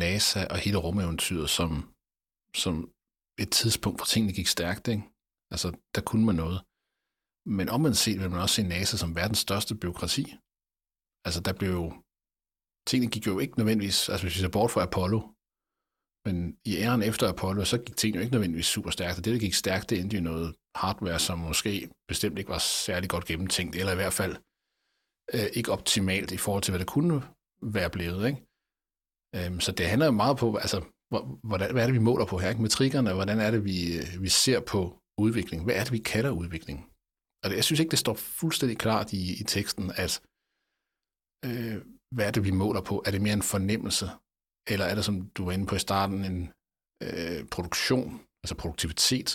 NASA 0.03 0.41
og 0.53 0.57
hele 0.65 0.77
rumeventyret 0.85 1.49
som, 1.57 1.71
som 2.63 2.75
et 3.43 3.49
tidspunkt, 3.59 3.97
hvor 3.99 4.05
tingene 4.05 4.33
gik 4.39 4.47
stærkt. 4.47 4.87
Ikke? 4.87 5.03
Altså, 5.53 5.67
der 5.95 6.01
kunne 6.01 6.25
man 6.25 6.35
noget. 6.35 6.59
Men 7.57 7.69
omvendt 7.69 7.97
set 7.97 8.19
vil 8.19 8.29
man 8.29 8.41
også 8.41 8.55
se 8.55 8.63
NASA 8.63 8.97
som 8.97 9.15
verdens 9.15 9.41
største 9.47 9.75
byråkrati. 9.81 10.25
Altså, 11.25 11.39
der 11.45 11.53
blev 11.59 11.71
jo... 11.81 11.87
Tingene 12.89 13.11
gik 13.11 13.27
jo 13.27 13.39
ikke 13.39 13.57
nødvendigvis... 13.59 14.09
Altså, 14.09 14.23
hvis 14.25 14.35
vi 14.35 14.41
ser 14.41 14.55
bort 14.57 14.71
fra 14.71 14.85
Apollo, 14.89 15.19
men 16.25 16.37
i 16.65 16.73
æren 16.83 17.03
efter 17.03 17.25
Apollo, 17.29 17.65
så 17.65 17.77
gik 17.85 17.97
tingene 17.97 18.17
jo 18.19 18.23
ikke 18.23 18.35
nødvendigvis 18.35 18.65
super 18.75 18.91
stærkt. 18.97 19.17
Og 19.17 19.25
det, 19.25 19.33
der 19.33 19.39
gik 19.39 19.53
stærkt, 19.53 19.89
det 19.89 19.99
endte 19.99 20.17
jo 20.17 20.23
noget 20.23 20.55
hardware, 20.75 21.19
som 21.19 21.37
måske 21.39 21.89
bestemt 22.07 22.37
ikke 22.39 22.55
var 22.55 22.63
særlig 22.85 23.09
godt 23.09 23.25
gennemtænkt, 23.25 23.75
eller 23.75 23.91
i 23.91 23.95
hvert 24.01 24.13
fald 24.13 24.35
øh, 25.33 25.47
ikke 25.53 25.71
optimalt 25.71 26.31
i 26.31 26.37
forhold 26.37 26.63
til, 26.63 26.71
hvad 26.71 26.79
det 26.79 26.93
kunne 26.95 27.21
være 27.61 27.89
blevet. 27.89 28.27
Ikke? 28.27 28.39
Øhm, 29.35 29.59
så 29.59 29.71
det 29.71 29.85
handler 29.85 30.05
jo 30.05 30.11
meget 30.11 30.37
på, 30.37 30.55
altså, 30.55 30.79
hvordan, 31.49 31.71
hvad 31.71 31.81
er 31.83 31.87
det, 31.87 31.99
vi 31.99 32.09
måler 32.09 32.25
på 32.25 32.37
her? 32.37 32.49
Ikke? 32.49 32.61
Metrikkerne, 32.61 33.13
hvordan 33.13 33.39
er 33.39 33.51
det, 33.51 33.65
vi, 33.65 33.77
øh, 33.97 34.21
vi 34.21 34.29
ser 34.29 34.59
på 34.59 34.79
udvikling? 35.25 35.63
Hvad 35.63 35.75
er 35.75 35.83
det, 35.83 35.91
vi 35.91 35.97
kalder 36.13 36.31
udvikling? 36.31 36.79
Og 37.43 37.49
det, 37.49 37.55
jeg 37.55 37.63
synes 37.63 37.79
ikke, 37.79 37.91
det 37.91 37.99
står 37.99 38.13
fuldstændig 38.13 38.77
klart 38.77 39.13
i, 39.13 39.41
i 39.41 39.43
teksten, 39.43 39.91
at 40.03 40.13
øh, 41.47 41.77
hvad 42.15 42.25
er 42.27 42.31
det, 42.31 42.43
vi 42.43 42.51
måler 42.51 42.81
på? 42.81 43.03
Er 43.05 43.11
det 43.11 43.21
mere 43.21 43.33
en 43.33 43.51
fornemmelse? 43.53 44.07
Eller 44.71 44.85
er 44.85 44.95
det, 44.95 45.05
som 45.05 45.15
du 45.35 45.45
var 45.45 45.51
inde 45.51 45.67
på 45.67 45.75
i 45.75 45.85
starten, 45.87 46.25
en 46.25 46.39
øh, 47.07 47.41
produktion, 47.55 48.09
altså 48.43 48.55
produktivitet? 48.61 49.29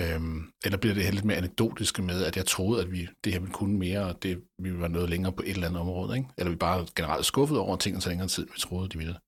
Øhm, 0.00 0.52
eller 0.64 0.78
bliver 0.78 0.94
det 0.94 1.04
her 1.04 1.12
lidt 1.12 1.24
mere 1.24 1.36
anekdotiske 1.36 2.02
med, 2.02 2.24
at 2.24 2.36
jeg 2.36 2.46
troede, 2.46 2.82
at 2.82 2.92
vi 2.92 3.08
det 3.24 3.32
her 3.32 3.40
ville 3.40 3.54
kunne 3.54 3.78
mere, 3.78 4.06
og 4.08 4.22
det, 4.22 4.44
vi 4.58 4.80
var 4.80 4.88
noget 4.88 5.10
længere 5.10 5.32
på 5.32 5.42
et 5.42 5.50
eller 5.50 5.66
andet 5.66 5.80
område, 5.80 6.16
ikke? 6.16 6.28
Eller 6.38 6.50
vi 6.50 6.56
bare 6.56 6.86
generelt 6.96 7.26
skuffet 7.26 7.58
over, 7.58 7.74
at 7.74 7.80
tingene 7.80 8.02
så 8.02 8.08
længere 8.08 8.28
tid, 8.28 8.46
vi 8.46 8.58
troede, 8.58 8.88
de 8.88 8.98
ville. 8.98 9.18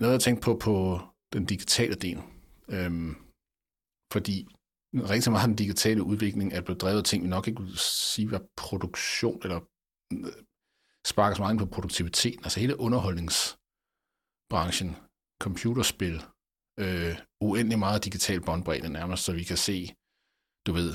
Noget 0.00 0.12
jeg 0.12 0.20
tænkte 0.20 0.44
på 0.44 0.52
på 0.66 0.74
den 1.32 1.44
digitale 1.52 1.94
del, 1.94 2.18
øhm, 2.76 3.12
fordi 4.12 4.36
rigtig 5.12 5.32
meget 5.32 5.44
af 5.44 5.48
den 5.48 5.56
digitale 5.56 6.02
udvikling 6.02 6.52
er 6.52 6.60
blevet 6.60 6.82
drevet 6.82 6.98
af 6.98 7.04
ting, 7.04 7.24
vi 7.24 7.28
nok 7.28 7.48
ikke 7.48 7.62
vil 7.62 7.78
sige 7.78 8.30
var 8.30 8.42
produktion, 8.56 9.40
eller 9.44 9.60
øh, 10.12 10.32
sparker 11.06 11.34
så 11.34 11.42
meget 11.42 11.54
ind 11.54 11.64
på 11.64 11.74
produktiviteten. 11.74 12.44
Altså 12.44 12.60
hele 12.60 12.80
underholdningsbranchen, 12.80 14.90
computerspil, 15.44 16.16
øh, 16.82 17.14
uendelig 17.40 17.78
meget 17.78 18.04
digital 18.04 18.40
båndbredde 18.40 18.88
nærmest, 18.88 19.24
så 19.24 19.32
vi 19.32 19.44
kan 19.44 19.56
se, 19.56 19.94
du 20.66 20.72
ved, 20.72 20.90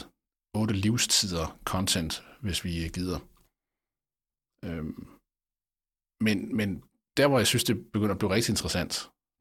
otte 0.60 0.74
livstider 0.74 1.60
content, 1.72 2.14
hvis 2.42 2.64
vi 2.64 2.72
gider. 2.98 3.20
Øhm, 4.68 5.08
men, 6.26 6.56
men 6.56 6.70
der, 7.18 7.28
hvor 7.28 7.38
jeg 7.38 7.48
synes, 7.48 7.64
det 7.64 7.92
begynder 7.94 8.16
at 8.16 8.22
blive 8.22 8.34
rigtig 8.36 8.52
interessant, 8.52 8.94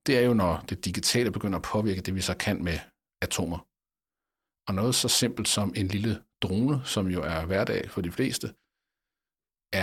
det 0.07 0.19
er 0.19 0.25
jo, 0.29 0.35
når 0.35 0.53
det 0.69 0.85
digitale 0.85 1.31
begynder 1.33 1.59
at 1.59 1.69
påvirke 1.75 2.01
det, 2.01 2.15
vi 2.15 2.21
så 2.21 2.37
kan 2.37 2.65
med 2.65 2.79
atomer. 3.23 3.61
Og 4.69 4.75
noget 4.75 4.95
så 4.95 5.09
simpelt 5.09 5.49
som 5.49 5.69
en 5.77 5.89
lille 5.89 6.25
drone, 6.43 6.85
som 6.85 7.07
jo 7.07 7.21
er 7.23 7.47
hverdag 7.47 7.91
for 7.91 8.01
de 8.01 8.13
fleste, 8.13 8.47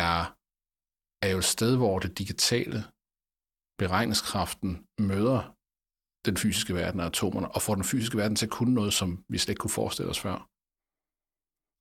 er, 0.03 0.17
er 1.25 1.29
jo 1.33 1.37
et 1.37 1.51
sted, 1.55 1.77
hvor 1.77 1.99
det 1.99 2.17
digitale 2.17 2.79
beregningskraften 3.81 4.71
møder 5.09 5.41
den 6.25 6.37
fysiske 6.37 6.73
verden 6.81 6.99
af 6.99 7.05
atomerne, 7.05 7.51
og 7.55 7.61
får 7.61 7.75
den 7.75 7.89
fysiske 7.91 8.17
verden 8.17 8.35
til 8.35 8.45
at 8.45 8.55
kunne 8.57 8.73
noget, 8.73 8.93
som 8.93 9.09
vi 9.31 9.37
slet 9.37 9.53
ikke 9.53 9.63
kunne 9.63 9.79
forestille 9.81 10.11
os 10.13 10.23
før. 10.25 10.37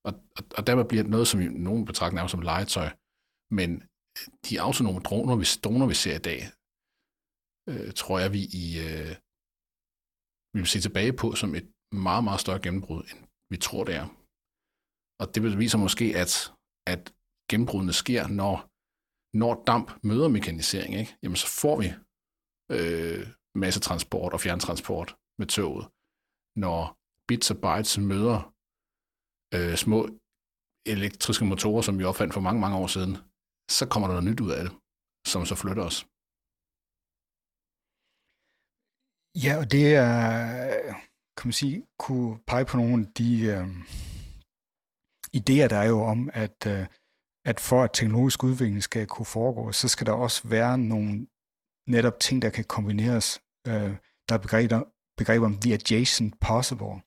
Og, 0.07 0.13
og, 0.37 0.43
og 0.57 0.61
dermed 0.67 0.85
bliver 0.89 1.03
det 1.03 1.11
noget, 1.15 1.27
som 1.27 1.39
nogen 1.39 1.85
betragter 1.89 2.15
nærmest 2.15 2.35
som 2.35 2.47
legetøj. 2.51 2.89
Men 3.57 3.69
de 4.45 4.61
autonome 4.65 5.01
droner, 5.09 5.35
vi, 5.41 5.45
droner, 5.65 5.87
vi 5.93 5.97
ser 6.03 6.15
i 6.17 6.25
dag, 6.29 6.41
øh, 7.71 7.89
tror 8.01 8.17
jeg, 8.23 8.29
vi 8.37 8.41
i 8.63 8.65
øh, 8.87 9.13
vi 10.53 10.57
vil 10.61 10.73
se 10.73 10.79
tilbage 10.87 11.13
på 11.21 11.27
som 11.41 11.51
et 11.59 11.67
meget, 12.07 12.23
meget 12.23 12.43
større 12.43 12.63
gennembrud, 12.65 13.01
end 13.11 13.19
vi 13.51 13.57
tror, 13.65 13.83
det 13.83 13.95
er. 14.01 14.07
Og 15.21 15.25
det 15.33 15.59
viser 15.63 15.77
måske, 15.85 16.05
at, 16.23 16.31
at 16.93 17.01
gennembruddene 17.49 17.95
sker, 18.03 18.23
når, 18.39 18.55
når 19.41 19.53
damp 19.71 19.87
møder 20.09 20.27
mekanisering, 20.37 20.91
ikke? 21.01 21.13
Jamen, 21.23 21.39
så 21.43 21.47
får 21.61 21.75
vi 21.81 21.87
øh, 22.77 23.23
massetransport 23.55 24.33
og 24.33 24.41
fjerntransport 24.41 25.15
med 25.39 25.47
toget. 25.47 25.85
Når 26.63 26.79
bits 27.27 27.51
og 27.51 27.57
bytes 27.65 27.97
møder 27.97 28.39
øh, 29.55 29.75
små 29.75 29.99
elektriske 30.85 31.45
motorer, 31.45 31.81
som 31.81 31.99
vi 31.99 32.03
opfandt 32.03 32.33
for 32.33 32.41
mange, 32.41 32.61
mange 32.61 32.77
år 32.77 32.87
siden, 32.87 33.13
så 33.77 33.83
kommer 33.91 34.07
der 34.07 34.15
noget 34.15 34.29
nyt 34.29 34.41
ud 34.45 34.51
af 34.51 34.63
det, 34.65 34.73
som 35.31 35.45
så 35.45 35.55
flytter 35.55 35.83
os. 35.89 35.97
Ja, 39.43 39.53
og 39.61 39.65
det 39.75 39.85
er, 39.95 40.11
kan 41.37 41.47
man 41.47 41.53
sige, 41.61 41.77
kunne 41.99 42.39
pege 42.47 42.65
på 42.65 42.77
nogle 42.77 43.05
af 43.05 43.13
de 43.19 43.29
øh, 43.53 43.67
idéer, 45.39 45.67
der 45.73 45.79
er 45.83 45.89
jo 45.95 45.99
om, 46.13 46.29
at, 46.33 46.59
øh, 46.73 46.85
at 47.45 47.59
for 47.59 47.79
at 47.83 47.93
teknologisk 47.93 48.43
udvikling 48.43 48.83
skal 48.83 49.07
kunne 49.07 49.31
foregå, 49.37 49.71
så 49.71 49.87
skal 49.87 50.07
der 50.07 50.13
også 50.25 50.47
være 50.47 50.77
nogle 50.77 51.27
netop 51.95 52.19
ting, 52.19 52.41
der 52.41 52.49
kan 52.49 52.65
kombineres. 52.75 53.27
Øh, 53.67 53.95
der 54.29 54.35
er 54.35 54.37
begreber, 54.37 54.83
begreber 55.17 55.45
om 55.45 55.57
the 55.57 55.73
adjacent 55.73 56.39
possible. 56.39 57.01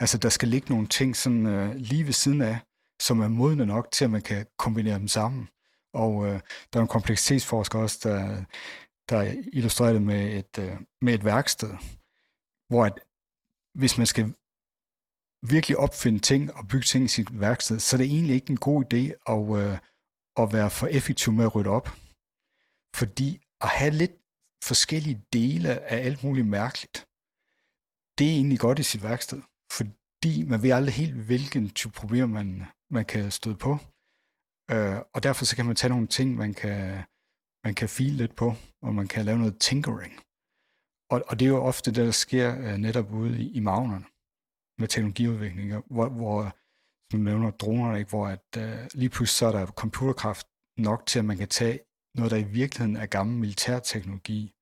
Altså, 0.00 0.18
der 0.18 0.28
skal 0.28 0.48
ligge 0.48 0.70
nogle 0.70 0.88
ting 0.88 1.16
sådan, 1.16 1.46
øh, 1.46 1.74
lige 1.74 2.06
ved 2.06 2.12
siden 2.12 2.40
af, 2.42 2.58
som 3.00 3.20
er 3.20 3.28
modne 3.28 3.66
nok 3.66 3.90
til, 3.92 4.04
at 4.04 4.10
man 4.10 4.22
kan 4.22 4.46
kombinere 4.58 4.98
dem 4.98 5.08
sammen. 5.08 5.48
Og 5.94 6.26
øh, 6.26 6.40
der 6.72 6.78
er 6.78 6.82
en 6.82 6.88
kompleksitetsforsker 6.88 7.78
også, 7.78 7.98
der, 8.08 8.44
der 9.08 9.22
illustrerer 9.52 9.92
det 9.92 10.02
med 10.02 10.38
et, 10.38 10.58
øh, 10.58 10.76
med 11.00 11.14
et 11.14 11.24
værksted, 11.24 11.70
hvor 12.68 12.84
at, 12.84 13.00
hvis 13.74 13.98
man 13.98 14.06
skal 14.06 14.34
virkelig 15.42 15.76
opfinde 15.76 16.18
ting 16.18 16.54
og 16.54 16.68
bygge 16.68 16.84
ting 16.84 17.04
i 17.04 17.08
sit 17.08 17.40
værksted, 17.40 17.78
så 17.78 17.96
er 17.96 17.98
det 17.98 18.06
egentlig 18.06 18.34
ikke 18.34 18.50
en 18.50 18.56
god 18.56 18.84
idé 18.84 19.32
at, 19.34 19.42
øh, 19.60 19.78
at 20.36 20.52
være 20.52 20.70
for 20.70 20.86
effektiv 20.86 21.32
med 21.32 21.44
at 21.44 21.54
rydde 21.54 21.70
op. 21.70 21.88
Fordi 22.96 23.46
at 23.60 23.68
have 23.68 23.90
lidt 23.90 24.19
forskellige 24.64 25.22
dele 25.32 25.80
af 25.80 26.06
alt 26.06 26.24
muligt 26.24 26.46
mærkeligt. 26.46 27.06
Det 28.18 28.26
er 28.26 28.34
egentlig 28.34 28.58
godt 28.58 28.78
i 28.78 28.82
sit 28.82 29.02
værksted, 29.02 29.42
fordi 29.72 30.44
man 30.44 30.62
ved 30.62 30.70
aldrig 30.70 30.94
helt, 30.94 31.14
hvilken 31.14 31.70
type 31.70 31.92
problemer 31.92 32.26
man, 32.26 32.48
man 32.90 33.04
kan 33.04 33.30
støde 33.30 33.56
på. 33.56 33.72
Øh, 34.72 34.98
og 35.14 35.22
derfor 35.22 35.44
så 35.44 35.56
kan 35.56 35.66
man 35.66 35.76
tage 35.76 35.92
nogle 35.94 36.06
ting, 36.06 36.34
man 36.34 36.54
kan, 36.54 37.02
man 37.64 37.74
kan 37.74 37.88
file 37.88 38.16
lidt 38.16 38.36
på, 38.36 38.48
og 38.82 38.94
man 38.94 39.08
kan 39.08 39.24
lave 39.24 39.38
noget 39.38 39.60
tinkering. 39.60 40.14
Og, 41.12 41.22
og 41.28 41.38
det 41.38 41.44
er 41.44 41.50
jo 41.56 41.62
ofte 41.62 41.90
det, 41.90 42.06
der 42.06 42.10
sker 42.10 42.48
øh, 42.64 42.76
netop 42.76 43.12
ude 43.12 43.42
i, 43.42 43.52
i 43.58 43.60
magnerne 43.60 44.06
med 44.80 44.88
teknologiudviklinger, 44.88 45.80
hvor, 45.94 46.08
hvor 46.08 46.56
som 47.10 47.20
nævner 47.20 47.50
dronerne, 47.50 47.98
ikke, 47.98 48.08
hvor 48.08 48.26
at, 48.26 48.48
øh, 48.58 48.88
lige 48.94 49.10
pludselig 49.10 49.38
så 49.38 49.46
er 49.46 49.52
der 49.52 49.66
computerkraft 49.66 50.46
nok 50.78 51.06
til, 51.06 51.18
at 51.18 51.24
man 51.24 51.36
kan 51.36 51.48
tage 51.48 51.78
noget, 52.16 52.30
der 52.30 52.36
i 52.36 52.42
virkeligheden 52.42 52.96
er 52.96 53.06
gammel 53.06 53.38
militærteknologi 53.38 54.54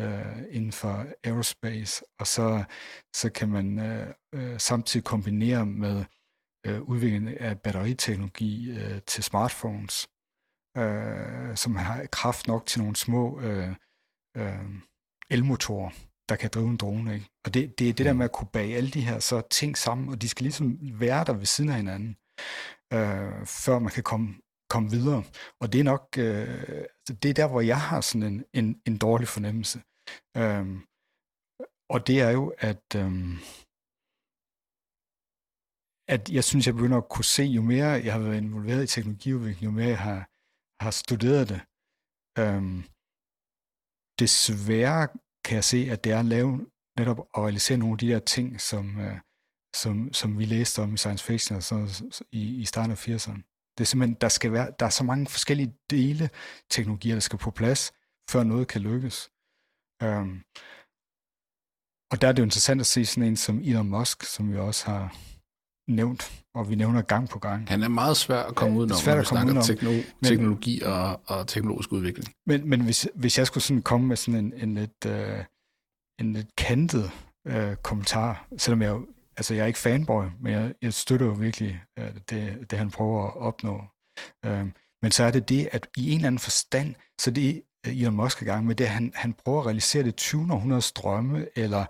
uh, 0.00 0.42
inden 0.50 0.72
for 0.72 1.06
aerospace, 1.24 2.04
og 2.20 2.26
så, 2.26 2.64
så 3.16 3.30
kan 3.30 3.48
man 3.48 3.78
uh, 3.78 4.40
uh, 4.40 4.58
samtidig 4.58 5.04
kombinere 5.04 5.66
med 5.66 6.04
uh, 6.68 6.80
udviklingen 6.80 7.38
af 7.38 7.60
batteriteknologi 7.60 8.70
uh, 8.70 8.98
til 9.06 9.24
smartphones, 9.24 10.08
uh, 10.78 11.54
som 11.54 11.76
har 11.76 12.06
kraft 12.12 12.46
nok 12.46 12.66
til 12.66 12.80
nogle 12.80 12.96
små 12.96 13.36
uh, 13.36 13.70
uh, 14.38 14.74
elmotorer, 15.30 15.90
der 16.28 16.36
kan 16.36 16.50
drive 16.54 16.68
en 16.68 16.76
drone. 16.76 17.14
Ikke? 17.14 17.30
Og 17.44 17.54
det, 17.54 17.78
det 17.78 17.88
er 17.88 17.92
det 17.92 18.06
der 18.06 18.12
med 18.12 18.24
at 18.24 18.32
kunne 18.32 18.48
bage 18.52 18.76
alle 18.76 18.90
de 18.90 19.00
her 19.00 19.18
så 19.18 19.42
ting 19.50 19.78
sammen, 19.78 20.08
og 20.08 20.22
de 20.22 20.28
skal 20.28 20.44
ligesom 20.44 20.78
være 20.82 21.24
der 21.24 21.32
ved 21.32 21.46
siden 21.46 21.70
af 21.70 21.76
hinanden, 21.76 22.16
øh, 22.92 23.46
før 23.46 23.78
man 23.78 23.92
kan 23.92 24.02
komme, 24.02 24.34
komme 24.72 24.90
videre. 24.90 25.22
Og 25.60 25.66
det 25.72 25.78
er 25.80 25.84
nok, 25.92 26.04
øh, 26.18 26.84
det 27.22 27.28
er 27.30 27.38
der, 27.40 27.48
hvor 27.48 27.60
jeg 27.60 27.80
har 27.88 28.00
sådan 28.00 28.26
en, 28.32 28.44
en, 28.58 28.82
en 28.88 28.96
dårlig 29.06 29.28
fornemmelse. 29.28 29.78
Øhm, 30.40 30.76
og 31.94 31.98
det 32.06 32.16
er 32.26 32.30
jo, 32.38 32.44
at, 32.70 32.86
øhm, 33.00 33.34
at 36.14 36.22
jeg 36.36 36.44
synes, 36.44 36.66
jeg 36.66 36.74
begynder 36.74 36.98
at 36.98 37.08
kunne 37.14 37.30
se, 37.38 37.42
jo 37.42 37.62
mere 37.62 37.88
jeg 38.04 38.12
har 38.12 38.20
været 38.20 38.36
involveret 38.36 38.84
i 38.84 38.92
teknologiudvikling, 38.94 39.64
jo 39.64 39.70
mere 39.70 39.88
jeg 39.96 40.04
har, 40.10 40.20
har 40.84 40.92
studeret 41.02 41.48
det, 41.52 41.60
øhm, 42.42 42.78
desværre 44.22 45.08
kan 45.44 45.54
jeg 45.60 45.64
se, 45.72 45.80
at 45.92 46.04
det 46.04 46.12
er 46.12 46.20
at 46.20 46.32
lave 46.36 46.50
netop 46.98 47.18
at 47.34 47.42
realisere 47.44 47.78
nogle 47.78 47.94
af 47.94 47.98
de 47.98 48.08
der 48.08 48.18
ting, 48.18 48.60
som, 48.60 49.00
øh, 49.00 49.18
som, 49.82 50.12
som 50.12 50.38
vi 50.38 50.44
læste 50.44 50.82
om 50.82 50.94
i 50.94 50.96
science 50.96 51.24
fiction 51.24 51.56
og 51.56 51.62
sådan, 51.62 51.88
i, 52.32 52.42
i 52.62 52.64
starten 52.64 52.92
af 52.92 53.08
80'erne. 53.08 53.49
Det 53.80 53.86
er 53.86 53.88
simpelthen, 53.88 54.16
der 54.20 54.28
skal 54.28 54.52
være, 54.52 54.72
der 54.80 54.86
er 54.86 54.90
så 54.90 55.04
mange 55.04 55.26
forskellige 55.26 55.74
dele 55.90 56.30
teknologier, 56.70 57.14
der 57.14 57.20
skal 57.20 57.38
på 57.38 57.50
plads, 57.50 57.92
før 58.30 58.42
noget 58.42 58.68
kan 58.68 58.80
lykkes. 58.80 59.30
Um, 60.04 60.42
og 62.10 62.20
der 62.20 62.28
er 62.28 62.32
det 62.32 62.38
jo 62.38 62.44
interessant 62.44 62.80
at 62.80 62.86
se 62.86 63.06
sådan 63.06 63.22
en 63.22 63.36
som 63.36 63.58
Elon 63.58 63.88
Musk, 63.88 64.22
som 64.22 64.52
vi 64.52 64.58
også 64.58 64.86
har 64.86 65.16
nævnt, 65.88 66.42
og 66.54 66.70
vi 66.70 66.74
nævner 66.74 67.02
gang 67.02 67.28
på 67.28 67.38
gang. 67.38 67.68
Han 67.68 67.82
er 67.82 67.88
meget 67.88 68.16
svær 68.16 68.42
at 68.42 68.54
komme 68.54 68.78
ud 68.78 68.86
når 68.86 68.94
vi 68.94 69.24
snakker 69.24 69.62
teknologi, 69.62 70.06
men, 70.20 70.28
teknologi 70.28 70.82
og, 70.82 71.20
og 71.26 71.48
teknologisk 71.48 71.92
udvikling. 71.92 72.34
Men, 72.46 72.68
men 72.68 72.80
hvis, 72.80 73.08
hvis 73.14 73.38
jeg 73.38 73.46
skulle 73.46 73.64
sådan 73.64 73.82
komme 73.82 74.06
med 74.06 74.16
sådan 74.16 74.44
en, 74.44 74.52
en 74.56 74.74
lidt, 74.74 75.06
uh, 75.06 75.44
en 76.18 76.32
lidt 76.32 76.56
kantet 76.56 77.10
uh, 77.50 77.74
kommentar, 77.82 78.46
selvom 78.58 78.82
jeg 78.82 79.00
altså 79.40 79.54
jeg 79.54 79.62
er 79.62 79.66
ikke 79.66 79.78
fanboy, 79.78 80.24
men 80.40 80.52
jeg, 80.52 80.74
jeg 80.82 80.94
støtter 80.94 81.26
jo 81.26 81.32
virkelig 81.32 81.82
øh, 81.98 82.14
det, 82.30 82.70
det, 82.70 82.78
han 82.78 82.90
prøver 82.90 83.26
at 83.26 83.36
opnå. 83.36 83.84
Øh, 84.44 84.66
men 85.02 85.10
så 85.10 85.24
er 85.24 85.30
det 85.30 85.48
det, 85.48 85.68
at 85.72 85.88
i 85.96 86.10
en 86.10 86.16
eller 86.16 86.26
anden 86.26 86.38
forstand, 86.38 86.94
så 87.20 87.30
det 87.30 87.62
øh, 87.86 88.00
Elon 88.00 88.14
Musk 88.14 88.42
er 88.42 88.46
gang 88.46 88.66
med, 88.66 88.74
det 88.74 88.84
er, 88.84 88.88
at 88.88 88.94
han, 88.94 89.12
han 89.14 89.32
prøver 89.32 89.60
at 89.60 89.66
realisere 89.66 90.02
det 90.02 90.16
20. 90.16 90.52
århundredes 90.52 90.92
drømme, 90.92 91.48
eller 91.56 91.84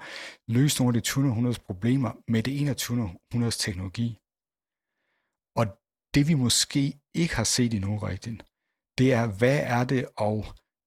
løse 0.48 0.78
nogle 0.78 0.88
af 0.90 0.92
det 0.92 1.03
20. 1.03 1.28
århundredes 1.28 1.59
problemer 1.59 2.11
med 2.28 2.42
det 2.42 2.61
21. 2.61 3.03
århundredes 3.03 3.59
teknologi. 3.59 4.09
Og 5.61 5.64
det 6.14 6.28
vi 6.28 6.34
måske 6.34 6.82
ikke 7.14 7.36
har 7.36 7.44
set 7.44 7.74
endnu 7.74 7.96
rigtigt, 7.96 8.42
det 8.98 9.12
er, 9.12 9.26
hvad 9.38 9.59
er 9.76 9.84
det 9.84 10.03
at 10.20 10.38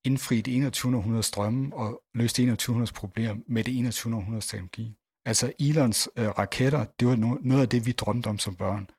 indfri 0.05 0.41
det 0.41 0.55
21. 0.55 0.97
århundredes 0.97 1.31
drømme 1.31 1.75
og 1.75 2.03
løse 2.13 2.35
det 2.35 2.43
21. 2.43 2.73
århundredes 2.73 2.99
problemer 3.01 3.35
med 3.47 3.63
det 3.63 3.77
21. 3.79 4.15
århundredes 4.15 4.47
teknologi. 4.47 4.97
Altså 5.25 5.53
Elons 5.59 6.09
øh, 6.17 6.29
raketter, 6.29 6.85
det 6.99 7.07
var 7.07 7.15
no- 7.15 7.47
noget 7.47 7.61
af 7.61 7.69
det, 7.69 7.85
vi 7.85 7.91
drømte 7.91 8.27
om 8.27 8.39
som 8.39 8.55
børn. 8.55 8.89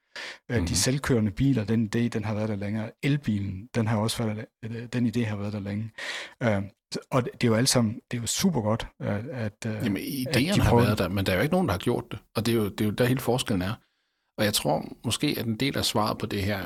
Mm. 0.49 0.55
De 0.55 0.61
mhm. 0.61 0.67
selvkørende 0.67 1.31
biler, 1.31 1.65
den 1.65 1.91
idé, 1.95 2.09
den 2.09 2.25
har 2.25 2.35
været 2.35 2.49
der 2.49 2.57
længere. 2.57 2.91
Elbilen, 3.03 3.69
den 3.75 3.87
har 3.87 3.99
også 3.99 4.23
været 4.23 4.47
der, 4.63 4.87
den 4.87 5.07
idé 5.07 5.25
har 5.25 5.37
været 5.37 5.53
der 5.53 5.61
længe. 5.61 5.91
Uh, 6.45 6.65
og 7.11 7.25
det 7.25 7.45
er 7.45 7.49
jo 7.49 7.55
alt 7.55 7.69
sammen, 7.69 8.01
det 8.11 8.17
er 8.17 8.21
jo 8.21 8.27
super 8.27 8.61
godt, 8.61 8.87
at, 9.01 9.27
at 9.27 9.65
Jamen, 9.65 10.03
idéerne 10.03 10.51
at 10.51 10.55
de 10.55 10.61
har 10.61 10.77
været 10.77 10.99
der, 10.99 11.09
men 11.09 11.27
der 11.27 11.33
er 11.33 11.37
jo 11.37 11.43
ikke 11.43 11.53
nogen, 11.55 11.69
der 11.69 11.73
har 11.73 11.79
gjort 11.79 12.05
det. 12.11 12.19
Og 12.37 12.47
det 12.47 12.53
er 12.53 12.57
jo, 12.57 12.69
det 12.69 12.81
er 12.81 12.85
jo 12.85 12.91
der 12.91 13.05
hele 13.05 13.21
forskellen 13.21 13.63
er. 13.63 13.75
Og 14.39 14.45
jeg 14.45 14.55
tror 14.55 14.97
måske, 15.05 15.35
at 15.39 15.47
en 15.47 15.57
del 15.57 15.79
af 15.79 15.85
svaret 15.85 16.19
på 16.19 16.27
det 16.27 16.43
her 16.43 16.65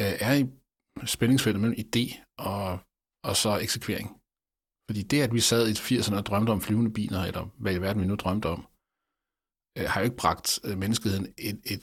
uh, 0.00 0.14
er 0.20 0.34
i 0.34 0.46
spændingsfeltet 1.04 1.60
mellem 1.60 1.78
idé 1.78 2.34
og, 2.38 2.78
og 3.24 3.36
så 3.36 3.58
eksekvering. 3.58 4.17
Fordi 4.88 5.02
det, 5.02 5.22
at 5.22 5.34
vi 5.34 5.40
sad 5.40 5.68
i 5.68 5.72
80'erne 5.72 6.16
og 6.16 6.26
drømte 6.26 6.50
om 6.50 6.60
flyvende 6.60 6.92
biler, 6.92 7.22
eller 7.22 7.44
hvad 7.58 7.74
i 7.74 7.80
verden 7.80 8.02
vi 8.02 8.06
nu 8.06 8.14
drømte 8.14 8.46
om, 8.46 8.66
øh, 9.78 9.84
har 9.88 10.00
jo 10.00 10.04
ikke 10.04 10.16
bragt 10.16 10.60
øh, 10.64 10.78
menneskeheden 10.78 11.26
et, 11.38 11.60
et 11.64 11.82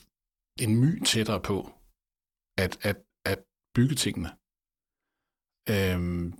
en 0.59 0.75
my 0.75 1.03
tættere 1.03 1.41
på 1.41 1.71
at, 2.57 2.77
at, 2.81 2.97
at 3.25 3.39
bygge 3.75 3.95
tingene. 3.95 4.29
Øhm, 5.69 6.33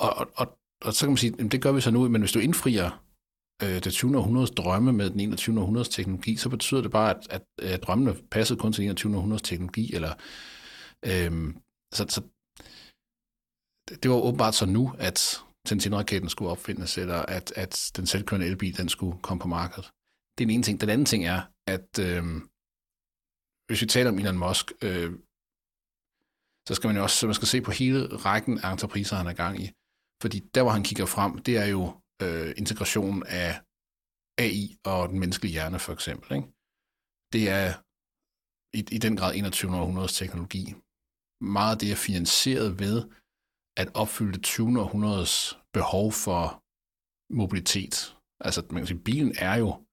og, 0.00 0.10
og, 0.20 0.26
og, 0.36 0.58
og 0.82 0.92
så 0.92 1.00
kan 1.06 1.10
man 1.10 1.16
sige, 1.16 1.34
jamen 1.38 1.50
det 1.50 1.62
gør 1.62 1.72
vi 1.72 1.80
så 1.80 1.90
nu, 1.90 2.08
men 2.08 2.20
hvis 2.22 2.32
du 2.32 2.38
indfrier 2.38 3.04
øh, 3.62 3.84
det 3.84 3.92
20. 3.92 4.18
århundredes 4.18 4.50
drømme 4.50 4.92
med 4.92 5.10
den 5.10 5.20
21. 5.20 5.60
århundredes 5.60 5.88
teknologi, 5.88 6.36
så 6.36 6.48
betyder 6.48 6.82
det 6.82 6.90
bare, 6.90 7.10
at, 7.10 7.26
at, 7.30 7.42
at 7.62 7.82
drømmene 7.82 8.14
passede 8.30 8.60
kun 8.60 8.72
til 8.72 8.84
21. 8.84 9.16
århundredes 9.16 9.42
teknologi, 9.42 9.94
eller 9.94 10.14
øhm, 11.02 11.56
så, 11.92 12.06
så 12.08 12.22
det 14.02 14.10
var 14.10 14.16
åbenbart 14.16 14.54
så 14.54 14.66
nu, 14.66 14.92
at 14.98 15.44
Tintin-raketten 15.68 16.30
skulle 16.30 16.50
opfindes, 16.54 16.98
eller 17.02 17.20
at, 17.36 17.46
at 17.62 17.72
den 17.96 18.06
selvkørende 18.06 18.46
elbil, 18.46 18.76
den 18.76 18.88
skulle 18.88 19.16
komme 19.26 19.40
på 19.40 19.48
markedet. 19.58 19.86
Det 20.34 20.40
er 20.44 20.46
den 20.46 20.54
ene 20.56 20.66
ting. 20.66 20.80
Den 20.80 20.90
anden 20.94 21.10
ting 21.12 21.22
er, 21.34 21.40
at 21.74 21.90
øh, 22.06 22.24
hvis 23.66 23.82
vi 23.82 23.86
taler 23.86 24.10
om 24.10 24.18
Elon 24.18 24.42
Musk, 24.44 24.66
øh, 24.86 25.10
så 26.66 26.72
skal 26.74 26.88
man 26.88 26.96
jo 26.96 27.02
også 27.02 27.26
man 27.26 27.38
skal 27.38 27.52
se 27.54 27.60
på 27.60 27.72
hele 27.80 27.98
rækken 28.26 28.54
af 28.64 28.68
entrepriser, 28.72 29.16
han 29.16 29.30
er 29.32 29.40
gang 29.44 29.54
i. 29.64 29.66
Fordi 30.22 30.38
der, 30.54 30.62
hvor 30.62 30.74
han 30.76 30.86
kigger 30.88 31.06
frem, 31.06 31.32
det 31.46 31.54
er 31.62 31.68
jo 31.76 31.82
øh, 32.24 32.50
integration 32.62 33.16
af 33.42 33.50
AI 34.46 34.64
og 34.92 35.08
den 35.10 35.18
menneskelige 35.22 35.52
hjerne, 35.56 35.78
for 35.86 35.92
eksempel. 35.92 36.28
Ikke? 36.36 36.48
Det 37.34 37.44
er 37.58 37.68
i, 38.78 38.80
i 38.96 38.98
den 39.04 39.14
grad 39.16 39.32
21. 39.34 39.76
århundredes 39.80 40.18
teknologi. 40.22 40.64
Meget 41.56 41.72
af 41.74 41.78
det 41.82 41.90
er 41.92 42.04
finansieret 42.08 42.68
ved 42.82 42.96
at 43.78 43.88
opfylde 43.94 44.32
det 44.32 44.42
20. 44.42 44.80
århundredes 44.80 45.58
behov 45.72 46.12
for 46.12 46.62
mobilitet. 47.34 48.16
Altså, 48.40 48.62
man 48.70 48.80
kan 48.80 48.86
sige, 48.86 48.98
bilen 48.98 49.34
er 49.38 49.56
jo 49.56 49.84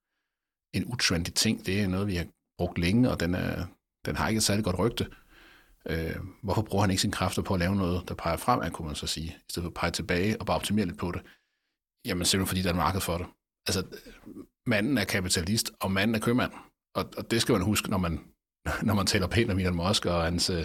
en 0.74 0.84
utrendy 0.84 1.28
ting. 1.28 1.66
Det 1.66 1.80
er 1.80 1.88
noget, 1.88 2.06
vi 2.06 2.16
har 2.16 2.26
brugt 2.58 2.78
længe, 2.78 3.10
og 3.10 3.20
den, 3.20 3.34
er, 3.34 3.66
den 4.06 4.16
har 4.16 4.28
ikke 4.28 4.38
et 4.38 4.42
særligt 4.42 4.64
godt 4.64 4.78
rygte. 4.78 5.06
Øh, 5.90 6.16
hvorfor 6.42 6.62
bruger 6.62 6.82
han 6.82 6.90
ikke 6.90 7.00
sine 7.00 7.12
kræfter 7.12 7.42
på 7.42 7.54
at 7.54 7.60
lave 7.60 7.76
noget, 7.76 8.08
der 8.08 8.14
peger 8.14 8.36
fremad, 8.36 8.70
kunne 8.70 8.86
man 8.86 8.96
så 8.96 9.06
sige, 9.06 9.28
i 9.28 9.50
stedet 9.50 9.64
for 9.64 9.70
at 9.70 9.74
pege 9.74 9.90
tilbage 9.90 10.40
og 10.40 10.46
bare 10.46 10.56
optimere 10.56 10.86
lidt 10.86 10.98
på 10.98 11.12
det? 11.12 11.22
Jamen 12.06 12.24
simpelthen 12.24 12.46
fordi 12.46 12.62
der 12.62 12.68
er 12.68 12.72
et 12.72 12.76
marked 12.76 13.00
for 13.00 13.18
det. 13.18 13.26
Altså, 13.68 13.86
manden 14.66 14.98
er 14.98 15.04
kapitalist, 15.04 15.72
og 15.80 15.92
manden 15.92 16.14
er 16.14 16.20
købmand. 16.20 16.52
Og, 16.94 17.04
og 17.16 17.30
det 17.30 17.42
skal 17.42 17.52
man 17.52 17.62
huske, 17.62 17.90
når 17.90 17.98
man, 17.98 18.24
når 18.88 18.94
man 18.94 19.06
taler 19.06 19.26
pænt 19.26 19.50
om 19.50 19.58
Elon 19.58 19.76
Musk 19.76 20.06
og 20.06 20.24
hans, 20.24 20.50
øh, 20.50 20.64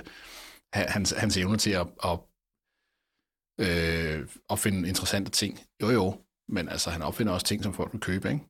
hans, 0.73 1.11
hans 1.17 1.37
evne 1.37 1.57
til 1.57 1.71
at, 1.71 1.87
at 2.03 2.19
øh, 3.65 4.27
opfinde 4.49 4.89
interessante 4.89 5.31
ting. 5.31 5.59
Jo 5.81 5.89
jo, 5.89 6.21
men 6.55 6.69
altså, 6.69 6.89
han 6.89 7.01
opfinder 7.01 7.33
også 7.33 7.45
ting, 7.45 7.63
som 7.63 7.73
folk 7.73 7.93
vil 7.93 8.01
købe, 8.01 8.31
ikke? 8.31 8.45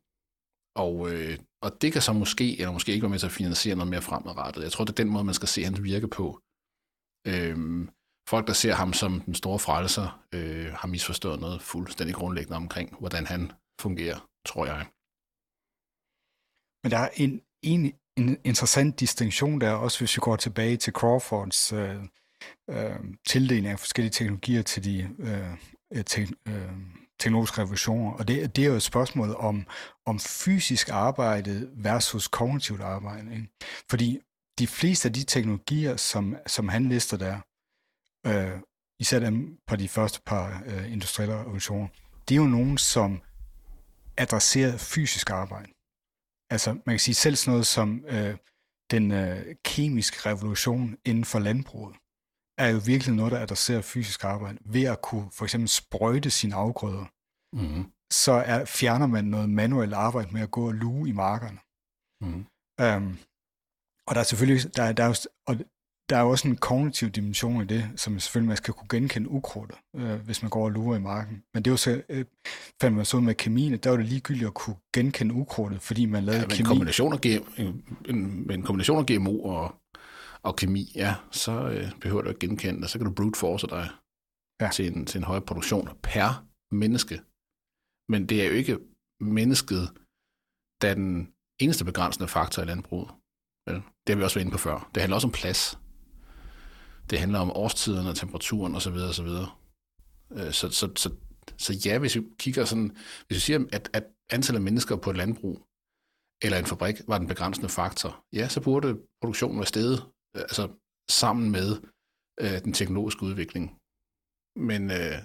Og, 0.75 1.11
øh, 1.11 1.37
og 1.63 1.81
det 1.81 1.93
kan 1.93 2.01
så 2.01 2.13
måske, 2.13 2.59
eller 2.59 2.71
måske 2.71 2.91
ikke 2.91 3.03
være 3.03 3.09
med 3.09 3.19
til 3.19 3.25
at 3.25 3.31
finansiere 3.31 3.75
noget 3.75 3.89
mere 3.89 4.01
fremadrettet. 4.01 4.63
Jeg 4.63 4.71
tror, 4.71 4.85
det 4.85 4.91
er 4.91 5.03
den 5.03 5.13
måde, 5.13 5.23
man 5.23 5.33
skal 5.33 5.47
se 5.47 5.63
hans 5.63 5.83
virke 5.83 6.07
på. 6.07 6.41
Øhm, 7.27 7.89
folk, 8.29 8.47
der 8.47 8.53
ser 8.53 8.73
ham 8.73 8.93
som 8.93 9.21
den 9.21 9.35
store 9.35 9.59
frelser, 9.59 10.25
øh, 10.33 10.73
har 10.73 10.87
misforstået 10.87 11.39
noget 11.39 11.61
fuldstændig 11.61 12.15
grundlæggende 12.15 12.57
omkring, 12.57 12.99
hvordan 12.99 13.25
han 13.25 13.51
fungerer, 13.81 14.19
tror 14.45 14.65
jeg. 14.65 14.81
Men 16.83 16.91
der 16.91 16.97
er 17.05 17.09
en, 17.23 17.41
en, 17.71 17.81
en 18.17 18.37
interessant 18.43 18.99
distinktion 18.99 19.61
der, 19.61 19.71
også 19.71 19.99
hvis 19.99 20.15
vi 20.17 20.19
går 20.27 20.35
tilbage 20.35 20.77
til 20.77 20.93
Crawfords 20.93 21.73
øh, 21.73 22.03
øh, 22.69 22.99
tildeling 23.27 23.67
af 23.67 23.79
forskellige 23.79 24.11
teknologier 24.11 24.61
til 24.61 24.83
de 24.83 25.09
øh, 25.19 25.53
øh 25.93 26.03
te, 26.03 26.27
øh, 26.47 26.71
teknologiske 27.19 27.61
revolutioner. 27.61 28.11
Og 28.11 28.27
det, 28.27 28.55
det 28.55 28.63
er 28.63 28.69
jo 28.69 28.75
et 28.75 28.83
spørgsmål 28.83 29.35
om, 29.35 29.67
om 30.05 30.19
fysisk 30.19 30.89
arbejde 30.89 31.69
versus 31.73 32.27
kognitivt 32.27 32.81
arbejde. 32.81 33.33
Ikke? 33.33 33.47
Fordi 33.89 34.19
de 34.59 34.67
fleste 34.67 35.07
af 35.07 35.13
de 35.13 35.23
teknologier, 35.23 35.97
som, 35.97 36.35
som 36.47 36.69
han 36.69 36.89
lister 36.89 37.17
der, 37.17 37.37
øh, 38.27 38.59
især 38.99 39.19
dem 39.19 39.57
på 39.67 39.75
de 39.75 39.89
første 39.89 40.21
par 40.25 40.63
øh, 40.65 40.91
industrielle 40.91 41.39
revolutioner, 41.39 41.87
det 42.29 42.35
er 42.35 42.41
jo 42.41 42.47
nogen, 42.47 42.77
som 42.77 43.21
adresserer 44.17 44.77
fysisk 44.77 45.29
arbejde. 45.29 45.71
Altså, 46.49 46.71
man 46.73 46.93
kan 46.93 46.99
sige 46.99 47.15
selv 47.15 47.35
sådan 47.35 47.51
noget 47.51 47.67
som 47.67 48.05
øh, 48.07 48.35
den 48.91 49.11
øh, 49.11 49.55
kemiske 49.65 50.29
revolution 50.29 50.97
inden 51.05 51.25
for 51.25 51.39
landbruget, 51.39 51.95
er 52.61 52.69
jo 52.69 52.81
virkelig 52.85 53.15
noget, 53.15 53.31
der 53.31 53.39
adresserer 53.39 53.81
fysisk 53.81 54.23
arbejde. 54.23 54.57
Ved 54.65 54.83
at 54.83 55.01
kunne 55.01 55.27
for 55.33 55.45
eksempel 55.45 55.69
sprøjte 55.69 56.29
sine 56.29 56.55
afgrøder, 56.55 57.05
mm. 57.53 57.91
så 58.11 58.31
er, 58.31 58.65
fjerner 58.65 59.07
man 59.07 59.25
noget 59.25 59.49
manuelt 59.49 59.93
arbejde 59.93 60.29
med 60.31 60.41
at 60.41 60.51
gå 60.51 60.67
og 60.67 60.73
luge 60.73 61.09
i 61.09 61.11
markerne. 61.11 61.59
Mm. 62.21 62.45
Um, 62.83 63.19
og 64.07 64.15
der 64.15 64.19
er 64.19 64.25
selvfølgelig, 64.25 64.75
der, 64.75 64.91
der 64.91 65.03
er, 65.03 65.27
og 65.47 65.57
der 66.09 66.17
er 66.17 66.23
også 66.23 66.47
en 66.47 66.57
kognitiv 66.57 67.09
dimension 67.09 67.61
i 67.61 67.65
det, 67.65 67.89
som 67.95 68.19
selvfølgelig 68.19 68.47
man 68.47 68.57
skal 68.57 68.73
kunne 68.73 68.87
genkende 68.89 69.29
ukrudtet, 69.29 69.77
øh, 69.95 70.13
hvis 70.25 70.41
man 70.41 70.49
går 70.49 70.63
og 70.63 70.71
lurer 70.71 70.97
i 70.97 70.99
marken. 70.99 71.43
Men 71.53 71.63
det 71.63 71.69
er 71.69 71.73
jo 71.73 71.77
så, 71.77 72.01
øh, 72.09 72.25
fandt 72.81 72.97
man 72.97 73.05
så 73.05 73.19
med 73.19 73.35
kemien, 73.35 73.77
der 73.77 73.89
var 73.89 73.97
det 73.97 74.05
ligegyldigt 74.05 74.47
at 74.47 74.53
kunne 74.53 74.75
genkende 74.93 75.35
ukrudtet, 75.35 75.81
fordi 75.81 76.05
man 76.05 76.23
lavede 76.23 76.41
ja, 76.41 76.47
kemi. 76.47 76.59
En 76.59 76.65
kombination 76.65 77.13
af, 77.13 77.19
en, 77.57 77.83
en, 78.09 78.51
en 78.51 78.63
kombination 78.63 78.99
af 78.99 79.05
GMO 79.05 79.43
og, 79.43 79.75
og 80.43 80.55
kemi, 80.55 80.91
ja, 80.95 81.15
så 81.31 81.69
øh, 81.69 81.99
behøver 82.01 82.21
du 82.21 82.29
at 82.29 82.39
genkende 82.39 82.81
det, 82.81 82.89
så 82.89 82.97
kan 82.97 83.07
du 83.07 83.13
brute 83.13 83.39
force 83.39 83.67
dig 83.67 83.89
ja. 84.61 84.69
til, 84.73 84.87
en, 84.87 85.05
til 85.05 85.17
en 85.17 85.23
højere 85.23 85.45
produktion 85.45 85.89
per 86.03 86.47
menneske. 86.71 87.21
Men 88.09 88.29
det 88.29 88.41
er 88.41 88.47
jo 88.47 88.53
ikke 88.53 88.79
mennesket, 89.19 89.89
der 90.81 90.93
den 90.93 91.33
eneste 91.59 91.85
begrænsende 91.85 92.27
faktor 92.27 92.61
i 92.63 92.65
landbruget. 92.65 93.09
Vel? 93.67 93.75
Det 93.75 94.09
har 94.09 94.15
vi 94.15 94.23
også 94.23 94.35
været 94.35 94.45
inde 94.45 94.51
på 94.51 94.57
før. 94.57 94.89
Det 94.93 95.01
handler 95.01 95.15
også 95.15 95.27
om 95.27 95.31
plads. 95.31 95.79
Det 97.09 97.19
handler 97.19 97.39
om 97.39 97.51
årstiden 97.51 98.07
og 98.07 98.15
temperaturen 98.15 98.75
osv. 98.75 98.93
osv. 98.93 99.27
Øh, 100.31 100.51
så, 100.51 100.69
så, 100.69 100.91
så, 100.95 101.09
så 101.57 101.81
ja, 101.85 101.99
hvis 101.99 102.15
vi 102.15 102.21
kigger 102.39 102.65
sådan, 102.65 102.97
hvis 103.27 103.35
vi 103.35 103.39
siger, 103.39 103.65
at, 103.71 103.89
at 103.93 104.03
antallet 104.29 104.59
af 104.59 104.63
mennesker 104.63 104.95
på 104.95 105.09
et 105.09 105.17
landbrug 105.17 105.67
eller 106.41 106.57
en 106.57 106.65
fabrik 106.65 106.95
var 107.07 107.17
den 107.17 107.27
begrænsende 107.27 107.69
faktor, 107.69 108.25
ja, 108.33 108.47
så 108.47 108.61
burde 108.61 108.99
produktionen 109.21 109.57
være 109.57 109.65
steget 109.65 110.05
Øh, 110.35 110.41
altså 110.49 110.63
sammen 111.21 111.51
med 111.57 111.69
øh, 112.43 112.57
den 112.65 112.73
teknologiske 112.79 113.23
udvikling. 113.29 113.65
Men 114.69 114.81
øh, 114.99 115.17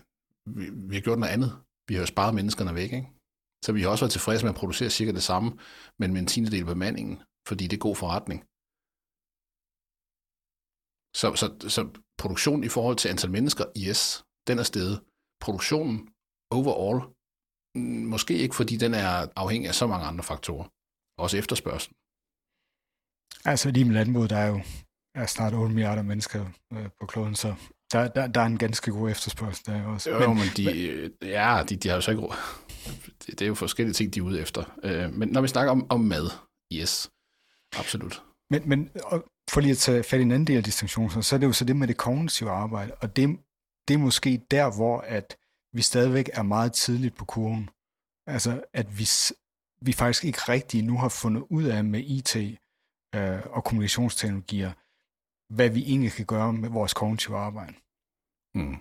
vi, 0.57 0.65
vi 0.89 0.95
har 0.95 1.05
gjort 1.07 1.19
noget 1.19 1.33
andet. 1.37 1.51
Vi 1.89 1.95
har 1.95 2.01
jo 2.01 2.07
sparet 2.15 2.35
menneskerne 2.35 2.75
væk, 2.81 2.93
ikke? 2.93 3.11
Så 3.65 3.73
vi 3.73 3.81
har 3.83 3.89
også 3.89 4.05
været 4.05 4.17
tilfredse 4.17 4.45
med 4.45 4.55
at 4.55 4.61
producere 4.61 4.91
cirka 4.99 5.13
det 5.13 5.23
samme, 5.31 5.49
men 6.01 6.13
med 6.13 6.21
en 6.21 6.31
tiende 6.33 6.51
del 6.51 6.65
af 6.67 6.73
bemandingen, 6.75 7.17
fordi 7.49 7.65
det 7.67 7.77
er 7.77 7.87
god 7.89 7.97
forretning. 8.03 8.41
Så, 11.21 11.27
så, 11.41 11.47
så 11.77 11.81
produktion 12.23 12.65
i 12.65 12.71
forhold 12.77 12.97
til 12.99 13.09
antal 13.09 13.31
mennesker, 13.37 13.65
yes, 13.87 14.01
den 14.49 14.59
er 14.59 14.67
stedet. 14.73 14.97
Produktionen 15.45 15.97
overall, 16.59 16.99
mm, 17.77 18.05
måske 18.15 18.35
ikke, 18.45 18.55
fordi 18.61 18.75
den 18.85 18.93
er 18.95 19.13
afhængig 19.43 19.69
af 19.69 19.75
så 19.75 19.87
mange 19.93 20.07
andre 20.11 20.25
faktorer. 20.33 20.67
Også 21.23 21.35
efterspørgsel. 21.43 21.93
Altså 23.53 23.67
lige 23.71 23.85
med 23.89 23.95
landbruget, 23.95 24.31
der 24.31 24.41
er 24.45 24.49
jo 24.55 24.61
er 25.17 25.27
snart 25.27 25.55
8 25.55 25.75
milliarder 25.75 26.03
mennesker 26.03 26.45
øh, 26.73 26.89
på 27.01 27.07
kloden, 27.07 27.35
så 27.35 27.55
der, 27.93 28.09
der, 28.09 28.27
der 28.27 28.41
er 28.41 28.47
en 28.47 28.59
ganske 28.59 28.91
god 28.91 29.11
efterspørgsel 29.11 29.67
der 29.67 29.85
også. 29.85 30.11
Jo, 30.11 30.19
men, 30.19 30.39
men 30.39 30.49
de, 30.57 30.64
men, 31.21 31.29
ja, 31.31 31.62
de, 31.69 31.77
de 31.77 31.89
har 31.89 31.95
jo 31.95 32.01
så 32.01 32.11
ikke 32.11 32.23
råd. 32.23 32.37
Det, 33.27 33.39
det 33.39 33.43
er 33.43 33.47
jo 33.47 33.55
forskellige 33.55 33.95
ting, 33.95 34.14
de 34.14 34.19
er 34.19 34.23
ude 34.23 34.41
efter. 34.41 34.64
Øh, 34.83 35.12
men 35.12 35.29
når 35.29 35.41
vi 35.41 35.49
snakker 35.49 35.71
om, 35.71 35.87
om 35.91 36.01
mad, 36.01 36.31
yes, 36.73 37.11
absolut. 37.77 38.23
Men, 38.51 38.69
men 38.69 38.91
for 39.51 39.61
lige 39.61 39.71
at 39.71 39.79
tage 39.79 40.03
fat 40.03 40.19
i 40.19 40.23
en 40.23 40.31
anden 40.31 40.47
del 40.47 40.57
af 40.57 40.64
distinktionen, 40.64 41.23
så 41.23 41.37
er 41.37 41.41
det 41.41 41.47
jo 41.47 41.53
så 41.53 41.64
det 41.64 41.77
med 41.77 41.89
det 41.89 41.97
kognitive 41.97 42.51
arbejde, 42.51 42.95
og 42.95 43.17
det, 43.17 43.39
det 43.89 43.95
er 43.95 43.99
måske 43.99 44.43
der, 44.51 44.77
hvor 44.77 45.01
at 45.01 45.37
vi 45.73 45.83
stadigvæk 45.83 46.31
er 46.33 46.43
meget 46.43 46.73
tidligt 46.73 47.17
på 47.17 47.25
kurven. 47.25 47.71
Altså, 48.27 48.64
at 48.73 48.99
vi, 48.99 49.09
vi 49.81 49.93
faktisk 49.93 50.25
ikke 50.25 50.39
rigtig 50.39 50.85
nu 50.85 50.99
har 50.99 51.09
fundet 51.09 51.45
ud 51.51 51.64
af 51.64 51.85
med 51.85 52.01
IT 52.01 52.37
øh, 53.14 53.41
og 53.47 53.64
kommunikationsteknologier, 53.64 54.73
hvad 55.55 55.70
vi 55.70 55.82
egentlig 55.82 56.12
kan 56.12 56.26
gøre 56.26 56.53
med 56.53 56.68
vores 56.68 56.94
kognitive 56.94 57.36
arbejde. 57.36 57.76
Mm. 58.59 58.76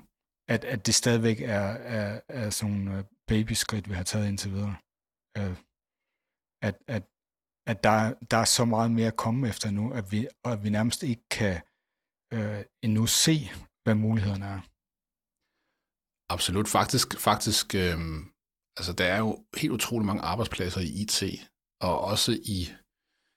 At, 0.47 0.66
at 0.66 0.86
det 0.86 0.95
stadigvæk 0.95 1.41
er, 1.41 1.68
er, 1.97 2.22
er 2.30 2.49
sådan 2.49 2.76
nogle 2.76 2.97
øh, 2.97 3.03
babyskridt, 3.28 3.89
vi 3.89 3.93
har 3.93 4.03
taget 4.03 4.28
indtil 4.28 4.51
videre. 4.51 4.76
Øh, 5.38 5.55
at, 6.61 6.76
at 6.88 7.03
at 7.68 7.84
der, 7.84 8.13
der 8.32 8.38
er 8.38 8.45
så 8.45 8.66
meget 8.66 8.91
mere 8.91 9.07
at 9.07 9.18
komme 9.18 9.49
efter 9.49 9.72
nu, 9.72 9.93
at 9.93 10.11
vi, 10.11 10.28
at 10.43 10.63
vi 10.63 10.70
nærmest 10.70 11.03
ikke 11.03 11.26
kan 11.30 11.61
øh, 12.34 12.63
endnu 12.84 13.05
se, 13.05 13.36
hvad 13.84 13.95
mulighederne 13.95 14.45
er. 14.45 14.61
Absolut. 16.34 16.68
Faktisk, 16.68 17.20
faktisk 17.20 17.76
øh, 17.76 17.99
altså 18.78 18.93
der 18.97 19.05
er 19.05 19.18
jo 19.18 19.45
helt 19.57 19.74
utrolig 19.74 20.05
mange 20.05 20.24
arbejdspladser 20.24 20.82
i 20.82 20.89
IT, 21.01 21.20
og 21.82 22.01
også 22.01 22.32
i 22.55 22.59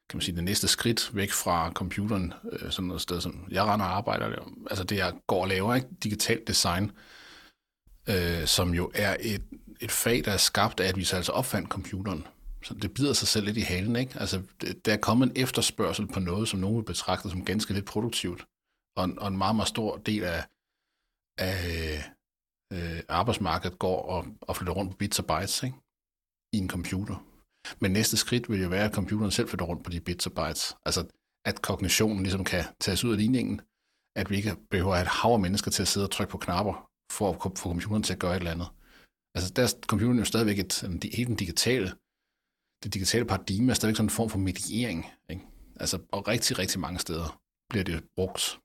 kan 0.09 0.16
man 0.16 0.22
sige, 0.22 0.36
det 0.36 0.44
næste 0.44 0.68
skridt 0.68 1.11
væk 1.14 1.32
fra 1.32 1.72
computeren, 1.72 2.32
øh, 2.52 2.70
sådan 2.70 2.88
noget 2.88 3.02
sted, 3.02 3.20
som 3.20 3.44
jeg 3.50 3.64
render 3.64 3.86
og 3.86 3.96
arbejder, 3.96 4.52
altså 4.70 4.84
det 4.84 4.96
jeg 4.96 5.14
går 5.26 5.42
og 5.42 5.48
laver, 5.48 5.74
ikke? 5.74 5.88
digitalt 6.02 6.48
design, 6.48 6.90
øh, 8.09 8.46
som 8.46 8.74
jo 8.74 8.90
er 8.94 9.16
et, 9.20 9.42
et 9.80 9.90
fag, 9.90 10.24
der 10.24 10.32
er 10.32 10.36
skabt 10.36 10.80
af, 10.80 10.88
at 10.88 10.96
vi 10.96 11.04
så 11.04 11.16
altså 11.16 11.32
opfandt 11.32 11.68
computeren. 11.68 12.26
Så 12.62 12.74
det 12.74 12.94
bider 12.94 13.12
sig 13.12 13.28
selv 13.28 13.46
lidt 13.46 13.56
i 13.56 13.61
halen, 13.61 13.96
ikke? 13.96 14.18
Altså, 14.20 14.42
der 14.84 14.92
er 14.92 14.96
kommet 14.96 15.26
en 15.26 15.42
efterspørgsel 15.42 16.06
på 16.06 16.20
noget, 16.20 16.48
som 16.48 16.61
nogen 16.61 16.76
vil 16.76 16.84
betragte 16.84 17.30
som 17.30 17.44
ganske 17.44 17.74
lidt 17.74 17.86
produktivt, 17.86 18.46
og 18.96 19.04
en, 19.04 19.18
og 19.18 19.28
en 19.28 19.38
meget, 19.38 19.56
meget 19.56 19.68
stor 19.68 19.96
del 19.96 20.24
af, 20.24 20.44
af 21.38 22.04
øh, 22.72 23.00
arbejdsmarkedet 23.09 23.78
går 23.78 24.02
og, 24.02 24.26
og 24.40 24.56
flytter 24.56 24.72
rundt 24.72 24.90
på 24.90 24.96
bits 24.96 25.18
og 25.18 25.26
bytes, 25.26 25.62
ikke? 25.62 25.76
I 26.52 26.59
en 26.59 26.68
computer. 26.68 27.24
Men 27.80 27.92
næste 27.92 28.16
skridt 28.16 28.50
vil 28.50 28.62
jo 28.62 28.68
være, 28.68 28.84
at 28.84 28.94
computeren 28.94 29.30
selv 29.30 29.48
flytter 29.48 29.66
rundt 29.66 29.84
på 29.84 29.90
de 29.90 30.00
bits 30.00 30.26
og 30.26 30.32
bytes. 30.32 30.76
Altså, 30.86 31.06
at 31.44 31.62
kognitionen 31.62 32.22
ligesom 32.22 32.44
kan 32.44 32.64
tages 32.80 33.04
ud 33.04 33.12
af 33.12 33.18
ligningen, 33.18 33.60
at 34.16 34.30
vi 34.30 34.36
ikke 34.36 34.56
behøver 34.70 34.92
at 34.92 34.98
have 34.98 35.02
et 35.02 35.08
hav 35.08 35.32
af 35.32 35.40
mennesker 35.40 35.70
til 35.70 35.82
at 35.82 35.88
sidde 35.88 36.06
og 36.06 36.10
trykke 36.10 36.30
på 36.30 36.38
knapper, 36.38 36.88
for 37.12 37.28
at 37.28 37.34
få 37.34 37.40
computeren 37.40 38.02
til 38.02 38.12
at 38.12 38.18
gøre 38.18 38.32
et 38.32 38.36
eller 38.36 38.50
andet. 38.50 38.68
Altså, 39.34 39.52
der 39.52 39.62
er 39.62 39.68
computeren 39.86 40.18
jo 40.18 40.24
stadigvæk 40.24 40.58
et, 40.58 40.82
en, 40.82 41.02
helt 41.12 41.28
den 41.28 41.36
digitale 41.36 41.92
det 42.82 42.94
digitale 42.94 43.24
paradigme 43.24 43.70
er 43.70 43.74
stadigvæk 43.74 43.96
sådan 43.96 44.06
en 44.06 44.10
form 44.10 44.30
for 44.30 44.38
mediering. 44.38 45.06
Ikke? 45.30 45.42
Altså, 45.80 45.98
og 46.12 46.28
rigtig, 46.28 46.58
rigtig 46.58 46.80
mange 46.80 46.98
steder 46.98 47.40
bliver 47.70 47.84
det 47.84 48.04
brugt 48.16 48.60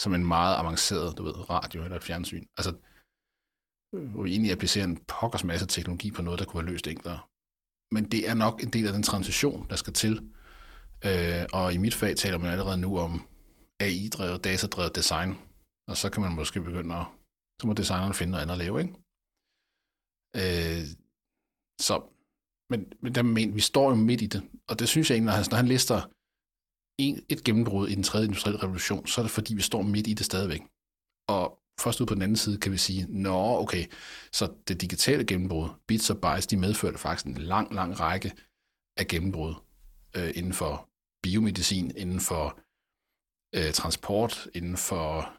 som 0.00 0.14
en 0.14 0.26
meget 0.26 0.56
avanceret, 0.56 1.18
du 1.18 1.22
ved, 1.22 1.50
radio 1.50 1.84
eller 1.84 1.96
et 1.96 2.02
fjernsyn. 2.02 2.46
Altså, 2.58 2.72
hvor 4.12 4.22
vi 4.22 4.30
egentlig 4.30 4.52
applicerer 4.52 4.84
en 4.84 4.96
pokkers 4.96 5.44
masse 5.44 5.66
teknologi 5.66 6.10
på 6.10 6.22
noget, 6.22 6.38
der 6.40 6.44
kunne 6.44 6.62
være 6.62 6.72
løst 6.72 6.86
enklere. 6.86 7.20
Men 7.92 8.04
det 8.10 8.28
er 8.28 8.34
nok 8.34 8.62
en 8.62 8.70
del 8.70 8.86
af 8.86 8.92
den 8.92 9.02
transition, 9.02 9.66
der 9.70 9.76
skal 9.76 9.92
til. 9.92 10.32
Øh, 11.04 11.44
og 11.52 11.74
i 11.74 11.76
mit 11.76 11.94
fag 11.94 12.16
taler 12.16 12.38
man 12.38 12.50
allerede 12.50 12.78
nu 12.78 12.98
om 12.98 13.26
AI-drevet, 13.80 14.44
datadrevet 14.44 14.96
design. 14.96 15.38
Og 15.88 15.96
så 15.96 16.10
kan 16.10 16.22
man 16.22 16.32
måske 16.32 16.60
begynde 16.60 16.94
at, 16.94 17.06
så 17.60 17.66
må 17.66 17.72
designeren 17.72 18.14
finde 18.14 18.30
noget 18.30 18.42
andet 18.42 18.52
at 18.52 18.58
lave, 18.58 18.80
ikke? 18.80 18.94
Øh, 20.36 20.84
så 21.80 22.02
men, 22.70 22.92
men 23.02 23.14
der 23.14 23.22
men, 23.22 23.54
vi 23.54 23.60
står 23.60 23.88
jo 23.90 23.96
midt 23.96 24.22
i 24.22 24.26
det, 24.26 24.42
og 24.68 24.78
det 24.78 24.88
synes 24.88 25.10
jeg 25.10 25.16
egentlig, 25.16 25.30
når 25.32 25.36
han, 25.36 25.46
når 25.50 25.56
han 25.56 25.68
lister 25.68 25.98
en, 26.98 27.24
et 27.28 27.44
gennembrud 27.44 27.88
i 27.88 27.94
den 27.94 28.02
tredje 28.02 28.26
industrielle 28.26 28.62
revolution, 28.62 29.06
så 29.06 29.20
er 29.20 29.22
det 29.22 29.30
fordi, 29.30 29.54
vi 29.54 29.62
står 29.62 29.82
midt 29.82 30.06
i 30.06 30.14
det 30.14 30.26
stadigvæk. 30.26 30.62
Og 31.28 31.58
først 31.80 32.00
ud 32.00 32.06
på 32.06 32.14
den 32.14 32.22
anden 32.22 32.36
side 32.36 32.58
kan 32.58 32.72
vi 32.72 32.76
sige, 32.76 33.06
nå 33.08 33.58
okay, 33.58 33.84
så 34.32 34.52
det 34.68 34.80
digitale 34.80 35.24
gennembrud, 35.24 35.68
bits 35.86 36.10
og 36.10 36.20
bytes, 36.20 36.46
de 36.46 36.56
medførte 36.56 36.98
faktisk 36.98 37.26
en 37.26 37.34
lang, 37.34 37.74
lang 37.74 38.00
række 38.00 38.32
af 38.96 39.06
gennembrud 39.06 39.54
øh, 40.16 40.32
inden 40.34 40.52
for 40.52 40.88
biomedicin, 41.22 41.96
inden 41.96 42.20
for 42.20 42.60
øh, 43.54 43.72
transport, 43.72 44.48
inden 44.54 44.76
for 44.76 45.32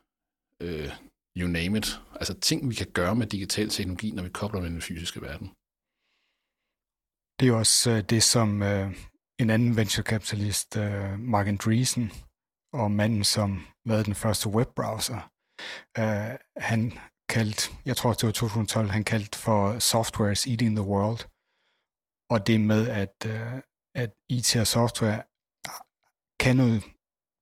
øh, 0.62 0.92
you 1.38 1.48
name 1.48 1.78
it. 1.78 2.02
Altså 2.16 2.34
ting, 2.40 2.70
vi 2.70 2.76
kan 2.76 2.92
gøre 2.94 3.16
med 3.16 3.28
digital 3.28 3.70
teknologi, 3.70 4.12
når 4.12 4.24
vi 4.24 4.30
kobler 4.30 4.62
med 4.62 4.70
den 4.70 4.82
fysiske 4.82 5.22
verden. 5.22 5.48
Det 7.40 7.48
er 7.48 7.56
også 7.56 7.92
øh, 7.92 8.04
det, 8.04 8.24
som 8.24 8.64
øh, 8.64 8.94
en 9.40 9.50
anden 9.50 9.76
venturekapitalist, 9.76 10.78
øh, 10.78 11.20
Mark 11.20 11.48
Andreessen, 11.48 12.12
og 12.74 12.92
manden, 12.92 13.24
som 13.24 13.68
lavede 13.86 14.04
den 14.04 14.16
første 14.16 14.50
webbrowser, 14.50 15.32
øh, 15.98 16.38
han 16.58 16.94
kaldt, 17.30 17.72
jeg 17.86 17.98
tror 17.98 18.14
det 18.14 18.24
var 18.24 18.32
2012, 18.32 18.90
han 18.90 19.04
kaldte 19.04 19.40
for 19.40 19.80
Software 19.80 20.32
is 20.32 20.48
eating 20.48 20.76
the 20.76 20.86
world. 20.86 21.20
Og 22.30 22.48
det 22.48 22.62
med, 22.62 22.88
at, 22.88 23.16
øh, 23.26 23.62
at 23.96 24.12
IT 24.30 24.56
og 24.56 24.68
software 24.68 25.24
kan 26.40 26.56
noget 26.56 26.84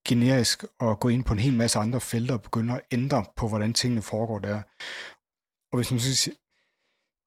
generisk 0.08 0.64
og 0.80 1.00
gå 1.00 1.10
ind 1.10 1.24
på 1.24 1.34
en 1.34 1.40
hel 1.40 1.54
masse 1.54 1.80
andre 1.80 2.02
felter 2.02 2.34
og 2.34 2.42
begynde 2.42 2.74
at 2.74 2.82
ændre 2.92 3.26
på, 3.36 3.48
hvordan 3.48 3.74
tingene 3.74 4.02
foregår 4.02 4.40
der. 4.40 4.62
Og 5.72 5.78
hvis 5.78 5.92
man 5.92 6.00
så 6.00 6.32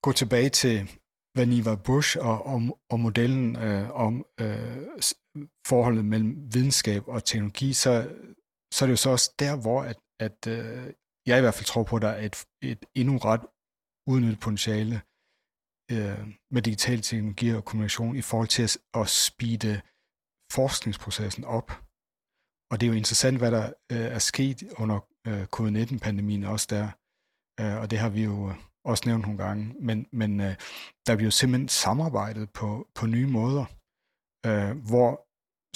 gå 0.03 0.13
tilbage 0.13 0.49
til 0.49 0.91
Vannevar 1.37 1.77
Bush 1.77 2.17
og, 2.21 2.47
og, 2.47 2.79
og 2.91 3.01
modellen 3.01 3.57
øh, 3.57 3.91
om 3.91 4.25
øh, 4.41 4.87
forholdet 5.67 6.05
mellem 6.05 6.55
videnskab 6.55 7.09
og 7.09 7.25
teknologi, 7.25 7.73
så, 7.73 8.11
så 8.73 8.85
er 8.85 8.87
det 8.87 8.93
jo 8.93 8.97
så 8.97 9.11
også 9.11 9.33
der, 9.39 9.57
hvor 9.57 9.83
at, 9.83 9.97
at 10.21 10.47
øh, 10.47 10.93
jeg 11.27 11.39
i 11.39 11.41
hvert 11.41 11.55
fald 11.55 11.65
tror 11.65 11.83
på, 11.83 11.97
at 11.97 12.03
der 12.03 12.09
er 12.09 12.27
et, 12.27 12.47
et 12.63 12.85
endnu 12.95 13.17
ret 13.19 13.47
udnyttet 14.07 14.41
potentiale 14.41 15.03
øh, 15.93 16.29
med 16.51 16.63
digitale 16.63 17.03
teknologier 17.03 17.57
og 17.57 17.65
kommunikation 17.65 18.17
i 18.17 18.23
forhold 18.23 18.49
til 18.49 18.63
at, 18.63 18.79
at 18.95 19.09
speede 19.09 19.81
forskningsprocessen 20.53 21.45
op. 21.45 21.71
Og 22.71 22.81
det 22.81 22.87
er 22.87 22.89
jo 22.89 22.97
interessant, 22.97 23.39
hvad 23.39 23.51
der 23.51 23.67
øh, 23.93 23.99
er 24.17 24.19
sket 24.19 24.63
under 24.79 24.99
øh, 25.27 25.47
covid-19-pandemien 25.47 26.45
også 26.45 26.67
der. 26.71 26.87
Øh, 27.61 27.77
og 27.81 27.91
det 27.91 27.99
har 27.99 28.09
vi 28.09 28.25
jo 28.25 28.49
øh, 28.49 28.55
også 28.85 29.03
nævnt 29.07 29.23
nogle 29.23 29.39
gange. 29.45 29.75
Men, 29.81 30.07
men 30.13 30.41
øh, 30.41 30.55
der 31.07 31.17
bliver 31.17 31.27
jo 31.27 31.31
simpelthen 31.31 31.69
samarbejdet 31.69 32.51
på, 32.51 32.89
på 32.95 33.07
nye 33.07 33.27
måder, 33.27 33.65
øh, 34.47 34.73
hvor 34.89 35.26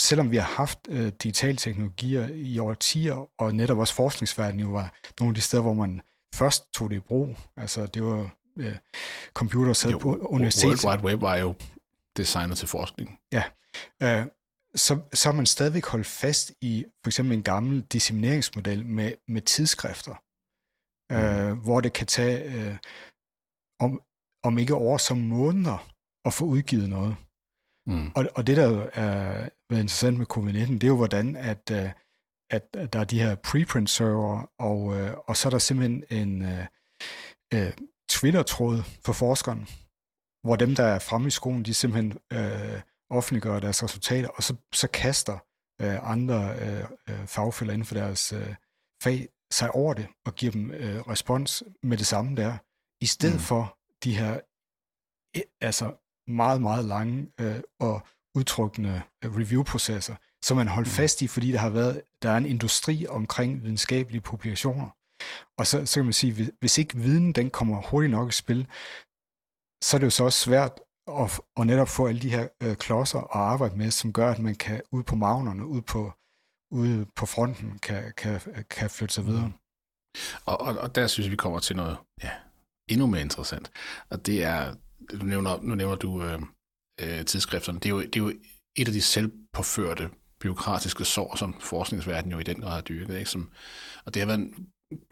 selvom 0.01 0.31
vi 0.31 0.37
har 0.37 0.45
haft 0.45 0.79
øh, 0.89 1.13
digitale 1.23 1.57
teknologier 1.57 2.29
i 2.29 2.59
årtier, 2.59 3.41
og 3.41 3.55
netop 3.55 3.79
også 3.79 3.95
forskningsverdenen 3.95 4.61
jo 4.61 4.73
var 4.73 4.95
nogle 5.21 5.31
af 5.31 5.35
de 5.35 5.41
steder, 5.41 5.63
hvor 5.63 5.75
man 5.75 6.01
først 6.35 6.73
tog 6.73 6.91
det 6.91 6.97
i 6.97 7.01
brug. 7.01 7.37
Altså 7.57 7.87
det 7.87 8.05
var 8.05 8.31
øh, 8.57 8.77
computer 9.35 9.73
sad 9.73 9.91
jo, 9.91 9.99
på 9.99 10.17
universitetet. 10.17 10.85
World 10.85 11.01
Wide 11.01 11.13
Web 11.13 11.21
var 11.21 11.37
jo 11.37 11.55
designet 12.17 12.59
til 12.59 12.69
forskning. 12.69 13.19
Ja, 13.33 13.43
øh, 14.03 14.27
så, 14.75 14.99
så 15.15 15.29
har 15.29 15.37
man 15.37 15.47
stadigvæk 15.47 15.87
holdt 15.87 16.07
fast 16.07 16.53
i 16.61 16.85
for 17.05 17.09
eksempel 17.09 17.37
en 17.37 17.43
gammel 17.43 17.83
dissemineringsmodel 17.83 18.87
med, 18.87 19.13
med 19.29 19.43
tidsskrifter, 19.43 20.15
øh, 21.13 21.53
mm. 21.53 21.59
hvor 21.59 21.81
det 21.81 21.93
kan 21.93 22.07
tage 22.07 22.45
øh, 22.45 22.77
om, 23.81 24.01
om 24.43 24.59
ikke 24.59 24.75
år 24.75 24.97
som 24.97 25.19
måneder 25.19 25.89
at 26.25 26.33
få 26.33 26.45
udgivet 26.45 26.89
noget. 26.89 27.17
Mm. 27.91 28.13
Og, 28.15 28.27
og 28.35 28.47
det, 28.47 28.57
der 28.57 28.89
er 28.93 29.49
været 29.71 29.83
interessant 29.83 30.19
med 30.19 30.27
covid-19, 30.33 30.73
det 30.73 30.85
er 30.85 30.89
jo, 30.89 30.97
hvordan 30.97 31.37
at, 31.37 31.71
øh, 31.73 31.91
at, 32.51 32.75
der 32.93 33.01
er 33.01 33.05
de 33.05 33.21
her 33.21 33.35
preprint-server, 33.35 34.51
og, 34.59 35.01
øh, 35.01 35.17
og 35.27 35.37
så 35.37 35.49
er 35.49 35.51
der 35.51 35.59
simpelthen 35.59 36.05
en 36.11 36.43
uh, 36.43 36.65
uh, 37.55 37.71
Twitter-tråd 38.11 38.83
for 39.05 39.13
forskeren, 39.13 39.69
hvor 40.43 40.57
dem, 40.57 40.75
der 40.75 40.85
er 40.85 40.99
fremme 40.99 41.27
i 41.27 41.31
skolen, 41.31 41.65
de 41.65 41.75
simpelthen 41.75 42.19
uh, 42.35 42.81
offentliggør 43.11 43.61
deres 43.61 43.83
resultater, 43.83 44.29
og 44.29 44.43
så, 44.43 44.57
så 44.73 44.89
kaster 44.89 45.39
uh, 45.83 46.11
andre 46.11 46.55
uh, 47.09 47.27
fagfælder 47.27 47.75
inden 47.75 47.87
for 47.87 47.95
deres 47.95 48.33
uh, 48.33 48.55
fag 49.03 49.29
sig 49.53 49.71
over 49.71 49.95
det, 49.95 50.07
og 50.27 50.35
giver 50.35 50.53
dem 50.53 50.71
uh, 50.71 51.11
respons 51.11 51.63
med 51.83 51.99
det 51.99 52.07
samme 52.07 52.37
der, 52.37 52.59
i 53.01 53.07
stedet 53.07 53.35
mm. 53.35 53.41
for 53.41 53.79
de 54.05 54.19
her 54.19 54.41
altså 55.61 55.93
meget, 56.31 56.63
meget 56.63 56.85
lange 56.85 57.27
uh, 57.43 57.61
og 57.81 58.03
udtrykkende 58.35 59.03
review-processer, 59.25 60.17
som 60.45 60.57
man 60.57 60.69
holdt 60.69 60.89
mm. 60.89 60.93
fast 60.93 61.23
i, 61.23 61.27
fordi 61.27 61.53
der 61.53 61.59
har 61.59 61.71
været, 61.71 62.03
der 62.23 62.31
er 62.31 62.37
en 62.37 62.47
industri 62.47 63.07
omkring 63.07 63.63
videnskabelige 63.63 64.21
publikationer. 64.21 64.89
Og 65.59 65.67
så, 65.67 65.87
så 65.87 65.95
kan 65.95 66.05
man 66.05 66.13
sige, 66.13 66.51
hvis 66.61 66.79
ikke 66.79 66.97
viden 66.97 67.33
den 67.33 67.51
kommer 67.51 67.83
hurtigt 67.83 68.11
nok 68.11 68.29
i 68.29 68.33
spil, 68.33 68.67
så 69.83 69.97
er 69.97 69.99
det 69.99 70.05
jo 70.05 70.11
så 70.11 70.25
også 70.25 70.39
svært 70.39 70.81
at, 71.09 71.41
at 71.57 71.67
netop 71.67 71.89
få 71.89 72.07
alle 72.07 72.21
de 72.21 72.31
her 72.31 72.49
øh, 72.63 72.77
klodser 72.77 73.19
at 73.19 73.27
arbejde 73.33 73.77
med, 73.77 73.91
som 73.91 74.13
gør, 74.13 74.31
at 74.31 74.39
man 74.39 74.55
kan 74.55 74.83
ud 74.93 75.03
på 75.03 75.15
magnerne, 75.17 75.67
ud 75.67 75.83
på, 75.83 76.13
ude 76.71 77.07
på 77.17 77.27
fronten, 77.27 77.79
kan, 77.79 78.13
kan, 78.17 78.41
kan 78.71 78.91
flytte 78.91 79.15
sig 79.15 79.27
videre. 79.27 79.47
Mm. 79.47 79.53
Og, 80.45 80.61
og, 80.61 80.79
og 80.79 80.95
der 80.95 81.07
synes 81.07 81.27
jeg, 81.27 81.31
vi 81.31 81.37
kommer 81.37 81.59
til 81.59 81.77
noget 81.77 81.99
ja, 82.23 82.31
endnu 82.89 83.07
mere 83.07 83.21
interessant. 83.21 83.71
Og 84.11 84.27
det 84.27 84.45
er, 84.45 84.75
nu 85.13 85.25
nævner, 85.25 85.61
nu 85.63 85.75
nævner 85.75 85.97
du 85.97 86.23
øh, 86.23 86.41
øh, 87.01 87.25
tidsskrifterne, 87.25 87.79
det 87.81 87.87
er, 87.87 87.91
jo, 87.91 88.01
det 88.01 88.17
er 88.17 88.21
jo 88.21 88.33
et 88.77 88.89
af 88.89 88.93
de 88.93 89.03
selvpåførte 89.03 90.11
byråkratiske 90.41 91.05
sår, 91.05 91.37
som 91.37 91.61
forskningsverdenen 91.61 92.33
jo 92.33 92.39
i 92.39 92.43
den 92.43 92.61
grad 92.61 92.71
har 92.71 92.81
dyrket. 92.81 93.19
Ikke? 93.19 93.31
Som, 93.31 93.51
og 94.05 94.15
det 94.15 94.21
har 94.21 94.27
været 94.27 94.39
en, 94.39 94.67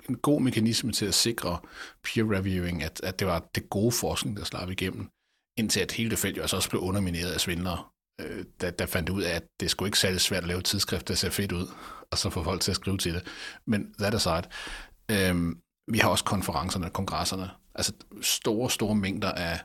en 0.09 0.17
god 0.17 0.41
mekanisme 0.41 0.93
til 0.93 1.07
at 1.07 1.15
sikre 1.15 1.59
peer 2.05 2.37
reviewing, 2.37 2.83
at, 2.83 3.01
at 3.05 3.19
det 3.19 3.27
var 3.27 3.49
det 3.55 3.71
gode 3.71 3.93
forskning, 3.93 4.37
der 4.37 4.45
slap 4.45 4.71
igennem, 4.71 5.09
indtil 5.59 5.81
at 5.81 5.93
hele 5.93 6.11
det 6.11 6.19
felt 6.19 6.37
jo 6.37 6.43
altså 6.43 6.57
også 6.57 6.71
blev 6.71 6.83
undermineret 6.83 7.33
af 7.33 7.41
svindlere, 7.41 7.85
øh, 8.21 8.45
der, 8.61 8.71
der 8.71 8.87
fandt 8.87 9.09
ud 9.09 9.23
af, 9.23 9.35
at 9.35 9.45
det 9.61 9.71
skulle 9.71 9.89
ikke 9.89 9.99
særlig 9.99 10.21
svært 10.21 10.43
at 10.43 10.49
lave 10.49 10.63
tidsskrift, 10.63 11.09
der 11.09 11.15
ser 11.15 11.31
fedt 11.31 11.53
ud, 11.53 11.67
og 12.11 12.19
så 12.19 12.31
få 12.31 12.43
folk 12.43 12.61
til 12.61 12.71
at 12.71 12.77
skrive 12.77 12.99
til 12.99 13.15
det. 13.15 13.27
Men 13.67 13.95
that 13.99 14.15
aside, 14.15 14.49
øh, 15.11 15.57
vi 15.93 15.99
har 15.99 16.09
også 16.09 16.25
konferencerne, 16.25 16.91
kongresserne, 16.91 17.51
altså 17.75 17.93
store, 18.23 18.71
store 18.71 18.95
mængder 18.95 19.33
af 19.33 19.61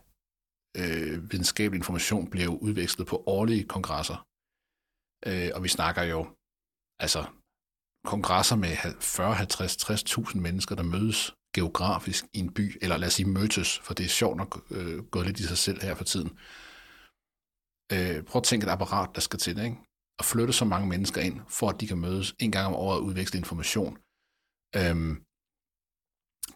øh, 0.77 1.31
videnskabelig 1.31 1.79
information 1.79 2.29
bliver 2.29 2.45
jo 2.45 2.55
udvekslet 2.57 3.07
på 3.07 3.23
årlige 3.25 3.63
kongresser. 3.63 4.27
Øh, 5.27 5.49
og 5.55 5.63
vi 5.63 5.67
snakker 5.67 6.03
jo 6.03 6.21
altså 6.99 7.21
kongresser 8.05 8.55
med 8.55 8.73
40, 8.99 9.33
50, 9.33 9.77
60.000 9.83 10.39
mennesker, 10.39 10.75
der 10.75 10.83
mødes 10.83 11.33
geografisk 11.55 12.25
i 12.33 12.39
en 12.39 12.53
by, 12.53 12.77
eller 12.81 12.97
lad 12.97 13.07
os 13.07 13.13
sige 13.13 13.29
møtes, 13.29 13.79
for 13.79 13.93
det 13.93 14.03
er 14.05 14.09
sjovt 14.09 14.37
nok 14.37 14.51
øh, 14.71 15.03
gået 15.03 15.25
lidt 15.25 15.39
i 15.39 15.47
sig 15.47 15.57
selv 15.57 15.81
her 15.81 15.95
for 15.95 16.03
tiden. 16.03 16.29
Øh, 17.93 18.23
prøv 18.23 18.39
at 18.39 18.43
tænke 18.43 18.65
et 18.65 18.71
apparat, 18.71 19.09
der 19.15 19.21
skal 19.21 19.39
til, 19.39 19.57
ikke? 19.59 19.77
at 20.19 20.25
flytte 20.25 20.53
så 20.53 20.65
mange 20.65 20.87
mennesker 20.87 21.21
ind, 21.21 21.37
for 21.49 21.69
at 21.69 21.79
de 21.81 21.87
kan 21.87 21.97
mødes 21.97 22.35
en 22.39 22.51
gang 22.51 22.67
om 22.67 22.73
året 22.73 22.97
og 22.99 23.03
udveksle 23.03 23.39
information. 23.39 23.93
Øhm, 24.79 25.13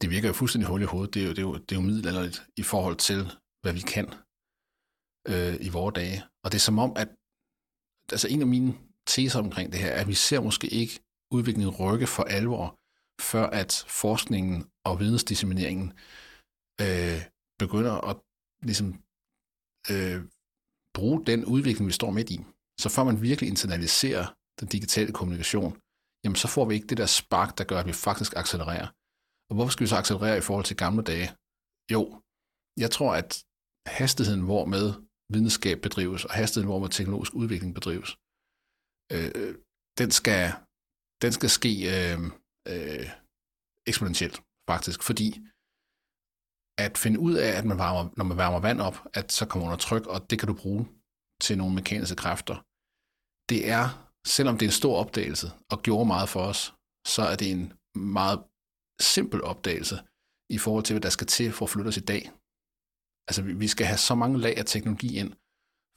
det 0.02 0.08
virker 0.10 0.28
jo 0.28 0.34
fuldstændig 0.34 0.68
hul 0.70 0.82
i 0.82 0.92
hovedet. 0.94 1.14
Det 1.14 1.22
er 1.22 1.28
jo, 1.28 1.32
det 1.32 1.40
er 1.44 1.48
jo, 1.50 1.54
det 1.54 1.72
er 1.72 1.80
jo 1.80 1.88
middelalderligt 1.90 2.40
i 2.58 2.64
forhold 2.64 2.98
til, 3.10 3.22
hvad 3.62 3.74
vi 3.74 3.80
kan 3.80 4.08
øh, 5.28 5.56
i 5.68 5.70
vores 5.70 5.94
dage. 5.94 6.24
Og 6.44 6.52
det 6.52 6.58
er 6.58 6.68
som 6.70 6.80
om, 6.80 6.94
at 6.96 7.10
altså 8.12 8.28
en 8.28 8.42
af 8.42 8.48
mine 8.48 8.78
teser 9.06 9.40
omkring 9.40 9.72
det 9.72 9.80
her, 9.80 9.92
er, 9.92 10.02
at 10.02 10.08
vi 10.08 10.14
ser 10.14 10.40
måske 10.42 10.68
ikke 10.68 11.00
udviklingen 11.32 11.76
rykke 11.76 12.08
for 12.08 12.24
alvor, 12.24 12.80
før 13.22 13.46
at 13.62 13.86
forskningen 13.88 14.70
og 14.86 15.00
vidensdissemineringen 15.00 15.94
øh, 16.82 17.22
begynder 17.60 17.94
at 18.10 18.18
ligesom, 18.64 18.88
øh, 19.92 20.22
bruge 20.94 21.26
den 21.26 21.46
udvikling, 21.46 21.88
vi 21.88 21.94
står 21.94 22.12
midt 22.12 22.30
i. 22.30 22.40
Så 22.80 22.90
før 22.90 23.04
man 23.04 23.22
virkelig 23.22 23.50
internaliserer 23.50 24.26
den 24.60 24.68
digitale 24.68 25.14
kommunikation, 25.14 25.82
jamen 26.24 26.36
så 26.36 26.48
får 26.48 26.66
vi 26.66 26.74
ikke 26.76 26.88
det 26.88 26.98
der 26.98 27.06
spark, 27.06 27.58
der 27.58 27.64
gør, 27.64 27.80
at 27.80 27.86
vi 27.86 27.94
faktisk 27.94 28.34
accelererer. 28.36 28.88
Og 29.50 29.56
hvorfor 29.56 29.72
skal 29.72 29.84
vi 29.84 29.90
så 29.90 29.96
accelerere 29.96 30.38
i 30.38 30.42
forhold 30.42 30.66
til 30.66 30.78
gamle 30.78 31.04
dage? 31.04 31.28
Jo, 31.92 32.22
jeg 32.78 32.92
tror, 32.92 33.14
at 33.22 33.44
hastigheden, 33.88 34.44
hvor 34.50 34.66
med 34.66 34.94
videnskab 35.34 35.78
bedrives, 35.82 36.26
og 36.26 36.34
hastigheden, 36.40 36.70
hvor 36.70 36.80
med 36.80 36.90
teknologisk 36.90 37.34
udvikling 37.34 37.74
bedrives, 37.74 38.10
øh, 39.16 39.56
den, 40.02 40.12
skal, 40.20 40.44
den 41.22 41.32
skal 41.38 41.50
ske 41.50 41.72
øh, 41.96 42.20
øh, 42.72 43.08
eksponentielt, 43.88 44.38
faktisk, 44.72 45.00
fordi 45.04 45.30
at 46.86 46.98
finde 46.98 47.20
ud 47.20 47.34
af, 47.46 47.52
at 47.60 47.66
man 47.66 47.78
varmer, 47.78 48.04
når 48.18 48.26
man 48.26 48.38
varmer 48.38 48.60
vand 48.60 48.82
op, 48.82 48.98
at 49.14 49.32
så 49.32 49.46
kommer 49.46 49.66
under 49.68 49.78
tryk, 49.78 50.06
og 50.14 50.30
det 50.30 50.40
kan 50.40 50.48
du 50.48 50.54
bruge 50.54 50.84
til 51.42 51.58
nogle 51.58 51.76
mekaniske 51.76 52.16
kræfter. 52.24 52.56
Det 53.52 53.70
er, 53.78 53.86
selvom 54.36 54.56
det 54.58 54.66
er 54.66 54.70
en 54.70 54.82
stor 54.82 54.96
opdagelse, 55.04 55.48
og 55.72 55.78
gjorde 55.86 56.08
meget 56.14 56.30
for 56.30 56.42
os, 56.52 56.62
så 57.08 57.22
er 57.32 57.36
det 57.36 57.52
en 57.52 57.74
meget 57.96 58.40
simpel 59.14 59.40
opdagelse 59.52 59.98
i 60.50 60.58
forhold 60.58 60.84
til, 60.84 60.94
hvad 60.94 61.02
der 61.02 61.10
skal 61.10 61.28
til 61.28 61.52
for 61.52 61.66
at 61.66 61.70
flytte 61.70 61.90
os 61.90 61.98
i 62.04 62.10
dag. 62.14 62.24
Altså, 63.28 63.42
vi 63.64 63.68
skal 63.68 63.86
have 63.86 63.98
så 63.98 64.16
mange 64.16 64.38
lag 64.46 64.58
af 64.58 64.66
teknologi 64.66 65.10
ind, 65.22 65.32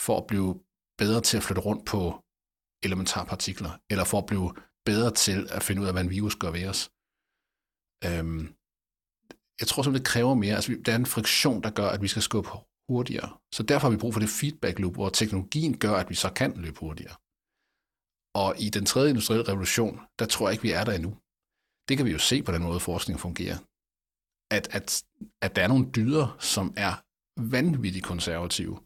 for 0.06 0.14
at 0.18 0.26
blive 0.26 0.50
bedre 0.98 1.20
til 1.20 1.36
at 1.36 1.42
flytte 1.42 1.62
rundt 1.68 1.86
på 1.92 2.02
elementarpartikler, 2.86 3.72
eller 3.90 4.04
for 4.04 4.18
at 4.18 4.26
blive 4.26 4.48
bedre 4.90 5.10
til 5.26 5.40
at 5.56 5.62
finde 5.62 5.82
ud 5.82 5.86
af, 5.86 5.92
hvad 5.94 6.04
en 6.04 6.16
virus 6.18 6.36
gør 6.42 6.50
ved 6.50 6.66
os. 6.72 6.80
Øhm, 8.06 8.42
jeg 9.60 9.66
tror 9.68 9.82
simpelthen, 9.82 10.04
det 10.04 10.12
kræver 10.12 10.34
mere. 10.34 10.54
Altså, 10.58 10.70
der 10.84 10.92
er 10.92 10.96
en 10.96 11.14
friktion, 11.16 11.62
der 11.62 11.70
gør, 11.78 11.88
at 11.94 12.02
vi 12.02 12.08
skal 12.08 12.22
skubbe 12.22 12.50
hurtigere. 12.90 13.30
Så 13.56 13.62
derfor 13.62 13.84
har 13.86 13.94
vi 13.94 14.02
brug 14.02 14.12
for 14.14 14.20
det 14.20 14.36
feedback 14.40 14.78
loop, 14.78 14.94
hvor 14.94 15.08
teknologien 15.08 15.74
gør, 15.84 15.94
at 16.02 16.10
vi 16.10 16.14
så 16.24 16.30
kan 16.40 16.52
løbe 16.64 16.80
hurtigere. 16.80 17.16
Og 18.42 18.50
i 18.64 18.68
den 18.76 18.84
tredje 18.86 19.10
industrielle 19.10 19.48
revolution, 19.50 19.94
der 20.18 20.26
tror 20.26 20.44
jeg 20.46 20.52
ikke, 20.54 20.66
vi 20.68 20.72
er 20.78 20.84
der 20.84 20.94
endnu. 20.98 21.12
Det 21.88 21.94
kan 21.96 22.06
vi 22.06 22.12
jo 22.16 22.22
se 22.30 22.36
på 22.42 22.52
den 22.52 22.62
måde, 22.62 22.80
forskning 22.80 23.20
fungerer. 23.26 23.58
At, 24.56 24.64
at, 24.78 24.88
at 25.44 25.56
der 25.56 25.62
er 25.62 25.70
nogle 25.72 25.90
dyder, 25.96 26.26
som 26.52 26.66
er 26.86 26.92
vanvittigt 27.40 28.04
konservative. 28.04 28.78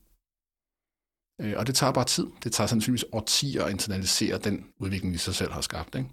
Øh, 1.41 1.55
og 1.59 1.67
det 1.67 1.75
tager 1.75 1.93
bare 1.93 2.05
tid. 2.05 2.27
Det 2.45 2.53
tager 2.53 2.69
sandsynligvis 2.69 3.05
årtier 3.13 3.65
at 3.65 3.71
internalisere 3.71 4.39
den 4.39 4.73
udvikling, 4.81 5.13
vi 5.13 5.19
sig 5.19 5.35
selv 5.35 5.53
har 5.53 5.61
skabt. 5.61 5.95
Ikke? 5.95 6.11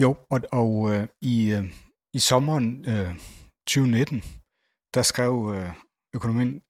Jo, 0.00 0.16
og, 0.30 0.40
og 0.52 0.94
øh, 0.94 1.08
i, 1.20 1.50
øh, 1.50 1.64
i 2.14 2.18
sommeren 2.18 2.84
øh, 2.88 3.14
2019, 3.66 4.22
der 4.94 5.02
skrev 5.02 5.52
øh, 5.54 5.70
økonomen, 6.14 6.62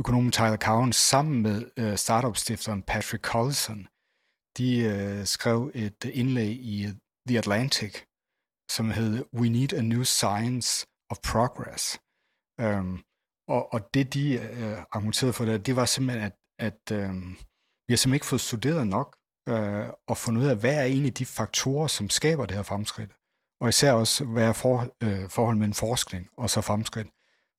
økonomen 0.00 0.32
Tyler 0.32 0.56
Cowen 0.56 0.92
sammen 0.92 1.42
med 1.42 1.70
øh, 1.76 1.96
startup-stifteren 1.96 2.82
Patrick 2.82 3.24
Collison, 3.24 3.88
de 4.58 4.68
øh, 4.78 5.26
skrev 5.26 5.70
et 5.74 6.04
indlæg 6.04 6.50
i 6.50 6.86
The 7.28 7.38
Atlantic, 7.38 7.94
som 8.70 8.90
hed 8.90 9.24
We 9.38 9.48
Need 9.48 9.72
a 9.72 9.82
New 9.82 10.02
Science 10.02 10.86
of 11.10 11.18
Progress. 11.32 11.98
Um, 12.62 13.04
og, 13.48 13.72
og 13.72 13.94
det, 13.94 14.14
de 14.14 14.34
øh, 14.34 14.78
argumenterede 14.92 15.32
for 15.32 15.44
det, 15.44 15.66
det 15.66 15.76
var 15.76 15.84
simpelthen, 15.84 16.24
at, 16.24 16.32
at 16.58 16.92
øh, 16.92 17.14
vi 17.86 17.92
har 17.92 17.96
simpelthen 17.96 18.14
ikke 18.14 18.26
fået 18.26 18.40
studeret 18.40 18.86
nok 18.86 19.16
øh, 19.48 19.88
og 20.08 20.16
fundet 20.16 20.42
ud 20.42 20.46
af, 20.46 20.56
hvad 20.56 20.74
er 20.74 20.82
egentlig 20.84 21.18
de 21.18 21.26
faktorer, 21.26 21.86
som 21.86 22.10
skaber 22.10 22.46
det 22.46 22.56
her 22.56 22.62
fremskridt. 22.62 23.10
og 23.60 23.68
især 23.68 23.92
også, 23.92 24.24
hvad 24.24 24.44
er 24.48 24.52
for, 24.52 24.88
øh, 25.02 25.28
forholdet 25.28 25.58
mellem 25.58 25.74
forskning 25.74 26.28
og 26.36 26.50
så 26.50 26.60
fremskridt. 26.60 27.08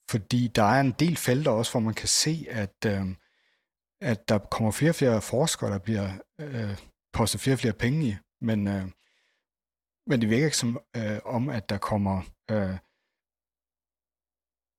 Fordi 0.09 0.47
der 0.47 0.63
er 0.63 0.81
en 0.81 0.91
del 0.91 1.17
felter 1.17 1.51
også, 1.51 1.71
hvor 1.71 1.79
man 1.79 1.93
kan 1.93 2.07
se, 2.07 2.45
at, 2.49 2.75
øh, 2.85 3.05
at 4.01 4.29
der 4.29 4.37
kommer 4.37 4.71
flere 4.71 4.91
og 4.91 4.95
flere 4.95 5.21
forskere, 5.21 5.71
der 5.71 5.79
bliver 5.79 6.09
øh, 6.41 6.77
postet 7.13 7.41
flere 7.41 7.55
og 7.55 7.59
flere 7.59 7.73
penge 7.73 8.05
i, 8.05 8.15
men, 8.41 8.67
øh, 8.67 8.85
men 10.07 10.21
det 10.21 10.29
virker 10.29 10.45
ikke 10.45 10.57
som 10.57 10.79
øh, 10.97 11.19
om, 11.25 11.49
at 11.49 11.69
der 11.69 11.77
kommer 11.77 12.21
øh, 12.51 12.77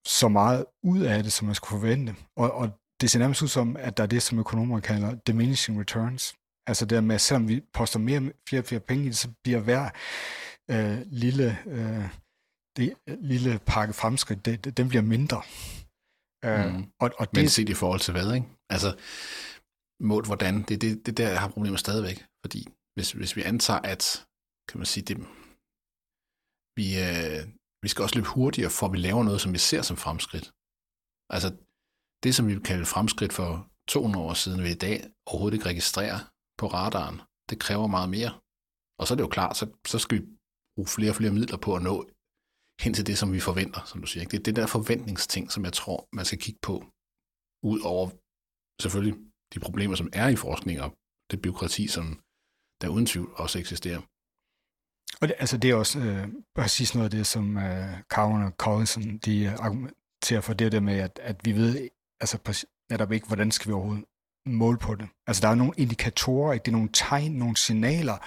så 0.07 0.29
meget 0.29 0.65
ud 0.83 1.01
af 1.01 1.23
det, 1.23 1.33
som 1.33 1.47
man 1.47 1.55
skulle 1.55 1.81
forvente. 1.81 2.15
Og, 2.37 2.53
og 2.53 2.71
det 3.01 3.11
ser 3.11 3.19
nærmest 3.19 3.43
ud 3.43 3.49
som, 3.49 3.77
at 3.77 3.97
der 3.97 4.03
er 4.03 4.07
det, 4.07 4.23
som 4.23 4.39
økonomer 4.39 4.81
kalder 4.81 5.15
diminishing 5.15 5.81
returns. 5.81 6.35
Altså 6.67 6.87
det 6.87 7.05
med, 7.05 7.15
at 7.15 7.21
selvom 7.21 7.49
vi 7.49 7.61
poster 7.73 7.99
mere, 7.99 8.33
flere 8.49 8.63
og 8.63 8.67
flere 8.67 8.81
penge 8.81 9.05
i 9.05 9.09
det, 9.09 9.17
så 9.17 9.29
bliver 9.43 9.61
hver 9.61 9.91
øh, 10.71 10.99
lille, 11.07 11.59
øh, 11.67 12.09
det, 12.77 12.95
lille 13.33 13.61
pakke 13.67 13.95
fremskridt, 13.95 14.45
det, 14.45 14.65
det, 14.65 14.77
den 14.77 14.89
bliver 14.89 15.03
mindre. 15.03 15.43
Øh, 16.45 16.75
mm. 16.75 16.85
og, 17.01 17.11
og 17.19 17.27
det, 17.31 17.37
Men 17.37 17.49
set 17.49 17.69
i 17.69 17.75
forhold 17.75 18.01
til 18.01 18.13
hvad, 18.13 18.35
ikke? 18.35 18.47
Altså, 18.71 18.97
målt 20.01 20.27
hvordan, 20.27 20.63
det 20.63 20.75
er 20.75 20.79
det, 20.79 21.07
det 21.07 21.17
der, 21.17 21.29
jeg 21.29 21.41
har 21.41 21.49
problemer 21.49 21.77
stadigvæk. 21.77 22.27
Fordi 22.45 22.67
hvis, 22.95 23.13
hvis 23.13 23.37
vi 23.37 23.43
antager, 23.43 23.81
at, 23.81 24.27
kan 24.69 24.79
man 24.79 24.87
sige, 24.87 25.05
det, 25.05 25.17
vi, 26.79 26.87
øh, 27.09 27.43
vi 27.87 27.91
skal 27.91 28.03
også 28.03 28.17
løbe 28.17 28.35
hurtigere, 28.37 28.71
for 28.79 28.87
at 28.87 28.93
vi 28.93 29.01
laver 29.09 29.23
noget, 29.29 29.41
som 29.41 29.53
vi 29.57 29.59
ser 29.71 29.83
som 29.83 29.97
fremskridt. 30.05 30.47
Altså, 31.35 31.49
det, 32.23 32.33
som 32.35 32.45
vi 32.49 32.55
kalder 32.71 32.85
fremskridt 32.95 33.33
for 33.33 33.51
200 33.89 34.25
år 34.27 34.35
siden, 34.35 34.63
vil 34.63 34.77
i 34.77 34.83
dag 34.87 34.97
overhovedet 35.31 35.57
ikke 35.57 35.71
registrere 35.73 36.19
på 36.61 36.67
radaren. 36.67 37.17
Det 37.51 37.57
kræver 37.65 37.87
meget 37.97 38.11
mere. 38.17 38.33
Og 38.99 39.07
så 39.07 39.11
er 39.15 39.17
det 39.17 39.27
jo 39.27 39.37
klart, 39.39 39.57
så, 39.57 39.65
så 39.93 39.99
skal 39.99 40.15
vi 40.19 40.23
bruge 40.75 40.89
flere 40.97 41.13
og 41.13 41.19
flere 41.21 41.33
midler 41.39 41.59
på 41.67 41.71
at 41.77 41.83
nå 41.83 41.95
hen 42.85 42.95
til 42.95 43.07
det, 43.07 43.17
som 43.19 43.33
vi 43.33 43.41
forventer, 43.41 43.83
som 43.91 44.01
du 44.01 44.07
siger. 44.07 44.25
Det 44.25 44.39
er 44.39 44.43
det 44.43 44.57
der 44.57 44.67
forventningsting, 44.67 45.45
som 45.53 45.65
jeg 45.65 45.75
tror, 45.81 45.99
man 46.19 46.25
skal 46.25 46.39
kigge 46.45 46.61
på, 46.69 46.75
ud 47.71 47.81
over 47.93 48.05
selvfølgelig 48.83 49.17
de 49.53 49.59
problemer, 49.67 49.97
som 49.97 50.11
er 50.21 50.29
i 50.29 50.37
forskning, 50.47 50.77
og 50.85 50.91
det 51.31 51.43
byråkrati, 51.43 51.85
som 51.97 52.07
der 52.81 52.95
uden 52.95 53.07
tvivl 53.07 53.31
også 53.43 53.59
eksisterer. 53.59 54.01
Og 55.21 55.29
det, 55.29 55.37
altså 55.39 55.57
det 55.57 55.71
er 55.71 55.75
også 55.75 55.99
øh, 55.99 56.29
præcis 56.55 56.95
noget 56.95 57.05
af 57.05 57.11
det, 57.11 57.27
som 57.27 57.59
øh, 57.59 58.01
Cowen 58.13 58.43
og 58.43 58.53
Collinson, 58.59 59.19
de 59.19 59.51
argumenterer 59.51 60.41
for 60.41 60.55
det 60.55 60.73
der 60.73 60.81
med, 60.81 60.99
at, 60.99 61.21
at 61.23 61.37
vi 61.45 61.53
ved 61.53 61.89
altså 62.21 62.67
netop 62.91 63.13
ikke, 63.13 63.27
hvordan 63.27 63.51
skal 63.51 63.69
vi 63.69 63.73
overhovedet 63.73 64.05
måle 64.47 64.79
på 64.79 64.95
det. 64.95 65.09
Altså 65.27 65.43
der 65.43 65.49
er 65.49 65.55
nogle 65.55 65.73
indikatorer, 65.77 66.53
ikke? 66.53 66.65
det 66.65 66.71
er 66.71 66.77
nogle 66.77 66.91
tegn, 66.93 67.33
nogle 67.33 67.57
signaler, 67.57 68.19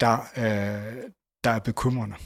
der, 0.00 0.18
øh, 0.36 1.10
der 1.44 1.50
er 1.50 1.58
bekymrende. 1.58 2.16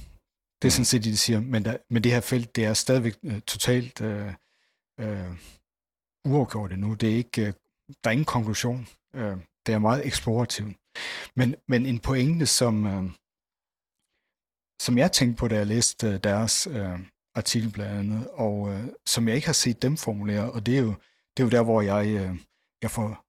Det 0.62 0.68
er 0.68 0.72
sådan 0.72 0.84
set 0.84 1.04
det, 1.04 1.12
de 1.12 1.16
siger, 1.16 1.40
men, 1.40 1.64
der, 1.64 1.76
men 1.90 2.04
det 2.04 2.12
her 2.12 2.20
felt, 2.20 2.56
det 2.56 2.64
er 2.64 2.74
stadigvæk 2.74 3.16
øh, 3.22 3.40
totalt 3.40 4.00
øh, 4.00 4.32
øh, 5.00 5.32
uafgjort 6.24 6.72
endnu. 6.72 6.94
Det 6.94 7.10
er 7.12 7.16
ikke, 7.16 7.46
øh, 7.46 7.52
der 8.04 8.10
er 8.10 8.12
ingen 8.12 8.24
konklusion. 8.24 8.88
Øh, 9.14 9.36
det 9.66 9.74
er 9.74 9.78
meget 9.78 10.06
eksplorativt. 10.06 10.76
Men, 11.36 11.54
men 11.68 11.86
en 11.86 11.98
pointe, 11.98 12.46
som, 12.46 12.86
øh, 12.86 13.10
som 14.80 14.98
jeg 14.98 15.12
tænkte 15.12 15.38
på, 15.38 15.48
da 15.48 15.56
jeg 15.56 15.66
læste 15.66 16.06
øh, 16.06 16.20
deres 16.24 16.66
øh, 16.66 16.98
artikel 17.34 17.70
blandt 17.70 17.98
andet, 17.98 18.28
og 18.32 18.72
øh, 18.72 18.84
som 19.06 19.28
jeg 19.28 19.36
ikke 19.36 19.48
har 19.48 19.52
set 19.52 19.82
dem 19.82 19.96
formulere, 19.96 20.52
og 20.52 20.66
det 20.66 20.76
er 20.76 20.82
jo, 20.82 20.94
det 21.36 21.42
er 21.42 21.44
jo 21.44 21.50
der, 21.50 21.62
hvor 21.62 21.82
jeg, 21.82 22.06
øh, 22.06 22.36
jeg 22.82 22.90
får 22.90 23.24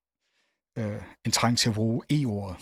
øh, 0.80 1.02
en 1.26 1.32
trang 1.32 1.58
til 1.58 1.70
at 1.70 1.76
bruge 1.76 2.04
e-ordet, 2.10 2.58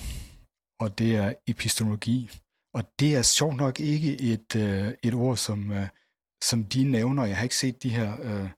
og 0.80 1.00
det 1.00 1.16
er 1.16 1.34
epistemologi. 1.48 2.32
Og 2.74 2.84
det 3.00 3.16
er 3.16 3.22
sjovt 3.22 3.56
nok 3.56 3.80
ikke 3.80 4.22
et, 4.22 4.56
øh, 4.56 4.94
et 5.04 5.14
ord, 5.14 5.38
som, 5.38 5.72
øh, 5.72 5.88
som 6.44 6.64
de 6.64 6.84
nævner. 6.84 7.26
Jeg 7.26 7.38
har 7.38 7.44
ikke 7.44 7.56
set 7.56 7.84
de 7.84 7.90
her, 7.90 8.22
øh, 8.22 8.50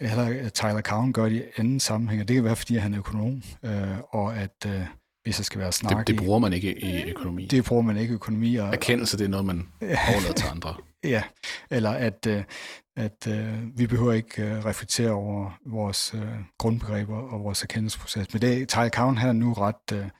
eller 0.00 0.48
Tyler 0.48 0.82
Cowen 0.82 1.12
gør 1.12 1.28
det 1.28 1.42
i 1.42 1.60
anden 1.60 1.80
sammenhæng, 1.80 2.20
og 2.22 2.28
det 2.28 2.34
kan 2.34 2.44
være, 2.44 2.56
fordi 2.56 2.74
han 2.76 2.94
er 2.94 2.98
økonom, 2.98 3.42
øh, 3.62 3.98
og 4.10 4.36
at 4.36 4.66
øh, 4.66 4.86
hvis 5.22 5.36
der 5.36 5.42
skal 5.42 5.60
være 5.60 5.72
snak 5.72 6.06
det, 6.06 6.06
det 6.06 6.16
bruger 6.16 6.38
man 6.38 6.52
ikke 6.52 6.78
i 6.78 7.10
økonomi. 7.10 7.46
Det 7.46 7.64
bruger 7.64 7.82
man 7.82 7.96
ikke 7.96 8.12
i 8.12 8.14
økonomi. 8.14 8.56
Og, 8.56 8.68
Erkendelse, 8.68 9.18
det 9.18 9.24
er 9.24 9.28
noget, 9.28 9.46
man 9.46 9.68
overlader 9.82 10.32
til 10.32 10.46
andre. 10.50 10.74
Ja, 11.04 11.22
eller 11.70 11.90
at, 11.90 12.26
øh, 12.26 12.44
at 12.96 13.26
uh, 13.28 13.78
vi 13.78 13.86
behøver 13.86 14.12
ikke 14.12 14.42
uh, 14.42 14.64
reflektere 14.64 15.10
over 15.10 15.58
vores 15.66 16.14
uh, 16.14 16.20
grundbegreber 16.58 17.16
og 17.16 17.44
vores 17.44 17.62
erkendelsesproces. 17.62 18.32
Men 18.32 18.42
det, 18.42 18.68
Tyler 18.68 18.88
Cowen, 18.88 19.16
han 19.16 19.28
er 19.28 19.32
nu 19.32 19.52
ret, 19.52 20.10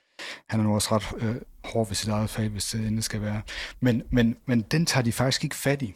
han 0.51 0.61
er 0.61 0.65
nu 0.65 0.75
også 0.75 0.89
ret 0.93 1.13
uh, 1.13 1.37
hård 1.65 1.89
ved 1.89 1.95
sit 1.95 2.09
eget 2.09 2.31
fag, 2.31 2.49
hvis 2.49 2.65
det 2.65 2.81
endelig 2.81 3.05
skal 3.05 3.23
være. 3.23 3.43
Men, 3.81 4.03
men, 4.11 4.37
men 4.47 4.61
den 4.61 4.87
tager 4.87 5.05
de 5.05 5.13
faktisk 5.13 5.45
ikke 5.45 5.57
fat 5.57 5.83
i. 5.83 5.95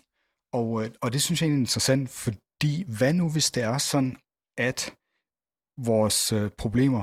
Og, 0.53 0.89
og 1.01 1.13
det 1.13 1.23
synes 1.23 1.43
jeg 1.43 1.49
er 1.49 1.55
interessant, 1.55 2.11
fordi 2.11 2.85
hvad 2.99 3.13
nu, 3.13 3.31
hvis 3.31 3.51
det 3.51 3.63
er 3.63 3.79
sådan, 3.79 4.17
at 4.59 4.95
vores 5.79 6.33
uh, 6.33 6.51
problemer, 6.59 7.03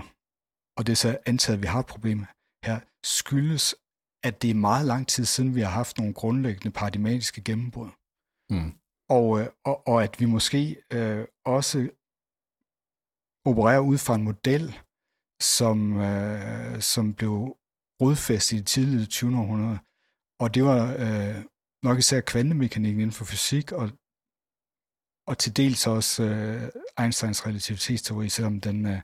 og 0.79 0.87
det 0.87 0.91
er 0.91 0.95
så 0.95 1.17
antaget, 1.25 1.57
at 1.57 1.61
vi 1.61 1.67
har 1.67 1.79
et 1.79 1.85
problem 1.85 2.25
her, 2.65 2.79
skyldes 3.03 3.75
at 4.23 4.41
det 4.41 4.49
er 4.49 4.53
meget 4.53 4.85
lang 4.85 5.07
tid 5.07 5.25
siden, 5.25 5.55
vi 5.55 5.61
har 5.61 5.69
haft 5.69 5.97
nogle 5.97 6.13
grundlæggende 6.13 6.71
paradigmatiske 6.71 7.41
gennembrud. 7.41 7.89
Mm. 8.49 8.73
Og, 9.09 9.39
øh, 9.39 9.47
og, 9.65 9.87
og 9.87 10.03
at 10.03 10.19
vi 10.19 10.25
måske 10.25 10.81
øh, 10.93 11.25
også 11.45 11.89
opererer 13.45 13.79
ud 13.79 13.97
fra 13.97 14.15
en 14.15 14.23
model, 14.23 14.79
som, 15.41 15.97
øh, 15.97 16.81
som 16.81 17.13
blev 17.13 17.57
rodfæstet 18.01 18.57
i 18.57 18.59
det 18.59 18.67
tidlige 18.67 19.05
20. 19.05 19.37
århundrede. 19.37 19.79
Og 20.39 20.55
det 20.55 20.63
var 20.63 20.95
øh, 20.99 21.43
nok 21.83 21.97
især 21.97 22.21
kvantemekanikken 22.21 23.01
inden 23.01 23.11
for 23.11 23.25
fysik, 23.25 23.71
og, 23.71 23.89
og 25.27 25.37
til 25.37 25.57
dels 25.57 25.87
også 25.87 26.23
øh, 26.23 26.69
Einsteins 26.99 27.47
relativitetsteori, 27.47 28.29
selvom 28.29 28.61
den, 28.61 28.85
øh, 28.85 29.01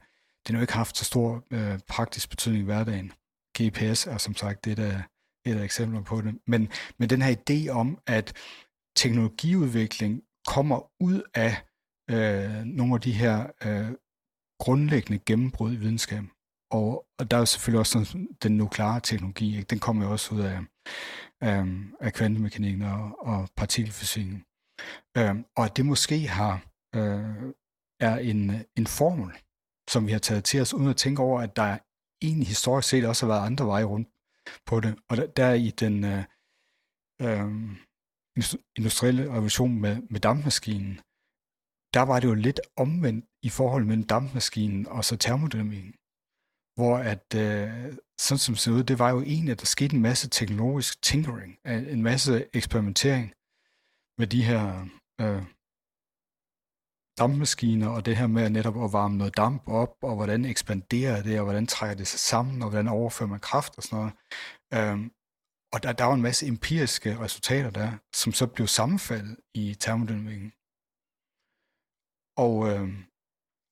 den 0.48 0.56
jo 0.56 0.62
ikke 0.62 0.74
haft 0.74 0.98
så 0.98 1.06
stor 1.06 1.44
øh, 1.52 1.80
praktisk 1.88 2.30
betydning 2.30 2.62
i 2.62 2.66
hverdagen. 2.66 3.12
GPS 3.62 4.08
er 4.08 4.18
som 4.18 4.36
sagt 4.36 4.66
det, 4.66 4.78
der 4.78 5.02
et 5.46 5.56
af 5.56 5.64
eksempler 5.64 6.02
på 6.02 6.22
det. 6.22 6.36
Men, 6.48 6.70
men 6.98 7.10
den 7.10 7.22
her 7.22 7.36
idé 7.36 7.70
om, 7.70 8.00
at 8.08 8.34
teknologiudvikling 8.96 10.22
kommer 10.48 10.92
ud 11.00 11.22
af 11.34 11.64
øh, 12.10 12.64
nogle 12.66 12.94
af 12.94 13.02
de 13.02 13.12
her 13.12 13.48
øh, 13.66 13.92
grundlæggende 14.60 15.20
gennembrud 15.26 15.74
i 15.74 15.76
videnskab. 15.76 16.24
Og, 16.72 17.06
og 17.20 17.32
der 17.32 17.38
er 17.38 17.46
selvfølgelig 17.46 17.80
også 17.80 18.04
sådan, 18.04 18.28
den 18.44 18.58
nukleare 18.58 19.00
teknologi, 19.00 19.58
ikke? 19.58 19.68
den 19.68 19.80
kommer 19.80 20.06
jo 20.06 20.12
også 20.12 20.36
ud 20.36 20.40
af, 20.42 20.60
øh, 21.44 21.86
af 22.00 22.14
kvantemekanikken 22.14 22.82
og, 22.82 23.28
og 23.28 23.50
partikelfysikken. 23.58 24.44
Øh, 25.18 25.36
og 25.58 25.66
at 25.66 25.78
det 25.78 25.86
måske 25.86 26.28
har 26.28 26.54
øh, 26.96 27.54
er 28.00 28.18
en, 28.18 28.66
en 28.78 28.88
formel, 28.88 29.32
som 29.90 30.08
vi 30.08 30.12
har 30.12 30.20
taget 30.20 30.44
til 30.44 30.62
os, 30.62 30.74
uden 30.74 30.88
at 30.88 30.98
tænke 30.98 31.22
over, 31.22 31.42
at 31.42 31.56
der 31.56 31.78
egentlig 32.22 32.48
historisk 32.48 32.90
set 32.90 33.06
også 33.06 33.26
har 33.26 33.34
været 33.34 33.46
andre 33.46 33.66
veje 33.66 33.84
rundt 33.84 34.10
på 34.66 34.80
det. 34.80 34.96
Og 35.10 35.18
der, 35.18 35.28
der 35.28 35.54
i 35.54 35.70
den 35.70 36.04
øh, 36.04 36.24
øh, 37.22 37.52
industrielle 38.76 39.32
revolution 39.32 39.82
med, 39.82 40.02
med 40.10 40.20
dampmaskinen, 40.20 41.00
der 41.94 42.02
var 42.02 42.20
det 42.20 42.28
jo 42.28 42.34
lidt 42.34 42.60
omvendt 42.78 43.26
i 43.42 43.50
forhold 43.50 43.86
mellem 43.86 44.04
dampmaskinen 44.04 44.88
og 44.88 45.06
så 45.06 45.18
termodynamikken. 45.18 45.94
Hvor 46.76 46.98
at, 46.98 47.36
øh, 47.36 47.98
sådan 48.20 48.40
som 48.40 48.54
det 48.54 48.60
ser 48.60 48.72
ud, 48.72 48.84
det 48.84 49.00
var 49.00 49.10
jo 49.10 49.22
egentlig, 49.22 49.52
at 49.52 49.60
der 49.60 49.66
skete 49.66 49.96
en 49.96 50.02
masse 50.02 50.30
teknologisk 50.30 51.02
tinkering, 51.02 51.58
en 51.66 52.04
masse 52.04 52.46
eksperimentering 52.54 53.34
med 54.18 54.28
de 54.28 54.44
her 54.44 54.88
øh, 55.22 55.44
dampmaskiner, 57.18 57.90
og 57.90 58.06
det 58.06 58.18
her 58.18 58.28
med 58.28 58.50
netop 58.50 58.84
at 58.84 58.94
varme 58.94 59.18
noget 59.18 59.38
damp 59.38 59.68
op, 59.68 59.96
og 60.02 60.16
hvordan 60.16 60.46
ekspanderer 60.46 61.24
det, 61.24 61.40
og 61.40 61.44
hvordan 61.44 61.68
trækker 61.68 61.96
det 61.96 62.08
sig 62.08 62.20
sammen, 62.20 62.62
og 62.62 62.70
hvordan 62.70 62.88
overfører 62.88 63.30
man 63.30 63.40
kraft 63.40 63.78
og 63.78 63.84
sådan 63.84 63.98
noget. 64.00 64.14
Øhm, 64.74 65.12
og 65.74 65.84
der, 65.84 65.94
der 65.94 66.04
var 66.04 66.14
en 66.14 66.22
masse 66.22 66.48
empiriske 66.48 67.20
resultater 67.20 67.70
der, 67.70 67.92
som 68.16 68.34
så 68.34 68.48
blev 68.48 68.68
sammenfaldet 68.68 69.38
i 69.54 69.76
termodynamikken. 69.80 70.54
Og, 72.46 72.56
øh, 72.70 72.90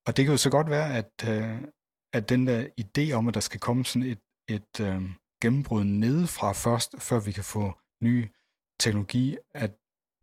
og 0.07 0.17
det 0.17 0.25
kan 0.25 0.33
jo 0.33 0.37
så 0.37 0.49
godt 0.49 0.69
være, 0.69 0.97
at, 0.97 1.13
øh, 1.29 1.61
at 2.13 2.29
den 2.29 2.47
der 2.47 2.59
idé 2.83 3.13
om, 3.17 3.27
at 3.27 3.33
der 3.33 3.39
skal 3.39 3.59
komme 3.59 3.85
sådan 3.85 4.09
et, 4.13 4.23
et 4.49 4.79
øh, 4.87 5.01
gennembrud 5.41 5.83
nedefra 5.83 6.51
først, 6.51 7.01
før 7.07 7.19
vi 7.19 7.31
kan 7.31 7.43
få 7.43 7.63
ny 8.03 8.15
teknologi, 8.79 9.37
at 9.55 9.71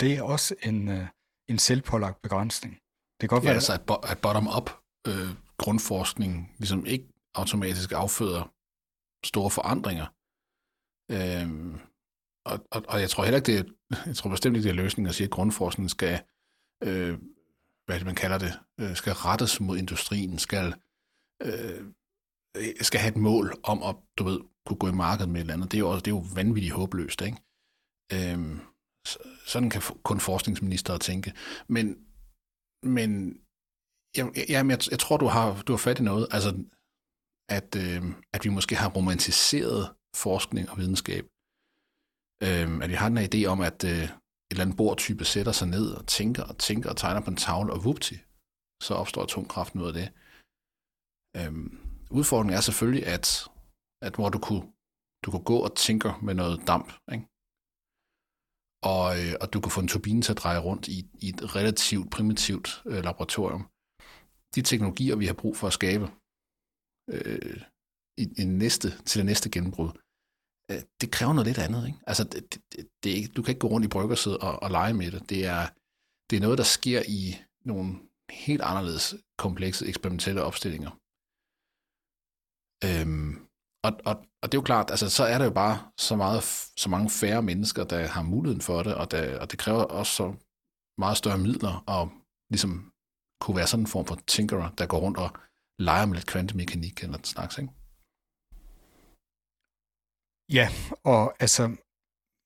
det 0.01 0.11
er 0.19 0.23
også 0.23 0.55
en, 0.63 0.89
øh, 0.89 1.07
en 1.51 1.59
selvpålagt 1.59 2.23
begrænsning. 2.23 2.75
Det 3.21 3.29
kan 3.29 3.37
godt 3.37 3.45
ja, 3.45 3.49
være, 3.49 3.55
altså 3.55 3.73
at, 3.73 4.11
at 4.11 4.19
bottom-up 4.19 4.71
øh, 5.07 5.31
grundforskning 5.59 6.55
ligesom 6.59 6.87
ikke 6.87 7.09
automatisk 7.35 7.93
afføder 7.93 8.53
store 9.25 9.51
forandringer. 9.51 10.07
Øhm, 11.11 11.81
og, 12.45 12.67
og, 12.71 12.83
og 12.89 13.01
jeg 13.01 13.11
tror 13.11 13.25
heller 13.25 13.39
ikke, 13.39 13.53
det 13.53 13.59
er, 13.59 13.97
jeg 14.07 14.17
tror 14.17 14.31
bestemt 14.31 14.57
ikke, 14.57 14.65
det 14.65 14.71
er 14.71 14.83
løsningen 14.83 15.09
at 15.09 15.15
sige, 15.15 15.25
at 15.25 15.31
grundforskning 15.31 15.91
skal, 15.91 16.23
øh, 16.83 17.19
hvad 17.87 17.99
det, 17.99 18.07
man 18.07 18.15
kalder 18.15 18.39
det, 18.39 18.53
øh, 18.81 18.97
skal 18.97 19.13
rettes 19.13 19.61
mod 19.61 19.79
industrien, 19.79 20.39
skal, 20.39 20.75
øh, 21.43 21.85
skal 22.81 23.01
have 23.01 23.11
et 23.11 23.17
mål 23.17 23.55
om 23.63 23.83
at, 23.83 23.97
du 24.19 24.25
ved, 24.25 24.41
kunne 24.67 24.79
gå 24.79 24.89
i 24.89 24.93
markedet 24.93 25.29
med 25.29 25.37
et 25.37 25.41
eller 25.41 25.55
andet. 25.55 25.73
Det 25.73 25.77
er 25.77 25.81
jo, 25.81 25.91
også, 25.91 26.03
det 26.03 26.11
er 26.11 26.17
jo 26.17 26.25
vanvittigt 26.35 26.75
håbløst, 26.75 27.23
ikke? 27.23 27.39
Øhm, 28.13 28.61
sådan 29.47 29.71
kan 29.71 29.83
kun 30.03 30.21
forskningsminister 30.21 30.99
tænke. 30.99 31.33
Men, 31.69 31.97
men 32.83 33.11
jeg, 34.17 34.33
jeg, 34.37 34.67
jeg, 34.71 34.79
jeg 34.91 34.99
tror, 34.99 35.17
du 35.17 35.27
har, 35.27 35.63
du 35.63 35.73
har 35.73 35.79
fat 35.79 35.99
i 35.99 36.03
noget. 36.03 36.27
Altså, 36.31 36.51
at, 37.49 37.77
øh, 37.77 38.03
at 38.35 38.45
vi 38.45 38.51
måske 38.51 38.75
har 38.77 38.91
romantiseret 38.91 39.95
forskning 40.17 40.71
og 40.71 40.79
videnskab. 40.79 41.25
Øh, 42.47 42.69
at 42.83 42.89
vi 42.91 42.95
har 43.01 43.09
den 43.09 43.19
her 43.19 43.29
idé 43.33 43.41
om, 43.53 43.61
at 43.61 43.85
øh, 43.85 44.05
et 44.51 44.51
eller 44.51 44.65
andet 44.65 44.77
bordtype 44.77 45.25
sætter 45.25 45.53
sig 45.53 45.69
ned 45.69 45.87
og 45.99 46.07
tænker 46.07 46.43
og 46.51 46.59
tænker 46.59 46.91
og 46.91 46.97
tegner 46.97 47.21
på 47.21 47.31
en 47.31 47.37
tavle, 47.37 47.73
og 47.73 47.85
vupti, 47.85 48.17
så 48.83 48.95
opstår 48.95 49.23
atomkraften 49.23 49.81
ud 49.81 49.87
af 49.87 49.93
det. 49.93 50.09
Øh, 51.39 51.53
udfordringen 52.19 52.57
er 52.57 52.61
selvfølgelig, 52.61 53.07
at, 53.07 53.27
at 54.07 54.15
hvor 54.15 54.29
du 54.29 54.39
kunne, 54.47 54.65
du 55.25 55.31
kunne 55.31 55.49
gå 55.53 55.59
og 55.67 55.77
tænke 55.77 56.09
med 56.23 56.35
noget 56.35 56.57
damp, 56.67 56.89
ikke? 57.13 57.25
Og, 58.83 59.19
øh, 59.21 59.35
og 59.41 59.53
du 59.53 59.61
kan 59.61 59.73
få 59.73 59.81
en 59.81 59.89
turbine 59.89 60.23
til 60.23 60.33
at 60.33 60.39
dreje 60.39 60.59
rundt 60.59 60.89
i, 60.89 61.11
i 61.15 61.29
et 61.29 61.57
relativt 61.57 62.11
primitivt 62.11 62.83
øh, 62.87 63.05
laboratorium. 63.05 63.69
De 64.55 64.63
teknologier, 64.63 65.17
vi 65.17 65.27
har 65.27 65.35
brug 65.35 65.57
for 65.57 65.67
at 65.67 65.73
skabe, 65.73 66.11
øh, 67.11 67.63
i, 68.19 68.25
i 68.43 68.45
næste, 68.45 68.89
til 69.07 69.19
det 69.19 69.27
næste 69.27 69.51
gennembrud, 69.51 69.91
øh, 70.71 70.83
det 71.01 71.11
kræver 71.11 71.33
noget 71.33 71.47
lidt 71.47 71.59
andet. 71.59 71.87
Ikke? 71.87 71.99
Altså, 72.07 72.25
det, 72.25 72.55
det, 72.73 72.89
det 73.03 73.13
er 73.13 73.17
ikke, 73.17 73.33
du 73.37 73.43
kan 73.43 73.53
ikke 73.53 73.65
gå 73.65 73.69
rundt 73.69 73.85
i 73.85 73.95
bryggerset 73.97 74.39
og, 74.39 74.63
og 74.63 74.71
lege 74.71 74.95
med 74.95 75.11
det. 75.11 75.31
Det 75.31 75.47
er, 75.47 75.69
det 76.31 76.37
er 76.37 76.41
noget, 76.41 76.59
der 76.59 76.65
sker 76.65 77.03
i 77.09 77.37
nogle 77.65 77.99
helt 78.31 78.63
anderledes 78.63 79.15
komplekse 79.39 79.87
eksperimentelle 79.87 80.43
opstillinger. 80.43 80.91
Øhm, 82.85 83.33
og, 83.87 83.93
og, 84.05 84.27
og 84.43 84.53
det 84.53 84.55
er 84.55 84.61
jo 84.61 84.71
klart, 84.71 84.91
altså, 84.91 85.11
så 85.11 85.25
er 85.25 85.39
der 85.39 85.45
jo 85.45 85.51
bare 85.51 85.91
så, 85.99 86.17
meget, 86.17 86.43
så 86.77 86.89
mange 86.89 87.11
færre 87.11 87.43
mennesker, 87.43 87.85
der 87.85 88.07
har 88.07 88.23
muligheden 88.23 88.61
for 88.61 88.83
det, 88.83 88.95
og, 88.95 89.11
der, 89.11 89.41
og 89.41 89.51
det 89.51 89.59
kræver 89.59 89.83
også 89.83 90.13
så 90.13 90.35
meget 90.99 91.17
større 91.17 91.39
midler 91.39 91.75
at 91.89 92.09
ligesom 92.51 92.93
kunne 93.41 93.57
være 93.57 93.67
sådan 93.67 93.85
en 93.85 93.95
form 93.95 94.07
for 94.07 94.19
tinkerer, 94.27 94.71
der 94.79 94.87
går 94.87 94.99
rundt 94.99 95.19
og 95.19 95.31
leger 95.79 96.07
med 96.07 96.15
lidt 96.15 96.27
kvantemekanik 96.27 97.03
eller 97.03 97.17
den 97.17 97.25
slags, 97.25 97.59
ikke? 97.59 97.73
Ja, 100.59 100.69
og 101.05 101.35
altså, 101.41 101.65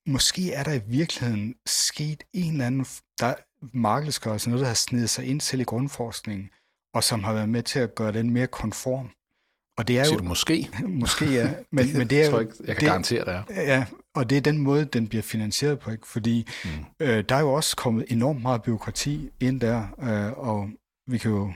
måske 0.06 0.52
er 0.52 0.62
der 0.64 0.72
i 0.72 0.88
virkeligheden 0.98 1.54
sket 1.66 2.22
en 2.32 2.52
eller 2.52 2.66
anden 2.66 2.86
der 3.20 3.34
markedsgørelse, 3.72 4.50
noget, 4.50 4.60
der 4.60 4.66
har 4.66 4.74
snedet 4.74 5.10
sig 5.10 5.24
ind 5.26 5.40
til 5.40 5.60
i 5.60 5.64
grundforskningen, 5.64 6.50
og 6.94 7.04
som 7.04 7.24
har 7.24 7.32
været 7.32 7.48
med 7.48 7.62
til 7.62 7.78
at 7.78 7.94
gøre 7.94 8.12
den 8.12 8.30
mere 8.30 8.46
konform. 8.46 9.10
Og 9.78 9.88
det 9.88 9.98
er 9.98 10.04
Siger 10.04 10.14
jo, 10.14 10.18
du 10.18 10.24
måske? 10.24 10.70
Måske, 11.02 11.24
ja. 11.32 11.54
Men, 11.70 11.98
men 11.98 12.10
det 12.10 12.22
er 12.24 12.30
tror 12.30 12.40
jeg, 12.40 12.48
jeg 12.60 12.66
kan 12.66 12.76
det, 12.76 12.88
garantere 12.88 13.24
det 13.24 13.34
er. 13.34 13.62
Ja, 13.62 13.86
og 14.14 14.30
det 14.30 14.38
er 14.38 14.42
den 14.42 14.58
måde, 14.58 14.84
den 14.84 15.08
bliver 15.08 15.22
finansieret 15.22 15.78
på, 15.78 15.90
ikke? 15.90 16.08
fordi 16.08 16.48
mm. 16.64 16.70
øh, 17.00 17.24
der 17.28 17.34
er 17.34 17.40
jo 17.40 17.52
også 17.52 17.76
kommet 17.76 18.04
enormt 18.08 18.42
meget 18.42 18.62
byråkrati 18.62 19.30
ind 19.40 19.60
der, 19.60 19.86
øh, 20.02 20.38
og 20.38 20.70
vi 21.06 21.18
kan 21.18 21.30
jo 21.30 21.52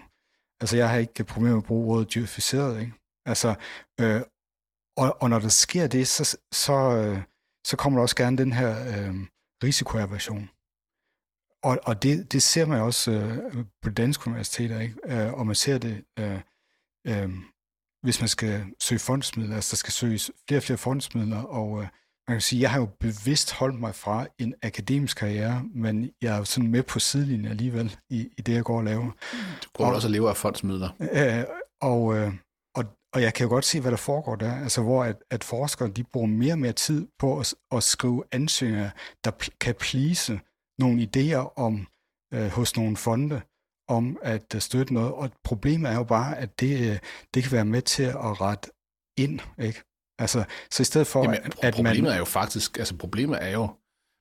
Altså, 0.61 0.77
jeg 0.77 0.91
har 0.91 0.97
ikke 0.97 1.25
problemer 1.25 1.51
med 1.51 1.63
at 1.63 1.67
bruge 1.67 1.95
ordet 1.95 2.15
dyrficeret, 2.15 2.81
ikke? 2.81 2.93
Altså, 3.27 3.55
øh, 4.01 4.21
og, 4.97 5.17
og 5.23 5.31
når 5.31 5.39
der 5.39 5.49
sker 5.49 5.87
det, 5.87 6.09
så, 6.09 6.39
så, 6.53 6.73
øh, 6.73 7.23
så 7.67 7.77
kommer 7.77 7.99
der 7.99 8.03
også 8.03 8.17
gerne 8.17 8.39
den 8.39 8.53
her 8.53 8.71
øh, 8.71 9.15
risikoaversion. 9.65 10.51
Og, 11.63 11.79
og 11.85 12.03
det, 12.03 12.33
det 12.33 12.43
ser 12.43 12.67
man 12.67 12.81
også 12.81 13.11
øh, 13.11 13.65
på 13.83 13.91
danske 13.91 14.29
universiteter, 14.29 14.81
ikke? 14.81 14.95
Øh, 15.05 15.33
og 15.33 15.47
man 15.47 15.55
ser 15.55 15.79
det, 15.79 16.05
øh, 16.19 16.41
øh, 17.07 17.31
hvis 18.03 18.21
man 18.21 18.29
skal 18.29 18.65
søge 18.81 18.99
fondsmidler, 18.99 19.55
altså 19.55 19.71
der 19.71 19.77
skal 19.77 19.93
søges 19.93 20.31
flere 20.49 20.59
og 20.59 20.63
flere 20.63 20.79
fondsmidler, 20.79 21.43
og 21.43 21.83
øh, 21.83 21.87
man 22.29 22.35
kan 22.35 22.41
sige, 22.41 22.63
jeg 22.63 22.71
har 22.71 22.81
jo 22.81 22.89
bevidst 23.01 23.53
holdt 23.53 23.81
mig 23.81 23.95
fra 23.95 24.27
en 24.39 24.55
akademisk 24.63 25.17
karriere, 25.17 25.65
men 25.75 26.11
jeg 26.23 26.35
er 26.35 26.39
jo 26.39 26.45
sådan 26.45 26.71
med 26.71 26.83
på 26.83 26.99
sidelinjen 26.99 27.51
alligevel 27.51 27.97
i, 28.11 28.29
i 28.39 28.43
det, 28.43 28.55
jeg 28.55 28.65
går 28.65 28.79
og 28.79 28.85
laver. 28.85 29.11
Du 29.65 29.69
går 29.75 29.85
og, 29.85 29.95
også 29.95 30.09
og 30.09 30.13
lever 30.13 30.31
af 30.31 30.37
fondsmidler. 30.37 30.89
Øh, 31.01 31.45
og, 31.81 32.17
øh, 32.17 32.33
og, 32.77 32.85
og 33.15 33.23
jeg 33.23 33.35
kan 33.35 33.45
jo 33.45 33.51
godt 33.51 33.65
se, 33.65 33.81
hvad 33.81 33.91
der 33.91 33.97
foregår 33.97 34.37
der, 34.37 34.55
altså 34.55 34.83
hvor 34.83 35.05
at, 35.05 35.17
at 35.31 35.45
forskere 35.45 35.89
de 35.89 36.05
bruger 36.05 36.27
mere 36.27 36.53
og 36.53 36.59
mere 36.59 36.73
tid 36.73 37.07
på 37.19 37.39
at, 37.39 37.55
at 37.73 37.83
skrive 37.83 38.25
ansøgninger, 38.33 38.91
der 39.25 39.31
kan 39.61 39.75
plise 39.81 40.41
nogle 40.79 41.09
idéer 41.09 41.53
om 41.57 41.87
øh, 42.35 42.49
hos 42.49 42.77
nogle 42.77 42.97
fonde, 42.97 43.41
om 43.89 44.19
at 44.23 44.55
uh, 44.55 44.61
støtte 44.61 44.95
noget. 44.95 45.13
Og 45.13 45.31
problemet 45.45 45.91
er 45.91 45.95
jo 45.95 46.05
bare, 46.05 46.39
at 46.39 46.61
det, 46.61 46.91
øh, 46.91 46.99
det 47.35 47.43
kan 47.43 47.53
være 47.53 47.65
med 47.65 47.83
til 47.83 48.03
at 48.03 48.41
rette 48.41 48.71
ind, 49.19 49.41
ikke? 49.59 49.83
Altså, 50.19 50.45
så 50.71 50.83
i 50.83 50.85
stedet 50.85 51.07
for, 51.07 51.23
Jamen, 51.23 51.37
at, 51.37 51.59
at 51.63 51.75
problemet 51.75 52.03
man... 52.03 52.13
er 52.13 52.19
jo 52.19 52.25
faktisk, 52.25 52.79
altså 52.79 52.97
problemet 52.97 53.43
er 53.43 53.49
jo, 53.49 53.69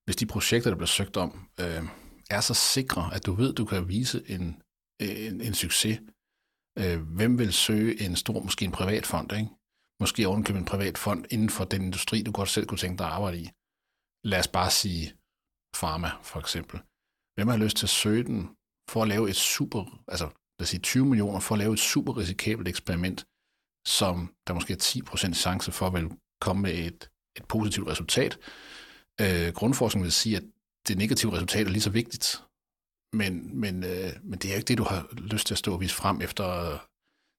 hvis 0.05 0.15
de 0.15 0.25
projekter, 0.25 0.69
der 0.69 0.77
bliver 0.77 0.87
søgt 0.87 1.17
om, 1.17 1.49
øh, 1.59 1.83
er 2.29 2.41
så 2.41 2.53
sikre, 2.53 3.09
at 3.13 3.25
du 3.25 3.33
ved, 3.33 3.53
du 3.53 3.65
kan 3.65 3.87
vise 3.87 4.23
en, 4.27 4.61
en, 4.99 5.41
en 5.41 5.53
succes. 5.53 5.99
Øh, 6.79 7.01
hvem 7.01 7.39
vil 7.39 7.53
søge 7.53 8.01
en 8.01 8.15
stor, 8.15 8.39
måske 8.39 8.65
en 8.65 8.71
privat 8.71 9.05
fond, 9.05 9.31
ikke? 9.31 9.49
Måske 9.99 10.27
ovenkøbe 10.27 10.59
en 10.59 10.65
privat 10.65 10.97
fond 10.97 11.25
inden 11.29 11.49
for 11.49 11.65
den 11.65 11.81
industri, 11.81 12.21
du 12.21 12.31
godt 12.31 12.49
selv 12.49 12.65
kunne 12.67 12.77
tænke 12.77 12.97
dig 12.97 13.05
at 13.05 13.11
arbejde 13.13 13.39
i. 13.39 13.49
Lad 14.23 14.39
os 14.39 14.47
bare 14.47 14.71
sige 14.71 15.13
pharma, 15.73 16.11
for 16.23 16.39
eksempel. 16.39 16.79
Hvem 17.35 17.47
har 17.47 17.57
lyst 17.57 17.77
til 17.77 17.85
at 17.85 17.89
søge 17.89 18.23
den 18.23 18.56
for 18.89 19.01
at 19.01 19.07
lave 19.07 19.29
et 19.29 19.35
super, 19.35 20.03
altså 20.07 20.25
lad 20.25 20.61
os 20.61 20.69
sige 20.69 20.79
20 20.79 21.05
millioner, 21.05 21.39
for 21.39 21.55
at 21.55 21.59
lave 21.59 21.73
et 21.73 21.79
super 21.79 22.17
risikabelt 22.17 22.67
eksperiment, 22.67 23.25
som 23.87 24.35
der 24.47 24.53
måske 24.53 24.73
er 24.73 24.77
10% 25.29 25.33
chance 25.33 25.71
for 25.71 25.87
at 25.87 25.93
vil 25.93 26.09
komme 26.41 26.61
med 26.61 26.73
et, 26.73 27.09
et 27.37 27.45
positivt 27.45 27.87
resultat. 27.87 28.37
Øh, 29.21 29.53
grundforskning 29.53 30.03
vil 30.03 30.11
sige, 30.11 30.37
at 30.37 30.43
det 30.87 30.97
negative 30.97 31.33
resultat 31.33 31.67
er 31.67 31.71
lige 31.71 31.81
så 31.81 31.89
vigtigt, 31.89 32.43
men, 33.13 33.59
men, 33.59 33.83
øh, 33.83 34.11
men 34.23 34.39
det 34.39 34.45
er 34.45 34.53
jo 34.53 34.57
ikke 34.57 34.67
det, 34.67 34.77
du 34.77 34.83
har 34.83 35.07
lyst 35.13 35.47
til 35.47 35.53
at 35.53 35.57
stå 35.57 35.73
og 35.73 35.81
vise 35.81 35.95
frem 35.95 36.21
efter 36.21 36.77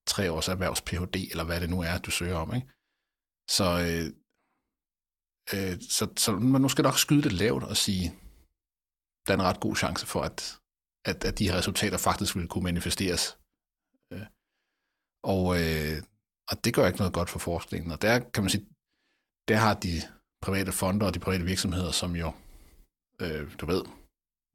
tre 0.06 0.32
års 0.32 0.48
erhvervs 0.48 0.80
PhD, 0.80 1.16
eller 1.30 1.44
hvad 1.44 1.60
det 1.60 1.70
nu 1.70 1.80
er, 1.80 1.98
du 1.98 2.10
søger 2.10 2.36
om. 2.36 2.54
Ikke? 2.54 2.68
Så, 3.50 3.64
øh, 3.86 4.06
øh, 5.54 5.80
så, 5.80 6.08
så 6.16 6.32
man 6.32 6.60
nu 6.60 6.68
skal 6.68 6.82
nok 6.82 6.98
skyde 6.98 7.22
det 7.22 7.32
lavt 7.32 7.64
og 7.64 7.76
sige, 7.76 8.14
der 9.26 9.32
er 9.32 9.38
en 9.38 9.42
ret 9.42 9.60
god 9.60 9.76
chance 9.76 10.06
for, 10.06 10.22
at, 10.22 10.57
at, 11.10 11.24
at 11.24 11.38
de 11.38 11.48
her 11.48 11.56
resultater 11.56 11.98
faktisk 11.98 12.36
vil 12.36 12.48
kunne 12.48 12.64
manifesteres. 12.64 13.38
Øh, 14.12 14.26
og, 15.34 15.44
øh, 15.60 15.96
og 16.50 16.64
det 16.64 16.74
gør 16.74 16.86
ikke 16.86 16.98
noget 16.98 17.14
godt 17.18 17.30
for 17.30 17.38
forskningen. 17.38 17.92
Og 17.92 18.02
der 18.02 18.18
kan 18.18 18.42
man 18.42 18.50
sige, 18.50 18.66
der 19.48 19.56
har 19.56 19.74
de 19.74 19.94
private 20.42 20.72
fonder 20.72 21.06
og 21.06 21.14
de 21.14 21.18
private 21.18 21.44
virksomheder, 21.44 21.90
som 21.90 22.16
jo, 22.16 22.32
øh, 23.22 23.58
du 23.60 23.66
ved, 23.66 23.82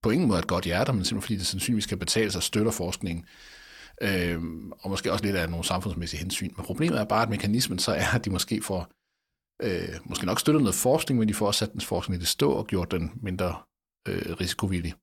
på 0.04 0.10
ingen 0.10 0.28
måde 0.28 0.39
et 0.39 0.47
godt 0.47 0.66
hjerte, 0.66 0.93
men 0.93 1.06
simpelthen 1.06 1.22
fordi 1.22 1.38
det 1.38 1.47
sandsynligvis 1.47 1.84
skal 1.84 1.97
betale 1.97 2.32
sig 2.32 2.43
støtter 2.43 2.72
forskningen. 2.72 3.26
Øh, 4.01 4.41
og 4.82 4.89
måske 4.89 5.12
også 5.12 5.26
lidt 5.26 5.36
af 5.36 5.49
nogle 5.49 5.66
samfundsmæssige 5.66 6.20
hensyn. 6.20 6.54
Men 6.56 6.66
problemet 6.66 6.99
er 6.99 7.06
bare, 7.06 7.24
at 7.24 7.30
mekanismen 7.30 7.80
så 7.80 7.91
er, 7.91 8.16
at 8.16 8.26
de 8.26 8.30
måske 8.30 8.62
får 8.62 8.91
øh, 9.62 9.99
måske 10.06 10.26
nok 10.26 10.39
støttet 10.39 10.62
noget 10.62 10.76
forskning, 10.76 11.20
men 11.20 11.28
de 11.28 11.34
får 11.34 11.47
også 11.47 11.60
sat 11.60 11.74
den 11.74 11.82
forskning 11.82 12.18
i 12.18 12.20
det 12.20 12.28
stå 12.28 12.51
og 12.51 12.68
gjort 12.68 12.91
den 12.91 13.12
mindre 13.22 13.62
øh, 14.08 14.36
risikovillig. 14.41 14.93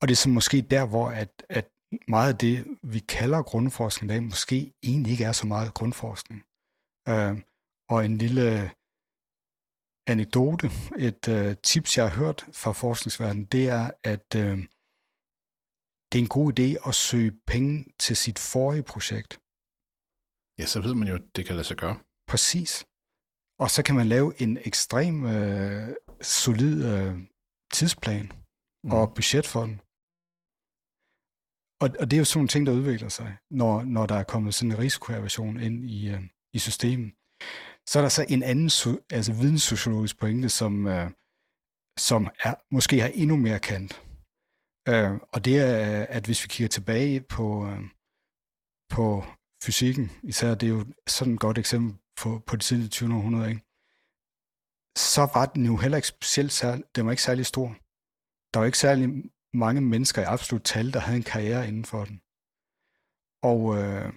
Og 0.00 0.08
det 0.08 0.14
er 0.14 0.22
så 0.24 0.28
måske 0.28 0.62
der, 0.62 0.86
hvor 0.86 1.08
at, 1.08 1.32
at 1.48 1.66
meget 2.08 2.32
af 2.32 2.38
det, 2.38 2.66
vi 2.82 2.98
kalder 2.98 3.42
grundforskning, 3.42 4.08
der 4.12 4.20
måske 4.20 4.72
egentlig 4.82 5.12
ikke 5.12 5.24
er 5.24 5.32
så 5.32 5.46
meget 5.46 5.74
grundforskning. 5.74 6.40
Øh, 7.08 7.34
og 7.88 8.04
en 8.04 8.18
lille 8.18 8.70
anekdote, 10.06 10.66
et 11.08 11.28
øh, 11.28 11.56
tips, 11.62 11.96
jeg 11.96 12.08
har 12.08 12.16
hørt 12.16 12.46
fra 12.52 12.72
forskningsverdenen, 12.72 13.44
det 13.44 13.68
er, 13.68 13.90
at 14.04 14.28
øh, 14.36 14.58
det 16.08 16.18
er 16.18 16.22
en 16.22 16.34
god 16.38 16.58
idé 16.58 16.88
at 16.88 16.94
søge 16.94 17.32
penge 17.46 17.84
til 17.98 18.16
sit 18.16 18.38
forrige 18.38 18.82
projekt. 18.82 19.32
Ja, 20.58 20.66
så 20.66 20.80
ved 20.86 20.94
man 20.94 21.08
jo, 21.08 21.14
at 21.14 21.36
det 21.36 21.46
kan 21.46 21.54
lade 21.56 21.68
sig 21.70 21.76
gøre. 21.76 21.96
Præcis. 22.28 22.86
Og 23.58 23.70
så 23.70 23.82
kan 23.86 23.94
man 23.94 24.06
lave 24.06 24.42
en 24.42 24.58
ekstrem 24.70 25.26
øh, 25.26 25.88
solid 26.22 26.76
øh, 26.92 27.14
tidsplan 27.72 28.32
mm. 28.84 28.90
og 28.90 29.14
budget 29.14 29.46
for 29.46 29.62
den. 29.66 29.80
Og, 31.80 31.88
og 32.00 32.10
det 32.10 32.16
er 32.16 32.18
jo 32.18 32.24
sådan 32.24 32.38
nogle 32.38 32.48
ting, 32.48 32.66
der 32.66 32.72
udvikler 32.72 33.08
sig, 33.08 33.36
når, 33.50 33.82
når 33.82 34.06
der 34.06 34.14
er 34.14 34.22
kommet 34.32 34.54
sådan 34.54 34.72
en 34.72 34.78
risikoaversion 34.78 35.60
ind 35.60 35.90
i, 35.90 36.08
øh, 36.08 36.22
i 36.52 36.58
systemet. 36.58 37.12
Så 37.88 37.98
er 37.98 38.02
der 38.02 38.08
så 38.08 38.26
en 38.28 38.42
anden 38.42 38.70
altså 39.10 39.32
videnssociologisk 39.32 40.18
pointe, 40.18 40.48
som, 40.48 40.86
øh, 40.86 41.10
som 41.98 42.28
er, 42.44 42.54
måske 42.70 43.00
har 43.00 43.10
endnu 43.14 43.36
mere 43.36 43.58
kant. 43.58 44.02
Øh, 44.88 45.12
og 45.32 45.44
det 45.44 45.54
er, 45.58 46.06
at 46.16 46.24
hvis 46.24 46.44
vi 46.44 46.48
kigger 46.48 46.68
tilbage 46.68 47.20
på, 47.20 47.66
øh, 47.66 47.80
på 48.90 49.24
fysikken, 49.64 50.10
især 50.22 50.54
det 50.54 50.66
er 50.66 50.70
jo 50.70 50.84
sådan 51.08 51.34
et 51.34 51.40
godt 51.40 51.58
eksempel 51.58 51.98
på, 52.20 52.42
på 52.46 52.56
det 52.56 52.64
tidlige 52.64 52.88
20. 52.88 53.14
århundrede, 53.14 53.48
ikke? 53.48 53.62
så 54.96 55.30
var 55.34 55.46
den 55.46 55.66
jo 55.66 55.76
heller 55.76 55.98
ikke 55.98 56.08
specielt 56.08 56.52
særlig, 56.52 56.84
den 56.96 57.06
var 57.06 57.12
ikke 57.12 57.22
særlig 57.22 57.46
stor. 57.46 57.68
Der 58.52 58.58
var 58.58 58.66
ikke 58.66 58.78
særlig 58.78 59.06
mange 59.56 59.80
mennesker 59.80 60.22
i 60.22 60.24
absolut 60.24 60.64
tal, 60.64 60.92
der 60.92 61.00
havde 61.00 61.16
en 61.16 61.32
karriere 61.34 61.68
inden 61.68 61.84
for 61.84 62.04
den. 62.04 62.16
Og, 63.50 63.60
øh, 63.78 64.12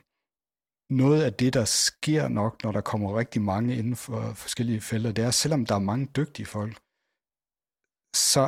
noget 0.90 1.24
af 1.24 1.34
det, 1.34 1.54
der 1.54 1.66
sker 1.66 2.28
nok, 2.28 2.64
når 2.64 2.72
der 2.72 2.82
kommer 2.82 3.18
rigtig 3.18 3.42
mange 3.42 3.78
inden 3.78 3.96
for 3.96 4.34
forskellige 4.34 4.82
felter, 4.82 5.12
det 5.12 5.24
er, 5.24 5.32
selvom 5.32 5.66
der 5.66 5.76
er 5.76 5.80
mange 5.80 6.06
dygtige 6.06 6.46
folk, 6.46 6.76
så 8.16 8.44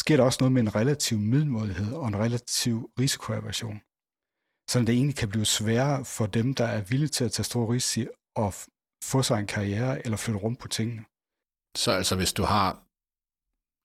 sker 0.00 0.16
der 0.16 0.24
også 0.24 0.38
noget 0.40 0.52
med 0.52 0.62
en 0.62 0.74
relativ 0.74 1.18
middelmådighed 1.18 1.92
og 1.92 2.08
en 2.08 2.16
relativ 2.16 2.90
risikoaversion. 3.00 3.78
Så 4.70 4.78
det 4.80 4.88
egentlig 4.88 5.16
kan 5.16 5.28
blive 5.28 5.44
sværere 5.44 6.04
for 6.04 6.26
dem, 6.26 6.54
der 6.54 6.66
er 6.76 6.82
villige 6.90 7.08
til 7.08 7.24
at 7.24 7.32
tage 7.32 7.44
store 7.44 7.68
risici 7.74 8.06
og 8.36 8.54
få 9.04 9.22
sig 9.22 9.38
en 9.38 9.46
karriere 9.46 10.04
eller 10.04 10.16
flytte 10.16 10.40
rundt 10.40 10.58
på 10.60 10.68
tingene. 10.68 11.04
Så 11.76 11.90
altså 11.90 12.16
hvis 12.16 12.32
du 12.32 12.42
har 12.42 12.70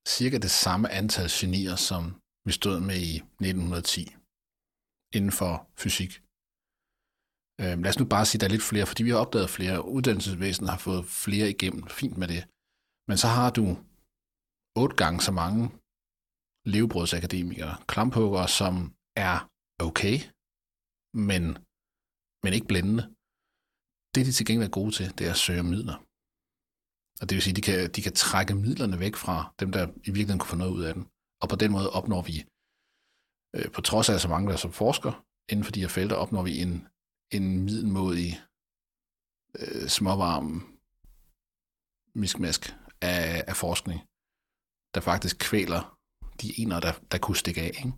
cirka 0.08 0.38
det 0.38 0.52
samme 0.52 0.92
antal 0.92 1.30
genier, 1.32 1.76
som 1.76 2.22
vi 2.48 2.52
stod 2.60 2.78
med 2.90 3.00
i 3.12 3.16
1910 3.16 4.02
inden 5.18 5.34
for 5.40 5.54
fysik. 5.82 6.12
Øh, 7.62 7.76
lad 7.84 7.92
os 7.92 8.00
nu 8.00 8.06
bare 8.16 8.26
sige, 8.26 8.38
at 8.38 8.42
der 8.42 8.48
er 8.48 8.56
lidt 8.56 8.70
flere, 8.72 8.90
fordi 8.90 9.02
vi 9.04 9.12
har 9.14 9.24
opdaget 9.26 9.50
flere. 9.58 9.86
Uddannelsesvæsenet 9.96 10.70
har 10.74 10.82
fået 10.88 11.04
flere 11.26 11.48
igennem. 11.56 11.84
Fint 12.00 12.18
med 12.22 12.28
det. 12.34 12.44
Men 13.10 13.18
så 13.24 13.28
har 13.38 13.50
du 13.58 13.66
otte 14.82 14.96
gange 15.02 15.20
så 15.28 15.32
mange 15.42 15.62
levebrødsakademikere, 16.74 17.74
klamphugger, 17.92 18.46
som 18.60 18.74
er 19.28 19.36
okay, 19.88 20.16
men, 21.30 21.44
men 22.44 22.52
ikke 22.58 22.72
blændende. 22.72 23.04
Det, 24.14 24.26
de 24.28 24.32
til 24.36 24.46
gengæld 24.48 24.70
er 24.70 24.78
gode 24.80 24.92
til, 24.98 25.06
det 25.18 25.24
er 25.28 25.34
at 25.36 25.44
søge 25.46 25.64
midler. 25.74 25.98
Og 27.20 27.24
det 27.26 27.34
vil 27.36 27.44
sige, 27.46 27.54
at 27.56 27.60
de 27.60 27.66
kan, 27.70 27.80
de 27.96 28.02
kan 28.06 28.16
trække 28.26 28.54
midlerne 28.66 28.98
væk 29.06 29.16
fra 29.24 29.38
dem, 29.60 29.70
der 29.76 29.84
i 30.08 30.12
virkeligheden 30.16 30.40
kunne 30.40 30.54
få 30.56 30.64
noget 30.64 30.76
ud 30.78 30.84
af 30.90 30.94
den. 30.98 31.04
Og 31.42 31.50
på 31.50 31.56
den 31.56 31.72
måde 31.72 31.90
opnår 31.90 32.22
vi, 32.22 32.46
øh, 33.56 33.72
på 33.72 33.82
trods 33.82 34.10
af 34.10 34.20
så 34.20 34.28
mange, 34.28 34.50
der 34.52 34.58
som 34.58 34.72
forsker 34.72 35.26
inden 35.52 35.66
for 35.66 35.72
de 35.72 35.82
her 35.82 35.88
felter, 35.88 36.16
opnår 36.16 36.44
vi 36.44 36.62
en, 36.62 36.88
en 37.32 37.60
middelmodig, 37.60 38.42
øh, 39.60 39.88
småvarm 39.88 40.80
miskmask 42.16 42.76
af, 43.02 43.44
af 43.48 43.56
forskning, 43.56 44.00
der 44.94 45.02
faktisk 45.02 45.38
kvæler 45.40 45.98
de 46.42 46.60
enere, 46.62 46.82
der, 46.82 46.94
der 47.12 47.18
kunne 47.18 47.38
stikke 47.38 47.62
af, 47.62 47.74
ikke? 47.78 47.94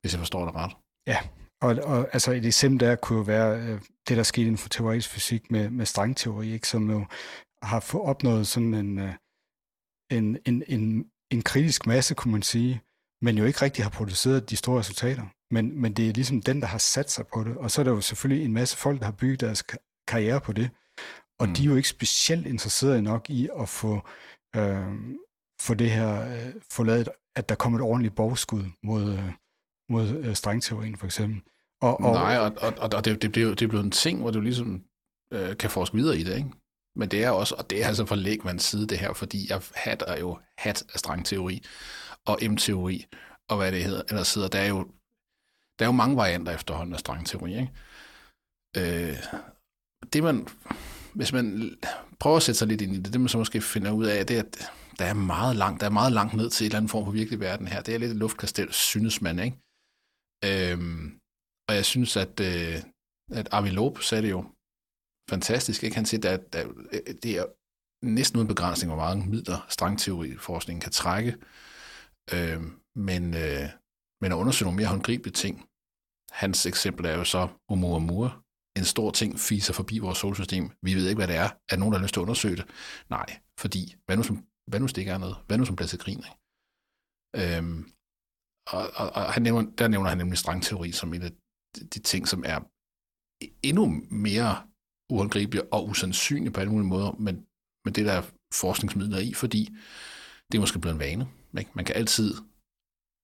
hvis 0.00 0.12
jeg 0.12 0.18
forstår 0.18 0.44
det 0.44 0.54
ret. 0.54 0.76
Ja, 1.06 1.18
og, 1.62 1.70
og 1.92 2.08
altså 2.12 2.32
et 2.32 2.46
eksempel 2.46 2.80
der 2.80 2.96
kunne 2.96 3.18
jo 3.18 3.24
være 3.24 3.60
øh, 3.62 3.80
det, 4.08 4.16
der 4.16 4.22
skete 4.22 4.46
inden 4.46 4.58
for 4.58 4.68
teoretisk 4.68 5.10
fysik 5.10 5.50
med, 5.50 5.70
med 5.70 5.86
strengteori, 5.86 6.52
ikke, 6.52 6.68
som 6.68 6.90
jo 6.90 7.06
har 7.62 7.80
fået 7.80 8.04
opnået 8.04 8.46
sådan 8.46 8.74
en, 8.74 8.98
øh, 8.98 9.14
en, 10.10 10.38
en, 10.46 10.62
en, 10.68 11.10
en 11.30 11.42
kritisk 11.42 11.86
masse, 11.86 12.14
kunne 12.14 12.32
man 12.32 12.42
sige, 12.42 12.82
men 13.22 13.38
jo 13.38 13.44
ikke 13.44 13.62
rigtig 13.62 13.84
har 13.84 13.90
produceret 13.90 14.50
de 14.50 14.56
store 14.56 14.78
resultater. 14.78 15.22
Men, 15.50 15.80
men 15.80 15.92
det 15.92 16.08
er 16.08 16.12
ligesom 16.12 16.42
den, 16.42 16.60
der 16.60 16.66
har 16.66 16.78
sat 16.78 17.10
sig 17.10 17.26
på 17.34 17.44
det. 17.44 17.56
Og 17.56 17.70
så 17.70 17.80
er 17.80 17.84
der 17.84 17.92
jo 17.92 18.00
selvfølgelig 18.00 18.44
en 18.44 18.52
masse 18.52 18.76
folk, 18.76 18.98
der 18.98 19.04
har 19.04 19.12
bygget 19.12 19.40
deres 19.40 19.64
karriere 20.08 20.40
på 20.40 20.52
det. 20.52 20.70
Og 21.38 21.48
mm. 21.48 21.54
de 21.54 21.62
er 21.62 21.66
jo 21.66 21.76
ikke 21.76 21.88
specielt 21.88 22.46
interesserede 22.46 23.02
nok 23.02 23.30
i 23.30 23.48
at 23.60 23.68
få, 23.68 24.08
øh, 24.56 24.86
få 25.60 25.74
det 25.74 25.90
her, 25.90 26.34
øh, 26.34 26.52
få 26.72 26.82
lavet, 26.82 27.08
at 27.36 27.48
der 27.48 27.54
kommer 27.54 27.78
et 27.78 27.84
ordentligt 27.84 28.14
borgskud 28.14 28.64
mod, 28.82 29.12
øh, 29.12 29.32
mod 29.88 30.08
øh, 30.08 30.34
strengteorien 30.34 30.96
for 30.96 31.06
eksempel. 31.06 31.42
Og, 31.82 32.00
og, 32.00 32.12
Nej, 32.12 32.38
og, 32.38 32.52
og, 32.78 32.88
og 32.92 33.04
det, 33.04 33.22
det, 33.22 33.32
bliver, 33.32 33.54
det 33.54 33.68
bliver 33.68 33.82
en 33.82 33.90
ting, 33.90 34.20
hvor 34.20 34.30
du 34.30 34.40
ligesom 34.40 34.82
øh, 35.32 35.56
kan 35.56 35.70
forske 35.70 35.96
videre 35.96 36.18
i 36.18 36.22
det, 36.22 36.36
ikke? 36.36 36.50
Men 36.96 37.08
det 37.08 37.24
er 37.24 37.30
også, 37.30 37.54
og 37.54 37.70
det 37.70 37.82
er 37.82 37.86
altså 37.86 38.06
for 38.06 38.14
lægmands 38.14 38.62
side 38.62 38.86
det 38.86 38.98
her, 38.98 39.12
fordi 39.12 39.50
jeg 39.50 39.62
hatter 39.74 40.18
jo 40.18 40.38
hat 40.58 40.82
af 40.92 40.98
strengteori 40.98 41.64
og 42.26 42.38
M-teori 42.50 43.06
og 43.48 43.56
hvad 43.56 43.72
det 43.72 43.84
hedder, 43.84 44.02
ellers 44.08 44.28
sidder. 44.28 44.48
Der 44.48 44.58
er 44.58 44.68
jo, 44.68 44.90
der 45.78 45.84
er 45.84 45.86
jo 45.86 45.92
mange 45.92 46.16
varianter 46.16 46.52
efterhånden 46.52 46.94
af 46.94 47.00
strengteori, 47.00 47.52
ikke? 47.52 47.72
Øh, 48.76 49.16
det 50.12 50.22
man, 50.22 50.48
hvis 51.14 51.32
man 51.32 51.76
prøver 52.20 52.36
at 52.36 52.42
sætte 52.42 52.58
sig 52.58 52.68
lidt 52.68 52.80
ind 52.80 52.94
i 52.94 53.00
det, 53.00 53.12
det 53.12 53.20
man 53.20 53.28
så 53.28 53.38
måske 53.38 53.60
finder 53.60 53.92
ud 53.92 54.06
af, 54.06 54.26
det 54.26 54.36
er, 54.38 54.42
at 54.42 54.72
der 54.98 55.04
er 55.04 55.14
meget 55.14 55.56
langt, 55.56 55.80
der 55.80 55.86
er 55.86 55.90
meget 55.90 56.12
langt 56.12 56.34
ned 56.34 56.50
til 56.50 56.64
en 56.64 56.66
eller 56.66 56.76
anden 56.76 56.88
form 56.88 57.04
for 57.04 57.12
virkelig 57.12 57.40
verden 57.40 57.68
her. 57.68 57.82
Det 57.82 57.94
er 57.94 57.98
lidt 57.98 58.10
et 58.10 58.16
luftkastel, 58.16 58.72
synes 58.72 59.22
man, 59.22 59.38
ikke? 59.38 59.56
Øhm, 60.44 61.18
og 61.68 61.74
jeg 61.74 61.84
synes, 61.84 62.16
at, 62.16 62.40
øh, 62.40 62.82
at 63.32 63.48
Arvi 63.52 63.70
Loeb 63.70 63.98
sagde 64.00 64.22
det 64.22 64.30
jo 64.30 64.44
fantastisk, 65.30 65.82
ikke? 65.82 65.96
Han 65.96 66.06
siger, 66.06 66.30
at, 66.30 66.52
det 67.22 67.30
er 67.38 67.46
næsten 68.06 68.38
uden 68.38 68.48
begrænsning, 68.48 68.92
hvor 68.92 69.02
mange 69.02 69.30
midler 69.30 69.66
strengteoriforskningen 69.68 70.80
kan 70.80 70.92
trække. 70.92 71.36
øh, 72.34 72.62
men, 72.96 73.34
øh, 73.34 73.68
men 74.20 74.32
at 74.32 74.36
undersøge 74.36 74.66
nogle 74.66 74.76
mere 74.76 74.88
håndgribelige 74.88 75.32
ting. 75.32 75.68
Hans 76.30 76.66
eksempel 76.66 77.06
er 77.06 77.16
jo 77.16 77.24
så 77.24 77.48
Oumuamua, 77.68 78.30
en 78.78 78.84
stor 78.84 79.10
ting 79.10 79.40
fiser 79.40 79.72
forbi 79.72 79.98
vores 79.98 80.18
solsystem. 80.18 80.70
Vi 80.82 80.94
ved 80.94 81.08
ikke, 81.08 81.18
hvad 81.18 81.28
det 81.28 81.36
er. 81.36 81.48
Er 81.70 81.76
nogen, 81.76 81.92
der 81.92 81.98
har 81.98 82.04
lyst 82.04 82.14
til 82.14 82.20
at 82.20 82.22
undersøge 82.22 82.56
det? 82.56 82.66
Nej, 83.10 83.40
fordi 83.58 83.94
hvad 84.06 84.16
nu, 84.16 84.22
som, 84.22 84.46
hvad 84.70 84.80
nu 84.80 84.88
stikker 84.88 85.18
noget? 85.18 85.36
Hvad 85.46 85.58
nu 85.58 85.64
som 85.64 85.76
bliver 85.76 85.88
til 85.88 85.98
grin? 85.98 86.18
Ikke? 86.18 87.56
Øhm, 87.58 87.92
og, 88.66 88.84
og, 89.00 89.06
og 89.14 89.32
han 89.32 89.42
nævner, 89.42 89.70
der 89.78 89.88
nævner 89.88 90.08
han 90.08 90.18
nemlig 90.18 90.38
strengteori 90.38 90.92
som 90.92 91.14
en 91.14 91.22
af 91.22 91.32
de, 91.74 91.86
de 91.94 91.98
ting, 91.98 92.28
som 92.28 92.42
er 92.46 92.58
endnu 93.62 93.84
mere 94.10 94.68
uhåndgribelige 95.14 95.72
og 95.72 95.88
usandsynlige 95.88 96.52
på 96.52 96.60
alle 96.60 96.72
mulige 96.72 96.88
måder, 96.88 97.12
men, 97.12 97.46
men 97.84 97.94
det 97.94 98.06
der 98.06 98.12
er 98.12 98.22
forskningsmidler 98.54 99.18
i, 99.18 99.34
fordi 99.34 99.68
det 100.52 100.58
er 100.58 100.60
måske 100.60 100.78
blevet 100.78 100.94
en 100.94 101.00
vane. 101.00 101.28
Ikke? 101.58 101.70
Man 101.74 101.84
kan 101.84 101.96
altid 101.96 102.34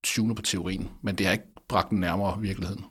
tune 0.05 0.35
på 0.35 0.43
teorien, 0.43 0.91
men 1.03 1.19
det 1.19 1.27
har 1.27 1.33
ikke 1.33 1.55
bragt 1.69 1.91
den 1.91 2.01
nærmere 2.01 2.41
virkeligheden. 2.41 2.85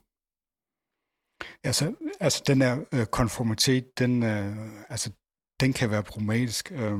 Altså, 1.63 1.95
altså 2.19 2.43
den 2.47 2.61
her 2.61 2.85
øh, 2.93 3.05
konformitet, 3.05 3.99
den, 3.99 4.23
øh, 4.23 4.57
altså, 4.89 5.11
den 5.59 5.73
kan 5.73 5.89
være 5.89 6.03
problematisk. 6.03 6.71
Øh, 6.71 6.99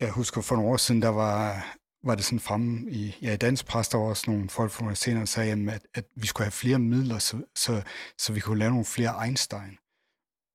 jeg 0.00 0.10
husker 0.10 0.40
for 0.40 0.56
nogle 0.56 0.70
år 0.70 0.76
siden, 0.76 1.02
der 1.02 1.08
var, 1.08 1.66
var 2.04 2.14
det 2.14 2.24
sådan 2.24 2.40
fremme 2.40 2.90
i, 2.90 3.16
ja, 3.22 3.32
i 3.32 3.36
dansk 3.36 3.66
pres, 3.66 3.88
der 3.88 3.98
var 3.98 4.04
også 4.04 4.30
nogle 4.30 4.48
folk 4.48 4.70
fra 4.70 4.82
universiteterne, 4.82 5.20
der 5.20 5.26
sagde, 5.26 5.72
at, 5.72 5.86
at 5.94 6.04
vi 6.16 6.26
skulle 6.26 6.44
have 6.44 6.60
flere 6.62 6.78
midler, 6.78 7.18
så, 7.18 7.42
så, 7.56 7.82
så 8.18 8.32
vi 8.32 8.40
kunne 8.40 8.58
lave 8.58 8.70
nogle 8.70 8.84
flere 8.84 9.26
Einstein. 9.26 9.78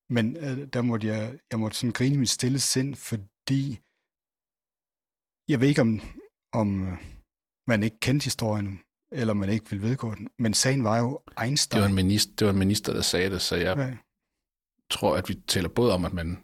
Men 0.10 0.38
øh, 0.38 0.68
der 0.74 0.82
måtte 0.82 1.08
jeg, 1.08 1.40
jeg 1.52 1.60
måtte 1.60 1.78
sådan 1.78 1.92
grine 1.92 2.18
mit 2.18 2.30
stille 2.30 2.60
sind, 2.60 2.96
fordi 2.96 3.80
jeg 5.52 5.60
ved 5.60 5.68
ikke, 5.68 5.82
om, 5.82 6.02
om 6.54 6.88
øh, 6.88 6.98
man 7.68 7.84
ikke 7.84 8.00
kendte 8.00 8.24
historien, 8.24 8.82
eller 9.12 9.34
man 9.34 9.50
ikke 9.50 9.70
ville 9.70 9.88
vedgå 9.88 10.16
den. 10.16 10.30
Men 10.40 10.54
sagen 10.54 10.84
var 10.84 10.98
jo 11.00 11.22
Einstein. 11.42 11.78
Det 11.78 11.82
var 11.82 11.90
en 11.90 11.96
minister, 11.96 12.36
det 12.36 12.46
var 12.48 12.54
en 12.54 12.60
minister 12.60 12.94
der 12.94 13.02
sagde 13.02 13.30
det, 13.30 13.42
så 13.42 13.56
jeg 13.56 13.78
ja. 13.78 13.98
tror, 14.90 15.18
at 15.18 15.30
vi 15.30 15.34
taler 15.34 15.70
både 15.70 15.94
om, 15.94 16.06
at 16.06 16.14
man 16.14 16.44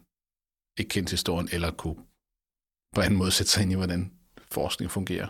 ikke 0.80 0.90
kendte 0.90 1.12
historien, 1.12 1.50
eller 1.52 1.72
kunne 1.72 2.06
på 2.96 3.02
anden 3.02 3.18
måde 3.18 3.32
sætte 3.32 3.52
sig 3.52 3.64
ind 3.64 3.72
i, 3.72 3.76
hvordan 3.76 4.14
forskning 4.52 4.92
fungerer. 4.92 5.30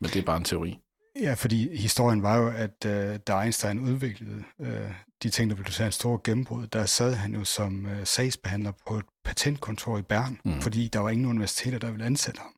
Men 0.00 0.10
det 0.10 0.16
er 0.16 0.24
bare 0.24 0.36
en 0.36 0.44
teori. 0.44 0.81
Ja, 1.20 1.34
fordi 1.34 1.76
historien 1.76 2.22
var 2.22 2.36
jo, 2.36 2.48
at 2.48 2.84
uh, 2.86 3.16
da 3.16 3.40
Einstein 3.42 3.78
udviklede 3.78 4.44
uh, 4.58 4.92
de 5.22 5.30
ting, 5.30 5.50
der 5.50 5.56
ville 5.56 5.72
tage 5.72 5.86
en 5.86 5.92
stor 5.92 6.20
gennembrud, 6.24 6.66
der 6.66 6.86
sad 6.86 7.14
han 7.14 7.34
jo 7.34 7.44
som 7.44 7.84
uh, 7.84 8.04
sagsbehandler 8.04 8.72
på 8.86 8.98
et 8.98 9.04
patentkontor 9.24 9.98
i 9.98 10.02
Bern, 10.02 10.40
mm. 10.44 10.60
fordi 10.60 10.88
der 10.88 11.00
var 11.00 11.10
ingen 11.10 11.26
universiteter, 11.26 11.78
der 11.78 11.90
ville 11.90 12.06
ansætte 12.06 12.40
ham. 12.40 12.54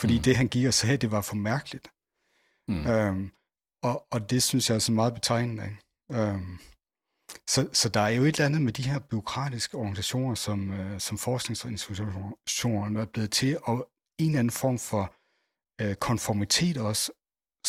Fordi 0.00 0.16
mm. 0.16 0.22
det, 0.22 0.36
han 0.36 0.48
gik 0.48 0.66
og 0.66 0.74
sagde, 0.74 0.96
det 0.96 1.10
var 1.10 1.20
for 1.20 1.36
mærkeligt. 1.36 1.88
Mm. 2.68 2.86
Øhm, 2.86 3.30
og, 3.82 4.06
og 4.10 4.30
det 4.30 4.42
synes 4.42 4.70
jeg 4.70 4.74
er 4.74 4.78
så 4.78 4.92
meget 4.92 5.14
betegnende. 5.14 5.76
Øhm, 6.12 6.58
så, 7.46 7.68
så 7.72 7.88
der 7.88 8.00
er 8.00 8.08
jo 8.08 8.22
et 8.22 8.34
eller 8.34 8.46
andet 8.46 8.62
med 8.62 8.72
de 8.72 8.82
her 8.82 8.98
byråkratiske 8.98 9.76
organisationer, 9.76 10.34
som, 10.34 10.70
øh, 10.70 11.00
som 11.00 11.18
forskningsinstitutioner 11.18 13.00
er 13.00 13.06
blevet 13.06 13.30
til, 13.30 13.58
og 13.62 13.88
en 14.18 14.26
eller 14.26 14.38
anden 14.38 14.50
form 14.50 14.78
for 14.78 15.14
øh, 15.80 15.94
konformitet 15.94 16.76
også, 16.76 17.12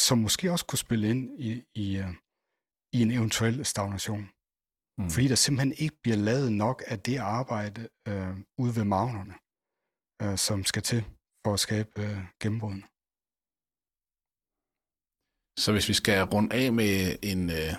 som 0.06 0.18
måske 0.26 0.52
også 0.54 0.66
kunne 0.66 0.86
spille 0.88 1.10
ind 1.14 1.24
i, 1.48 1.50
i, 1.84 1.88
øh, 2.04 2.12
i 2.96 2.98
en 3.06 3.12
eventuel 3.18 3.66
stagnation. 3.74 4.24
Mm. 5.00 5.10
Fordi 5.14 5.28
der 5.32 5.40
simpelthen 5.46 5.74
ikke 5.84 5.98
bliver 6.04 6.20
lavet 6.30 6.52
nok 6.64 6.78
af 6.92 6.98
det 7.08 7.18
arbejde 7.38 7.82
øh, 8.10 8.34
ude 8.62 8.74
ved 8.78 8.86
magnerne, 8.96 9.36
øh, 10.24 10.38
som 10.46 10.58
skal 10.72 10.84
til 10.90 11.02
for 11.44 11.52
at 11.54 11.64
skabe 11.66 11.92
øh, 12.06 12.20
gennembrudene. 12.42 12.86
Så 15.64 15.70
hvis 15.74 15.90
vi 15.92 15.96
skal 16.02 16.20
runde 16.34 16.52
af 16.62 16.68
med 16.80 16.94
en, 17.32 17.42
øh, 17.60 17.74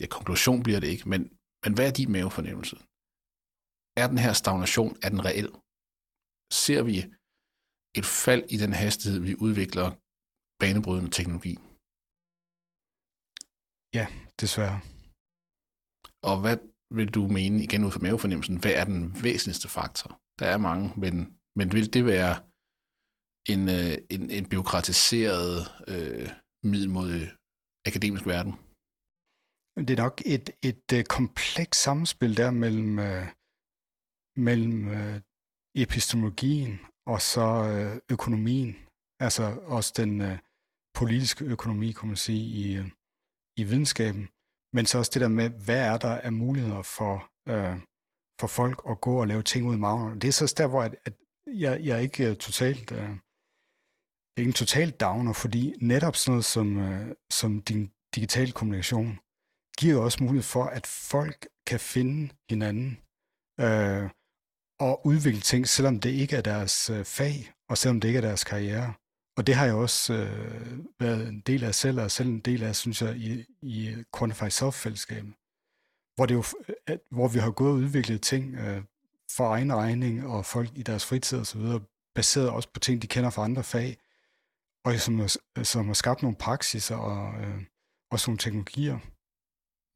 ja, 0.00 0.06
konklusion 0.16 0.58
bliver 0.66 0.80
det 0.80 0.88
ikke, 0.94 1.08
men, 1.12 1.20
men 1.62 1.72
hvad 1.74 1.86
er 1.88 1.94
din 2.00 2.12
mavefornemmelse? 2.12 2.76
Er 4.00 4.06
den 4.12 4.20
her 4.24 4.32
stagnation, 4.42 4.92
er 5.04 5.08
den 5.14 5.22
reel? 5.28 5.50
Ser 6.64 6.82
vi 6.88 6.96
et 8.00 8.06
fald 8.24 8.44
i 8.54 8.56
den 8.64 8.72
hastighed, 8.82 9.18
vi 9.28 9.34
udvikler 9.46 9.88
banebrydende 10.62 11.10
teknologi? 11.18 11.54
Ja, 13.98 14.06
desværre. 14.40 14.78
Og 16.30 16.36
hvad 16.42 16.56
vil 16.96 17.10
du 17.16 17.22
mene, 17.38 17.56
igen 17.66 17.84
ud 17.84 17.92
fra 17.92 18.04
mavefornemmelsen, 18.06 18.56
hvad 18.60 18.74
er 18.80 18.84
den 18.92 19.22
væsentligste 19.26 19.68
faktor? 19.68 20.10
Der 20.38 20.46
er 20.54 20.58
mange, 20.68 20.84
men, 21.02 21.14
men 21.58 21.72
vil 21.76 21.92
det 21.94 22.04
være 22.14 22.34
en, 23.52 23.62
øh, 23.76 23.94
en, 24.14 24.22
en 24.36 24.48
byråkratiseret 24.50 25.54
øh, 25.92 26.28
middel 26.70 26.90
mod 26.90 27.10
akademisk 27.88 28.26
verden? 28.26 28.54
det 29.76 29.90
er 29.90 30.02
nok 30.02 30.22
et, 30.26 30.50
et, 30.62 30.92
et 30.92 31.08
komplekst 31.08 31.82
samspil 31.82 32.36
der 32.36 32.50
mellem, 32.50 32.98
uh, 32.98 33.26
mellem 34.36 34.88
uh, 34.88 35.16
epistemologien 35.74 36.80
og 37.06 37.20
så 37.20 37.46
uh, 37.70 38.14
økonomien. 38.14 38.76
Altså 39.20 39.44
også 39.76 39.92
den 39.96 40.20
uh, 40.20 40.38
politisk 40.94 41.42
økonomi, 41.42 41.92
kan 41.92 42.08
man 42.08 42.16
sige, 42.16 42.40
i, 42.40 42.82
i 43.56 43.64
videnskaben. 43.64 44.28
Men 44.72 44.86
så 44.86 44.98
også 44.98 45.10
det 45.14 45.22
der 45.22 45.28
med, 45.28 45.50
hvad 45.50 45.80
er 45.92 45.98
der 45.98 46.14
af 46.18 46.32
muligheder 46.32 46.82
for, 46.82 47.30
øh, 47.48 47.76
for 48.40 48.46
folk 48.46 48.82
at 48.88 49.00
gå 49.00 49.20
og 49.20 49.26
lave 49.26 49.42
ting 49.42 49.66
ud 49.66 49.74
i 49.74 49.78
maven. 49.78 50.18
Det 50.20 50.28
er 50.28 50.32
så 50.32 50.54
der, 50.58 50.66
hvor 50.66 50.82
at, 50.82 50.96
at 51.04 51.12
jeg, 51.46 51.80
jeg 51.84 51.96
er 51.96 52.00
ikke 52.00 52.30
øh, 52.30 52.36
totalt... 52.36 52.92
Øh, 52.92 53.10
ikke 54.36 54.48
en 54.48 54.52
total 54.52 54.90
downer, 54.90 55.32
fordi 55.32 55.74
netop 55.80 56.16
sådan 56.16 56.32
noget 56.32 56.44
som, 56.44 56.78
øh, 56.78 57.14
som 57.30 57.62
din 57.62 57.92
digital 58.14 58.52
kommunikation 58.52 59.18
giver 59.78 60.02
også 60.02 60.24
mulighed 60.24 60.42
for, 60.42 60.64
at 60.64 60.86
folk 60.86 61.48
kan 61.66 61.80
finde 61.80 62.34
hinanden 62.50 62.98
øh, 63.60 64.10
og 64.80 65.06
udvikle 65.06 65.40
ting, 65.40 65.68
selvom 65.68 66.00
det 66.00 66.10
ikke 66.10 66.36
er 66.36 66.40
deres 66.42 66.90
øh, 66.90 67.04
fag, 67.04 67.52
og 67.70 67.78
selvom 67.78 68.00
det 68.00 68.08
ikke 68.08 68.18
er 68.18 68.28
deres 68.30 68.44
karriere. 68.44 68.94
Og 69.36 69.46
det 69.46 69.54
har 69.54 69.64
jeg 69.64 69.74
også 69.74 70.14
øh, 70.14 70.78
været 71.00 71.28
en 71.28 71.40
del 71.40 71.64
af 71.64 71.74
selv, 71.74 72.00
og 72.00 72.10
selv 72.10 72.28
en 72.28 72.40
del 72.40 72.62
af, 72.62 72.76
synes 72.76 73.02
jeg, 73.02 73.16
i, 73.16 73.44
i 73.62 73.96
Quantify 74.18 74.48
Self-fællesskabet, 74.48 75.34
hvor, 76.14 76.26
det 76.26 76.34
jo, 76.34 76.44
at, 76.86 77.00
hvor 77.10 77.28
vi 77.28 77.38
har 77.38 77.50
gået 77.50 77.70
og 77.70 77.76
udviklet 77.76 78.22
ting 78.22 78.54
øh, 78.54 78.82
for 79.36 79.48
egen 79.54 79.74
regning, 79.74 80.26
og 80.26 80.46
folk 80.46 80.70
i 80.74 80.82
deres 80.82 81.06
fritid 81.06 81.38
og 81.38 81.46
så 81.46 81.58
videre, 81.58 81.80
baseret 82.14 82.50
også 82.50 82.68
på 82.74 82.80
ting, 82.80 83.02
de 83.02 83.06
kender 83.06 83.30
fra 83.30 83.44
andre 83.44 83.64
fag, 83.64 83.98
og 84.84 85.00
som, 85.00 85.28
som 85.62 85.86
har 85.86 85.94
skabt 85.94 86.22
nogle 86.22 86.36
praksiser 86.36 86.96
og 86.96 87.42
øh, 87.42 87.62
også 88.10 88.30
nogle 88.30 88.38
teknologier, 88.38 88.98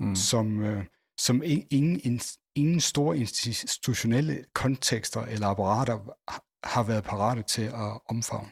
mm. 0.01 0.15
som, 0.15 0.63
øh, 0.63 0.85
som 1.19 1.43
ingen, 1.45 2.21
ingen 2.55 2.81
store 2.81 3.19
institutionelle 3.19 4.45
kontekster 4.55 5.21
eller 5.21 5.47
apparater 5.47 5.99
har 6.65 6.83
været 6.83 7.05
parate 7.05 7.43
til 7.43 7.63
at 7.63 8.01
omfavne. 8.09 8.51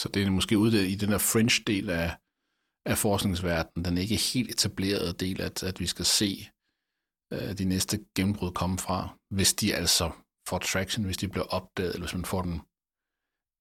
Så 0.00 0.08
det 0.08 0.22
er 0.22 0.30
måske 0.30 0.58
ude 0.58 0.88
i 0.88 0.94
den 0.94 1.10
der 1.10 1.18
French-del 1.18 1.90
af, 1.90 2.16
af 2.86 2.98
forskningsverdenen, 2.98 3.84
den 3.84 3.98
ikke 3.98 4.16
helt 4.16 4.50
etablerede 4.50 5.12
del, 5.12 5.40
at, 5.40 5.62
at 5.62 5.80
vi 5.80 5.86
skal 5.86 6.04
se 6.04 6.30
øh, 7.32 7.58
de 7.58 7.64
næste 7.64 7.96
gennembrud 8.16 8.52
komme 8.52 8.78
fra, 8.78 9.18
hvis 9.36 9.54
de 9.54 9.74
altså 9.74 10.06
får 10.48 10.58
traction, 10.58 11.04
hvis 11.04 11.16
de 11.16 11.28
bliver 11.28 11.46
opdaget, 11.58 11.92
eller 11.94 12.06
hvis 12.06 12.14
man 12.14 12.24
får 12.24 12.42
den 12.42 12.56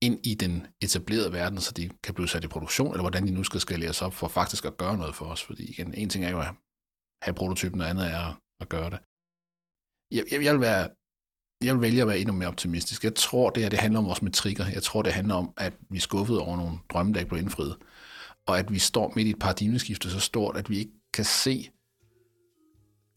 ind 0.07 0.17
i 0.31 0.33
den 0.43 0.67
etablerede 0.81 1.33
verden, 1.39 1.59
så 1.61 1.71
de 1.71 1.89
kan 2.03 2.13
blive 2.15 2.27
sat 2.27 2.43
i 2.43 2.53
produktion, 2.55 2.91
eller 2.91 3.03
hvordan 3.03 3.27
de 3.27 3.31
nu 3.37 3.43
skal 3.43 3.59
skaleres 3.59 4.01
op 4.01 4.13
for 4.13 4.27
faktisk 4.27 4.65
at 4.65 4.77
gøre 4.77 4.97
noget 4.97 5.15
for 5.15 5.25
os. 5.25 5.43
Fordi 5.43 5.63
igen, 5.73 5.93
en 5.93 6.09
ting 6.09 6.25
er 6.25 6.29
jo 6.29 6.39
at 6.39 6.51
have 7.25 7.35
prototypen, 7.35 7.81
og 7.81 7.89
andet 7.89 8.05
er 8.19 8.25
at 8.61 8.69
gøre 8.69 8.89
det. 8.93 8.99
Jeg, 10.15 10.23
jeg, 10.31 10.39
jeg, 10.45 10.53
vil 10.53 10.61
være, 10.61 10.83
jeg 11.65 11.73
vil 11.73 11.81
vælge 11.81 12.01
at 12.01 12.07
være 12.07 12.19
endnu 12.19 12.33
mere 12.33 12.47
optimistisk. 12.47 13.03
Jeg 13.03 13.15
tror, 13.15 13.49
det 13.49 13.63
her 13.63 13.69
det 13.69 13.79
handler 13.79 13.99
om 13.99 14.05
vores 14.05 14.21
metrikker. 14.21 14.65
Jeg 14.73 14.83
tror, 14.83 15.01
det 15.01 15.13
handler 15.13 15.35
om, 15.35 15.53
at 15.57 15.73
vi 15.89 15.97
er 15.97 16.01
skuffet 16.01 16.39
over 16.39 16.57
nogle 16.57 16.77
drømme, 16.89 17.13
der 17.13 17.19
ikke 17.19 17.29
blev 17.29 17.41
indfriet. 17.41 17.75
Og 18.45 18.59
at 18.59 18.73
vi 18.73 18.79
står 18.79 19.13
midt 19.15 19.27
i 19.27 19.31
et 19.31 19.39
paradigmeskifte 19.39 20.09
så 20.09 20.19
stort, 20.19 20.57
at 20.57 20.69
vi 20.69 20.77
ikke 20.77 20.91
kan 21.13 21.25
se 21.25 21.69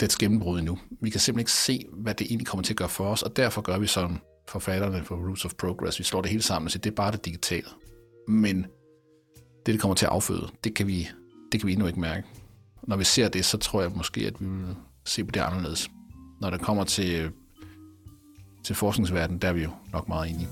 det 0.00 0.18
gennembrud 0.18 0.58
endnu. 0.58 0.78
Vi 1.00 1.10
kan 1.10 1.20
simpelthen 1.20 1.40
ikke 1.40 1.52
se, 1.52 1.86
hvad 1.92 2.14
det 2.14 2.26
egentlig 2.26 2.46
kommer 2.46 2.64
til 2.64 2.72
at 2.72 2.76
gøre 2.76 2.88
for 2.88 3.04
os, 3.04 3.22
og 3.22 3.36
derfor 3.36 3.62
gør 3.62 3.78
vi 3.78 3.86
som 3.86 4.18
forfatterne 4.48 5.04
for 5.04 5.16
Roots 5.16 5.44
of 5.44 5.54
Progress. 5.54 5.98
Vi 5.98 6.04
slår 6.04 6.22
det 6.22 6.30
hele 6.30 6.42
sammen 6.42 6.66
og 6.66 6.70
siger, 6.70 6.80
det 6.80 6.90
er 6.90 6.94
bare 6.94 7.12
det 7.12 7.24
digitale. 7.24 7.66
Men 8.28 8.66
det, 9.66 9.66
det 9.66 9.80
kommer 9.80 9.94
til 9.94 10.06
at 10.06 10.12
afføde, 10.12 10.48
det 10.64 10.74
kan 10.74 10.86
vi, 10.86 11.08
det 11.52 11.60
kan 11.60 11.66
vi 11.66 11.72
endnu 11.72 11.86
ikke 11.86 12.00
mærke. 12.00 12.26
Når 12.82 12.96
vi 12.96 13.04
ser 13.04 13.28
det, 13.28 13.44
så 13.44 13.58
tror 13.58 13.82
jeg 13.82 13.90
måske, 13.90 14.20
at 14.20 14.40
vi 14.40 14.46
vil 14.46 14.76
se 15.04 15.24
på 15.24 15.30
det 15.30 15.40
anderledes. 15.40 15.90
Når 16.40 16.50
det 16.50 16.60
kommer 16.60 16.84
til, 16.84 17.30
til 18.66 18.76
forskningsverdenen, 18.76 19.42
der 19.42 19.48
er 19.48 19.52
vi 19.52 19.62
jo 19.62 19.70
nok 19.92 20.08
meget 20.08 20.30
enige. 20.30 20.48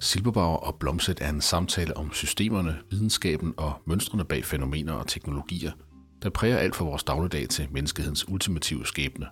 Silberbauer 0.00 0.56
og 0.56 0.74
Blomset 0.74 1.20
er 1.20 1.28
en 1.28 1.40
samtale 1.40 1.96
om 1.96 2.12
systemerne, 2.12 2.76
videnskaben 2.90 3.54
og 3.56 3.72
mønstrene 3.86 4.24
bag 4.24 4.44
fænomener 4.44 4.92
og 4.92 5.06
teknologier– 5.06 5.72
der 6.24 6.30
præger 6.30 6.56
alt 6.56 6.76
for 6.76 6.84
vores 6.84 7.04
dagligdag 7.04 7.48
til 7.48 7.68
menneskehedens 7.70 8.28
ultimative 8.28 8.86
skæbne. 8.86 9.26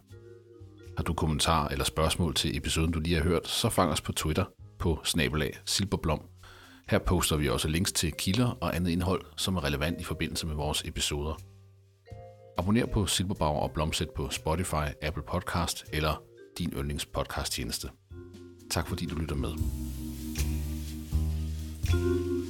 Har 0.97 1.05
du 1.05 1.15
kommentarer 1.15 1.69
eller 1.69 1.85
spørgsmål 1.85 2.35
til 2.35 2.57
episoden, 2.57 2.91
du 2.91 3.01
lige 3.01 3.17
har 3.17 3.23
hørt, 3.23 3.49
så 3.49 3.69
fang 3.69 3.91
os 3.93 4.01
på 4.01 4.13
Twitter 4.13 4.45
på 4.79 5.01
snabelag 5.05 5.59
silberblom. 5.67 6.21
Her 6.89 6.99
poster 6.99 7.37
vi 7.37 7.49
også 7.49 7.69
links 7.69 7.93
til 7.93 8.13
kilder 8.13 8.59
og 8.61 8.77
andet 8.77 8.91
indhold, 8.91 9.23
som 9.37 9.57
er 9.57 9.65
relevant 9.65 10.01
i 10.01 10.05
forbindelse 10.05 10.47
med 10.47 10.55
vores 10.55 10.83
episoder. 10.85 11.52
Abonner 12.59 12.87
på 12.87 13.07
Silberbauer 13.07 13.61
og 13.61 13.71
Blomsæt 13.71 14.11
på 14.17 14.31
Spotify, 14.31 14.87
Apple 15.03 15.23
Podcast 15.23 15.85
eller 15.93 16.23
din 16.59 16.73
yndlingspodcast 16.77 17.53
tjeneste. 17.53 17.89
Tak 18.71 18.89
fordi 18.89 19.07
du 19.07 19.15
lytter 19.15 19.37
med. 19.37 19.53
thank 21.93 22.27
you 22.27 22.42